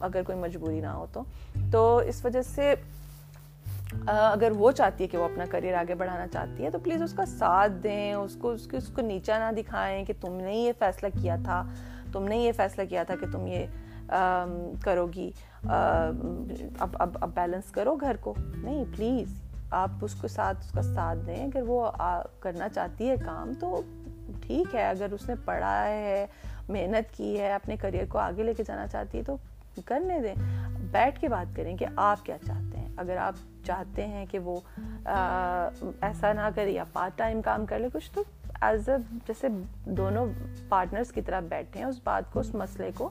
اگر 0.00 0.22
کوئی 0.22 0.38
مجبوری 0.38 0.80
نہ 0.80 0.86
ہو 0.86 1.06
تو۔ 1.12 1.22
تو 1.72 1.96
اس 1.96 2.24
وجہ 2.24 2.42
سے 2.42 2.74
اگر 4.06 4.52
وہ 4.56 4.70
چاہتی 4.72 5.04
ہے 5.04 5.08
کہ 5.08 5.18
وہ 5.18 5.24
اپنا 5.24 5.44
کریئر 5.50 5.74
آگے 5.74 5.94
بڑھانا 5.94 6.26
چاہتی 6.26 6.64
ہے، 6.64 6.70
تو 6.70 6.78
پلیز 6.78 7.02
اس 7.02 7.12
کا 7.12 7.24
ساتھ 7.26 7.72
دیں، 7.72 8.12
اس 8.12 8.36
کو 8.40 8.50
اس 8.50 8.66
کو 8.66 8.76
اس 8.76 8.88
کو 8.88 9.02
نیچا 9.02 9.38
نہ 9.38 9.54
دکھائیں 9.56 10.04
کہ 10.04 10.12
تم 10.20 10.32
نے 10.34 10.54
یہ 10.54 10.72
فیصلہ 10.78 11.08
کیا 11.22 11.36
تھا، 11.44 11.62
تم 12.12 12.24
نے 12.24 12.36
یہ 12.36 12.52
فیصلہ 12.52 12.84
کیا 12.88 13.02
تھا 13.02 13.14
کہ 13.20 13.26
تم 13.32 13.46
یہ 13.46 13.66
کرو 14.82 15.06
گی 15.06 15.30
اب 15.62 16.96
اب 16.98 17.16
اب 17.20 17.30
بیلنس 17.34 17.70
کرو 17.70 17.94
گھر 17.94 18.16
کو۔ 18.20 18.34
نہیں 18.54 18.84
پلیز 18.96 19.40
آپ 19.70 19.90
اس 20.02 20.14
کو 20.14 20.28
ساتھ، 20.28 20.58
اس 20.60 20.70
کا 20.70 20.82
ساتھ 20.82 21.18
دیں۔ 21.26 21.44
اگر 21.44 21.62
وہ 21.66 21.90
کرنا 22.40 22.68
چاہتی 22.68 23.08
ہے 23.08 23.16
کام 23.24 23.52
تو 23.60 23.80
ٹھیک 24.42 24.74
ہے، 24.74 24.88
اگر 24.88 25.12
اس 25.12 25.28
نے 25.28 25.34
پڑھا 25.44 25.84
ہے، 25.84 26.26
محنت 26.68 27.16
کی 27.16 27.40
ہے، 27.40 27.52
اپنے 27.52 27.76
کریئر 27.76 28.04
کو 28.08 28.18
آگے 28.18 28.42
لے 28.42 28.54
کے 28.54 28.62
جانا 28.66 28.86
چاہتی 28.86 29.18
ہے 29.18 29.22
تو 29.22 29.36
کرنے 29.84 30.20
دیں۔ 30.20 30.34
بیٹھ 30.90 31.20
کے 31.20 31.28
بات 31.28 31.56
کریں 31.56 31.76
کہ 31.76 31.86
آپ 31.96 32.24
کیا 32.24 32.36
چاہتے 32.46 32.78
ہیں۔ 32.78 32.88
اگر 32.96 33.16
آپ 33.16 33.34
چاہتے 33.64 34.06
ہیں 34.06 34.24
کہ 34.30 34.38
وہ 34.38 34.58
ایسا 35.04 36.32
نہ 36.32 36.48
کرے 36.54 36.70
یا 36.70 36.84
پارٹ 36.92 37.18
ٹائم 37.18 37.42
کام 37.42 37.66
کر 37.66 37.78
لے، 37.78 37.88
کچھ 37.92 38.10
تو 38.14 38.22
ایز 38.60 38.88
اے 38.88 38.96
جیسے 39.26 39.48
دونوں 39.86 40.26
پارٹنرس 40.68 41.12
کی 41.12 41.22
طرح 41.22 41.40
بیٹھے 41.48 41.80
ہیں، 41.80 41.86
اس 41.86 42.00
بات 42.04 42.32
کو، 42.32 42.40
اس 42.40 42.54
مسئلے 42.54 42.90
کو 42.96 43.10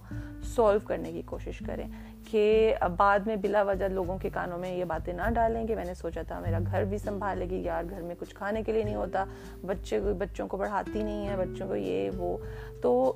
سولو 0.56 0.80
کرنے 0.88 1.12
کی 1.12 1.22
کوشش 1.26 1.62
کریں 1.66 1.88
کہ 2.32 2.74
بعد 2.98 3.20
میں 3.26 3.36
بلا 3.36 3.62
وجہ 3.64 3.88
لوگوں 3.88 4.18
کے 4.18 4.30
کانوں 4.34 4.58
میں 4.58 4.76
یہ 4.76 4.86
باتیں 4.86 5.14
نہ 5.14 5.30
ڈالیں 5.36 5.66
کہ 5.68 5.76
میں 5.76 5.86
نے 5.86 5.94
سوچا 5.94 6.22
تھا 6.28 6.40
میرا 6.40 6.60
گھر 6.72 6.84
بھی 6.86 6.98
سنبھالے 6.98 7.50
گی، 7.50 7.62
یار 7.64 7.84
گھر 7.90 8.02
میں 8.02 8.16
کچھ 8.20 8.36
کھانے 8.36 8.64
کے 8.64 8.72
لیے 8.72 8.84
نہیں 8.84 8.96
ہوتا، 8.96 9.26
بچے، 9.66 10.00
بچوں 10.20 10.48
کو 10.48 10.58
پڑھاتی 10.58 11.04
نہیں 11.04 11.28
ہے 11.28 11.36
بچوں 11.38 11.68
کو 11.68 11.76
یہ، 11.76 12.10
وہ۔ 12.18 12.38
تو 12.82 13.14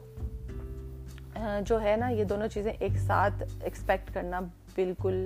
جو 1.65 1.82
ہے 1.82 1.95
نا، 1.95 2.08
یہ 2.10 2.23
دونوں 2.23 2.47
چیزیں 2.47 2.71
ایک 2.71 2.97
ساتھ 2.97 3.43
ایکسپیکٹ 3.62 4.13
کرنا 4.13 4.39
بالکل 4.76 5.26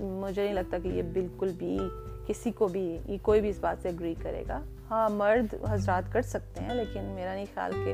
مجھے 0.00 0.42
نہیں 0.42 0.54
لگتا 0.54 0.78
کہ 0.82 0.88
یہ 0.88 1.02
بالکل 1.12 1.52
بھی 1.58 1.78
کسی 2.26 2.50
کو 2.50 2.68
بھی، 2.68 2.98
یہ 3.06 3.18
کوئی 3.22 3.40
بھی 3.40 3.48
اس 3.48 3.58
بات 3.60 3.82
سے 3.82 3.88
اگری 3.88 4.14
کرے 4.22 4.42
گا۔ 4.48 4.60
ہاں 4.90 5.08
مرد 5.10 5.54
حضرات 5.68 6.12
کر 6.12 6.22
سکتے 6.22 6.64
ہیں، 6.64 6.74
لیکن 6.74 7.04
میرا 7.14 7.34
نہیں 7.34 7.46
خیال 7.54 7.72
کہ 7.84 7.92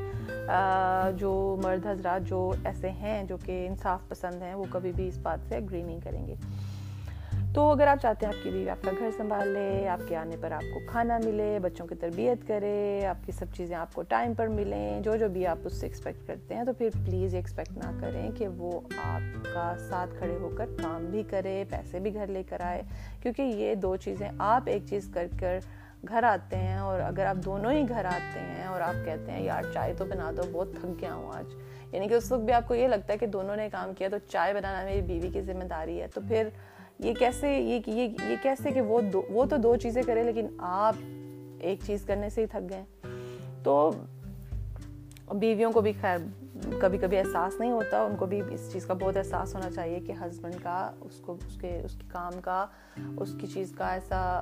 جو 1.18 1.56
مرد 1.62 1.86
حضرات 1.86 2.28
جو 2.28 2.50
ایسے 2.64 2.90
ہیں 2.90 3.22
جو 3.24 3.36
کہ 3.44 3.66
انصاف 3.68 4.08
پسند 4.08 4.42
ہیں، 4.42 4.54
وہ 4.54 4.64
کبھی 4.70 4.92
بھی 4.96 5.08
اس 5.08 5.18
بات 5.22 5.48
سے 5.48 5.56
اگری 5.56 5.82
نہیں 5.82 6.00
کریں 6.04 6.26
گے۔ 6.26 6.34
تو 7.54 7.70
اگر 7.70 7.86
آپ 7.86 7.98
چاہتے 8.02 8.26
ہیں 8.26 8.32
آپ 8.32 8.44
کی 8.44 8.50
بیوی 8.50 8.70
آپ 8.70 8.84
کا 8.84 8.90
گھر 8.98 9.10
سنبھال 9.16 9.48
لے 9.48 9.88
آپ 9.88 10.00
کے 10.08 10.16
آنے 10.16 10.36
پر 10.40 10.52
آپ 10.52 10.62
کو 10.74 10.80
کھانا 10.86 11.18
ملے، 11.24 11.58
بچوں 11.62 11.86
کی 11.86 11.94
تربیت 11.94 12.46
کرے، 12.48 13.06
آپ 13.06 13.26
کی 13.26 13.32
سب 13.32 13.46
چیزیں 13.56 13.76
آپ 13.76 13.94
کو 13.94 14.02
ٹائم 14.02 14.34
پر 14.34 14.48
ملیں، 14.48 15.00
جو 15.00 15.16
جو 15.16 15.28
بھی 15.28 15.46
آپ 15.46 15.58
اس 15.64 15.72
سے 15.72 15.86
ایکسپیکٹ 15.86 16.26
کرتے 16.26 16.54
ہیں، 16.54 16.64
تو 16.64 16.72
پھر 16.72 16.88
پلیز 17.06 17.34
ایکسپیکٹ 17.34 17.76
نہ 17.76 17.90
کریں 18.00 18.30
کہ 18.36 18.48
وہ 18.48 18.80
آپ 19.04 19.44
کا 19.54 19.74
ساتھ 19.88 20.10
کھڑے 20.18 20.36
ہو 20.36 20.50
کر 20.58 20.66
کام 20.82 21.04
بھی 21.04 21.22
کرے، 21.30 21.64
پیسے 21.70 21.98
بھی 21.98 22.14
گھر 22.14 22.26
لے 22.26 22.42
کر 22.42 22.60
آئے۔ 22.60 22.82
کیونکہ 23.22 23.42
یہ 23.42 23.74
دو 23.74 23.96
چیزیں 23.96 24.28
آپ 24.38 24.62
ایک 24.66 24.82
چیز 24.86 25.10
کر 25.14 25.26
کر 25.40 25.58
گھر 26.08 26.22
آتے 26.22 26.56
ہیں 26.56 26.78
اور 26.78 27.00
اگر 27.00 27.26
آپ 27.26 27.44
دونوں 27.44 27.72
ہی 27.72 27.88
گھر 27.88 28.04
آتے 28.04 28.40
ہیں 28.40 28.64
اور 28.64 28.80
آپ 28.80 29.04
کہتے 29.04 29.32
ہیں، 29.32 29.42
یار 29.42 29.62
چائے 29.72 29.94
تو 29.98 30.04
بنا 30.04 30.30
دو، 30.36 30.42
بہت 30.52 30.68
تھک 30.80 31.00
گیا 31.00 31.14
ہوں 31.14 31.30
آج 31.34 31.54
یعنی 31.92 32.08
کہ 32.08 32.14
اس 32.14 32.32
وقت 32.32 32.42
بھی 32.42 32.52
آپ 32.52 32.68
کو 32.68 32.74
یہ 32.74 32.88
لگتا 32.88 33.12
ہے 33.12 33.18
کہ 33.18 33.26
دونوں 33.26 33.56
نے 33.56 33.68
کام 33.72 33.94
کیا 33.94 34.08
تو 34.08 34.16
چائے 34.28 34.54
بنانا 34.54 34.84
میری 34.84 35.02
بیوی 35.02 35.30
کی 35.30 35.42
ذمہ 35.42 35.64
داری 35.64 36.00
ہے۔ 36.02 36.06
تو 36.14 36.20
پھر 36.28 36.48
یہ 36.98 37.14
کیسے 37.14 37.58
یہ 37.58 37.80
یہ 37.88 38.36
کیسے 38.42 38.70
کہ 38.70 38.80
وہ 38.80 39.00
دو 39.00 39.22
وہ 39.30 39.44
تو 39.44 39.56
دو 39.56 39.76
چیزیں 39.76 40.02
کرے 40.06 40.22
لیکن 40.22 40.46
آپ 40.58 40.94
ایک 41.60 41.78
چیز 41.86 42.04
کرنے 42.04 42.28
سے 42.28 42.40
ہی 42.40 42.46
تھک 42.46 42.70
گئے۔ 42.70 42.84
تو 43.62 43.90
بیویوں 45.34 45.72
کو 45.72 45.80
بھی 45.80 45.92
خیر 46.00 46.16
کبھی 46.80 46.98
کبھی 46.98 47.18
احساس 47.18 47.60
نہیں 47.60 47.70
ہوتا، 47.70 48.02
ان 48.02 48.16
کو 48.16 48.26
بھی 48.26 48.42
اس 48.50 48.72
چیز 48.72 48.86
کا 48.86 48.94
بہت 48.94 49.16
احساس 49.16 49.54
ہونا 49.54 49.70
چاہیے 49.70 50.00
کہ 50.00 50.12
ہسبینڈ 50.12 50.54
کا، 50.62 50.92
اس 51.00 51.20
کو 51.20 51.32
اس 51.32 51.56
کے 51.60 51.80
اس 51.84 51.94
کے 51.94 52.04
کام 52.08 52.32
کا، 52.40 52.66
اس 53.16 53.34
کی 53.40 53.46
چیز 53.46 53.72
کا 53.78 53.92
ایسا 53.92 54.40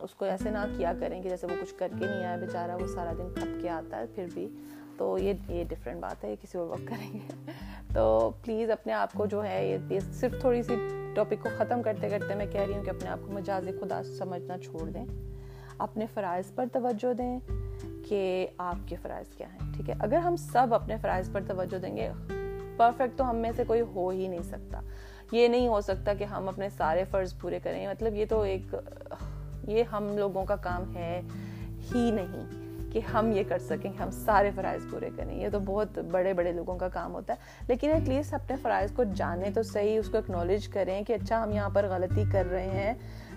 اس 0.00 0.14
کو 0.14 0.24
ایسے 0.24 0.50
نہ 0.50 0.58
کیا 0.76 0.92
کریں 1.00 1.22
کہ 1.22 1.28
جیسے 1.28 1.46
وہ 1.46 1.62
کچھ 1.62 1.74
کر 1.78 1.88
کے 1.98 2.04
نہیں 2.06 2.24
آیا، 2.24 2.36
بیچارہ 2.36 2.70
وہ 2.80 2.86
سارا 2.86 3.12
دن 3.12 3.28
کھپ 3.34 3.62
کے 3.62 3.68
آتا 3.68 3.98
ہے 3.98 4.04
پھر 4.14 4.26
بھی۔ 4.34 4.48
تو 4.96 5.18
یہ 5.18 5.32
یہ 5.48 5.64
ڈفرینٹ 5.64 6.00
بات 6.00 6.24
ہے، 6.24 6.30
یہ 6.30 6.36
کسی 6.42 6.58
اور 6.58 6.66
وقت 6.66 6.88
کریں 6.88 7.12
گے۔ 7.12 7.50
تو 7.94 8.30
پلیز 8.44 8.70
اپنے 8.70 8.92
آپ 8.92 9.12
کو 9.12 9.26
جو 9.26 9.44
ہے 9.44 9.78
یہ 9.90 9.98
صرف 10.12 10.40
تھوڑی 10.40 10.62
سی 10.62 10.74
ٹاپک 11.14 11.42
کو 11.42 11.48
ختم 11.58 11.82
کرتے 11.82 12.08
کرتے 12.08 12.34
میں 12.34 12.46
کہہ 12.46 12.60
رہی 12.60 12.74
ہوں 12.74 12.84
کہ 12.84 12.90
اپنے 12.90 13.10
آپ 13.10 13.18
کو 13.26 13.32
مجاز 13.32 13.68
خدا 13.80 14.02
سمجھنا 14.02 14.58
چھوڑ 14.58 14.90
دیں، 14.90 15.06
اپنے 15.78 16.06
فرائض 16.14 16.54
پر 16.54 16.64
توجہ 16.72 17.12
دیں 17.12 17.38
کہ 18.08 18.46
آپ 18.58 18.88
کے 18.88 18.96
فرائض 19.02 19.34
کیا 19.34 19.46
ہیں، 19.52 19.72
ٹھیک 19.76 19.90
ہے؟ 19.90 19.94
اگر 20.00 20.16
ہم 20.16 20.36
سب 20.36 20.74
اپنے 20.74 20.96
فرائض 20.96 21.32
پر 21.32 21.40
توجہ 21.46 21.78
دیں 21.78 21.96
گے 21.96 22.10
پرفیکٹ 22.76 23.18
تو 23.18 23.30
ہم 23.30 23.36
میں 23.36 23.50
سے 23.56 23.64
کوئی 23.66 23.80
ہو 23.80 24.08
ہی 24.08 24.28
نہیں 24.28 24.42
سکتا۔ 24.42 24.80
یہ 25.32 25.48
نہیں 25.48 25.68
ہو 25.68 25.80
سکتا 25.80 26.14
کہ 26.14 26.24
ہم 26.24 26.48
اپنے 26.48 26.68
سارے 26.68 27.04
فرض 27.04 27.38
پورے 27.40 27.58
کریں۔ 27.62 27.86
مطلب 27.86 28.14
یہ 28.14 28.24
تو 28.28 28.40
ایک، 28.40 28.74
یہ 29.68 29.82
ہم 29.82 30.18
لوگوں 30.18 30.44
کا 30.44 30.56
کام 30.56 30.96
ہے 30.96 31.20
ہی 31.94 32.10
نہیں۔ 32.10 32.59
کہ 32.92 33.00
ہم 33.14 33.32
یہ 33.32 33.42
کر 33.48 33.58
سکیں، 33.58 33.92
ہم 34.02 34.10
سارے 34.10 34.50
فرائض 34.54 34.82
پورے 34.90 35.10
کریں۔ 35.16 35.36
یہ 35.36 35.48
تو 35.52 35.60
بہت 35.60 35.98
بڑے 35.98 36.32
بڑے 36.32 36.52
لوگوں 36.52 36.78
کا 36.78 36.88
کام 36.88 37.14
ہوتا 37.14 37.34
ہے۔ 37.34 37.38
لیکن 37.68 37.90
ایٹ 37.90 38.08
لیسٹ 38.08 38.34
اپنے 38.34 38.56
فرائض 38.62 38.92
کو 38.92 39.04
جانیں 39.04 39.50
تو 39.50 39.62
صحیح، 39.62 39.98
اس 39.98 40.08
کو 40.08 40.18
اکنالج 40.18 40.68
کریں 40.68 41.02
کہ 41.02 41.12
اچھا 41.12 41.42
ہم 41.42 41.50
یہاں 41.50 41.70
پر 41.70 41.86
غلطی 41.88 42.24
کر 42.32 42.46
رہے 42.50 42.70
ہیں، 42.70 42.94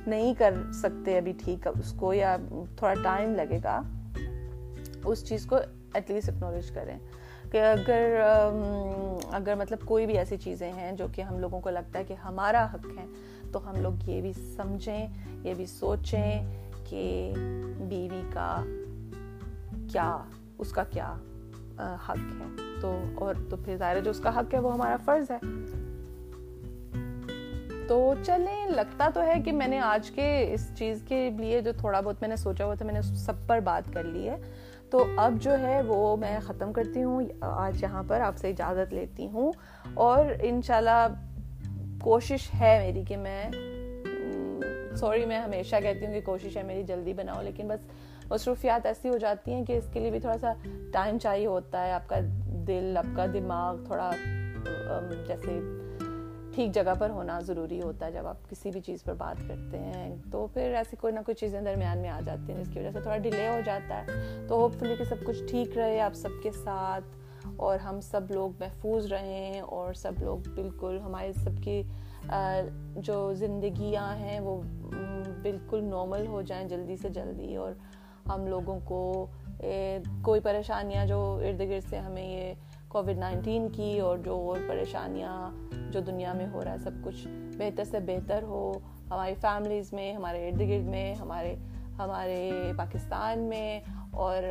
نہیں 0.08 0.34
کر 0.34 0.54
سکتے 0.74 1.18
ابھی 1.18 1.34
ٹھیک 1.44 1.68
اس 1.68 1.94
کو 1.94 2.14
یا 2.14 2.38
تھوڑا 2.78 2.94
ٹائم 3.04 3.36
لگے 3.36 3.60
گا۔ 3.64 3.82
اس 5.06 5.26
چیز 5.26 5.46
کو 5.46 5.56
ایٹ 5.94 6.12
لیسٹ 6.12 6.30
اکنالج 6.30 6.72
کریں۔ 6.72 6.98
کہ 7.52 7.62
اگر 7.62 8.20
اگر 9.32 9.56
مطلب 9.56 9.78
کوئی 9.86 10.06
بھی 10.06 10.18
ایسی 10.18 10.38
چیزیں 10.38 10.72
ہیں 10.72 10.92
جو 10.92 11.08
کہ 11.16 11.22
ہم 11.22 11.40
لوگوں 11.40 11.62
کو 11.62 11.70
لگتا 11.70 12.00
ہے 12.00 12.04
کہ 12.04 12.14
ہمارا 12.14 12.68
حق 12.74 13.00
ہے، 13.00 13.06
تو 13.52 13.70
ہم 13.70 13.76
لوگ 13.76 14.10
یہ 14.10 14.22
بھی 14.22 14.34
سمجھیں، 14.34 15.08
یہ 15.44 15.54
بھی 15.54 15.66
سوچیں 15.66 16.64
کہ 16.90 17.34
بیوی 17.78 18.22
کا 18.34 18.64
کیا 19.94 20.18
اس 20.58 20.72
کا 20.72 20.84
کیا 20.84 21.14
حق 22.10 22.42
ہے؟ 22.42 22.48
تو 22.82 23.02
اور 23.16 23.36
تو 23.50 23.58
پھر 23.58 23.76
ظاہر 23.78 23.96
ہے 23.96 24.02
جو 24.02 24.12
اس 24.12 24.20
کا 24.20 24.40
حق 24.40 24.54
ہے 24.54 24.60
وہ 24.60 24.74
ہمارا 24.74 24.96
فرض 25.06 25.32
ہے۔ 25.32 25.38
تو 27.88 28.14
چلیں، 28.24 28.66
لگتا 28.66 29.10
تو 29.14 29.24
ہے 29.24 29.42
کہ 29.42 29.52
میں 29.52 29.68
نے 29.68 29.80
آج 29.80 30.12
کے 30.12 30.54
اس 30.54 30.76
چیز 30.76 31.04
کے 31.08 31.30
لیے 31.30 31.62
جو 31.62 31.72
تھوڑا 31.78 32.00
بہت 32.00 32.16
میں 32.22 32.30
نے 32.30 32.36
سوچا 32.36 32.66
ہوا 32.66 32.74
تھا، 32.74 32.86
میں 32.86 32.94
نے 32.94 33.02
سب 33.02 33.34
پر 33.48 33.60
بات 33.60 33.94
کر 33.94 34.04
لی 34.04 34.30
ہے۔ 34.30 34.38
تو 34.90 35.06
اب 35.18 35.34
جو 35.34 35.60
ہے 35.60 35.82
وہ 35.82 36.18
میں 36.18 36.40
ختم 36.40 36.74
کرتی 36.74 37.04
ہوں۔ 37.04 37.22
آج 37.42 37.84
یہاں 37.84 38.04
پر 38.08 38.22
آپ 38.22 38.38
سے 38.38 38.50
اجازت 38.50 38.94
لیتی 38.94 39.28
ہوں۔ 39.28 39.52
اور 39.94 40.26
انشاءاللہ 40.42 41.08
کوشش 42.02 42.50
ہے 42.60 42.80
میری 42.80 43.04
کہ 43.04 43.18
میں 43.18 43.50
سوری، 44.96 45.26
میں 45.26 45.40
ہمیشہ 45.40 45.76
کہتی 45.84 46.06
ہوں 46.06 46.14
کہ 46.14 46.22
کوشش 46.22 46.58
ہے 46.58 46.64
میری 46.64 46.84
جلدی 46.84 47.14
بناؤ، 47.14 47.42
لیکن 47.42 47.68
بس 47.68 47.80
مصروفیات 48.34 48.86
ایسی 48.86 49.10
ہو 49.10 49.18
جاتی 49.18 49.54
ہیں 49.54 49.66
کہ 49.66 49.78
اس 49.78 49.90
کے 49.94 50.00
لیے 50.00 50.12
بھی 50.12 50.20
تھوڑا 50.20 50.38
سا 50.38 50.54
ٹائم 50.94 51.18
چاہیے 51.18 51.46
ہوتا 51.46 51.86
ہے، 51.86 51.92
آپ 51.92 52.10
کا 52.10 52.20
دل، 52.68 52.98
آپ 52.98 53.16
کا 53.16 53.26
دماغ 53.34 53.84
تھوڑا 53.86 54.10
جیسے 55.28 55.60
ٹھیک 56.56 56.74
جگہ 56.74 56.94
پر 57.00 57.10
ہونا 57.10 57.40
ضروری 57.40 57.82
ہوتا 57.82 58.06
ہے 58.06 58.12
جب 58.12 58.28
آپ 58.28 58.50
کسی 58.50 58.72
بھی 58.72 58.82
چیز 58.82 59.04
پر 59.04 59.14
بات 59.14 59.36
کرتے 59.48 59.80
ہیں۔ 59.80 60.16
تو 60.32 60.46
پھر 60.54 60.74
ایسی 60.76 60.96
کوئی 60.96 61.14
نہ 61.14 61.20
کوئی 61.26 61.36
چیزیں 61.36 61.62
درمیان 61.62 61.98
میں 61.98 62.10
آ 62.10 62.20
جاتی 62.26 62.54
ہیں 62.54 62.64
جس 62.64 62.70
کی 62.74 62.80
وجہ 62.80 62.92
سے 62.94 63.02
تھوڑا 63.02 63.18
ڈیلے 63.18 63.48
ہو 63.48 63.60
جاتا 63.66 64.02
ہے۔ 64.02 64.46
تو 64.48 64.56
ہوپ 64.56 64.74
فلی 64.80 64.96
کہ 64.96 65.04
سب 65.04 65.26
کچھ 65.26 65.44
ٹھیک 65.50 65.78
رہے، 65.78 66.00
آپ 66.00 66.14
سب 66.14 66.30
کے 66.44 66.52
ساتھ 66.52 67.04
اور 67.56 67.80
ہم 67.80 68.00
سب 68.02 68.32
لوگ 68.32 68.52
محفوظ 68.60 69.12
رہیں 69.14 69.62
اور 69.62 69.94
سب 69.94 70.12
لوگ 70.20 70.50
بالکل 70.56 71.00
ہمارے 71.04 71.32
سب 71.34 71.64
کی 71.64 71.82
جو 72.96 73.34
زندگیاں 73.34 74.16
ہیں 74.16 74.40
وہ 74.40 74.62
بالکل 75.42 75.84
نارمل 75.84 76.28
ہو 76.28 76.42
جائیں 76.42 76.68
جلدی 76.68 76.98
سے 76.98 77.10
جلدی 77.10 77.56
اور 77.56 77.72
ہم 78.30 78.48
لوگوں 78.48 78.80
کو 78.84 79.28
کوئی 80.22 80.42
پریشانیاں 80.42 81.06
جو 81.06 81.42
ارد 81.48 81.60
گرد 81.60 81.90
سے 81.90 81.98
ہمیں 81.98 82.28
یہ 82.28 82.54
کووڈ 82.88 83.18
نائنٹین 83.18 83.68
کی 83.70 84.00
اور 84.00 84.18
جو 84.18 84.36
اور 84.36 84.58
پریشانیاں 84.68 85.52
جو 85.92 86.00
دنیا 86.00 86.34
میں 86.34 86.48
ہو 86.54 86.64
رہا 86.64 86.72
ہے، 86.72 86.78
سب 86.78 86.92
کچھ 87.04 87.28
بہتر 87.58 87.84
سے 87.84 88.00
بہتر 88.00 88.44
ہو۔ 88.44 88.80
ہماری 89.10 89.34
فیملیز 89.42 89.94
میں، 89.94 90.14
ہمارے 90.14 90.50
ارد 90.50 90.62
گرد 90.62 90.86
میں، 90.86 91.16
ہمارے 91.16 91.56
ہمارے 91.98 92.52
پاکستان 92.78 93.40
میں 93.40 93.80
اور 94.12 94.44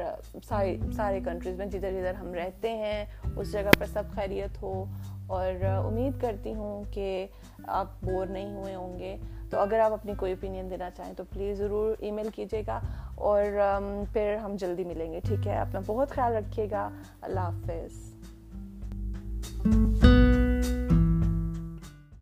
سارے 0.45 0.77
سارے 0.97 1.21
کنٹریز 1.25 1.59
میں 1.59 1.67
جدھر 1.67 1.91
جدھر 1.91 2.15
ہم 2.15 2.35
رہتے 2.35 2.71
ہیں، 2.71 3.05
اس 3.37 3.53
جگہ 3.53 3.71
پر 3.79 3.87
سب 3.87 4.03
خیریت 4.11 4.63
ہو۔ 4.63 4.85
اور 5.27 5.65
امید 5.65 6.21
کرتی 6.21 6.55
ہوں 6.55 6.85
کہ 6.91 7.27
آپ 7.67 7.87
بور 8.03 8.27
نہیں 8.27 8.57
ہوئے 8.57 8.75
ہوں 8.75 8.99
گے۔ 8.99 9.17
تو 9.53 9.59
اگر 9.59 9.81
آپ 9.81 9.93
اپنی 9.93 10.13
کوئی 10.19 10.33
اوپینین 10.33 10.71
دینا 10.71 10.91
چاہیں 10.91 11.15
تو 11.15 11.25
پلیز 11.25 11.59
ضرور 11.59 11.95
ای 11.99 12.11
میل 12.11 12.29
کیجیے 12.35 12.63
گا 12.67 12.81
اور 13.15 13.43
um, 13.43 14.05
پھر 14.13 14.37
ہم 14.37 14.57
جلدی 14.57 14.85
ملیں 14.85 15.13
گے، 15.13 15.21
ٹھیک 15.21 15.47
ہے؟ 15.47 15.59
اپنا 15.59 15.81
بہت 15.87 16.11
خیال 16.11 16.33
رکھیے 16.33 16.69
گا، 16.71 16.91
اللہ 17.23 17.41
حافظ۔ 17.41 20.12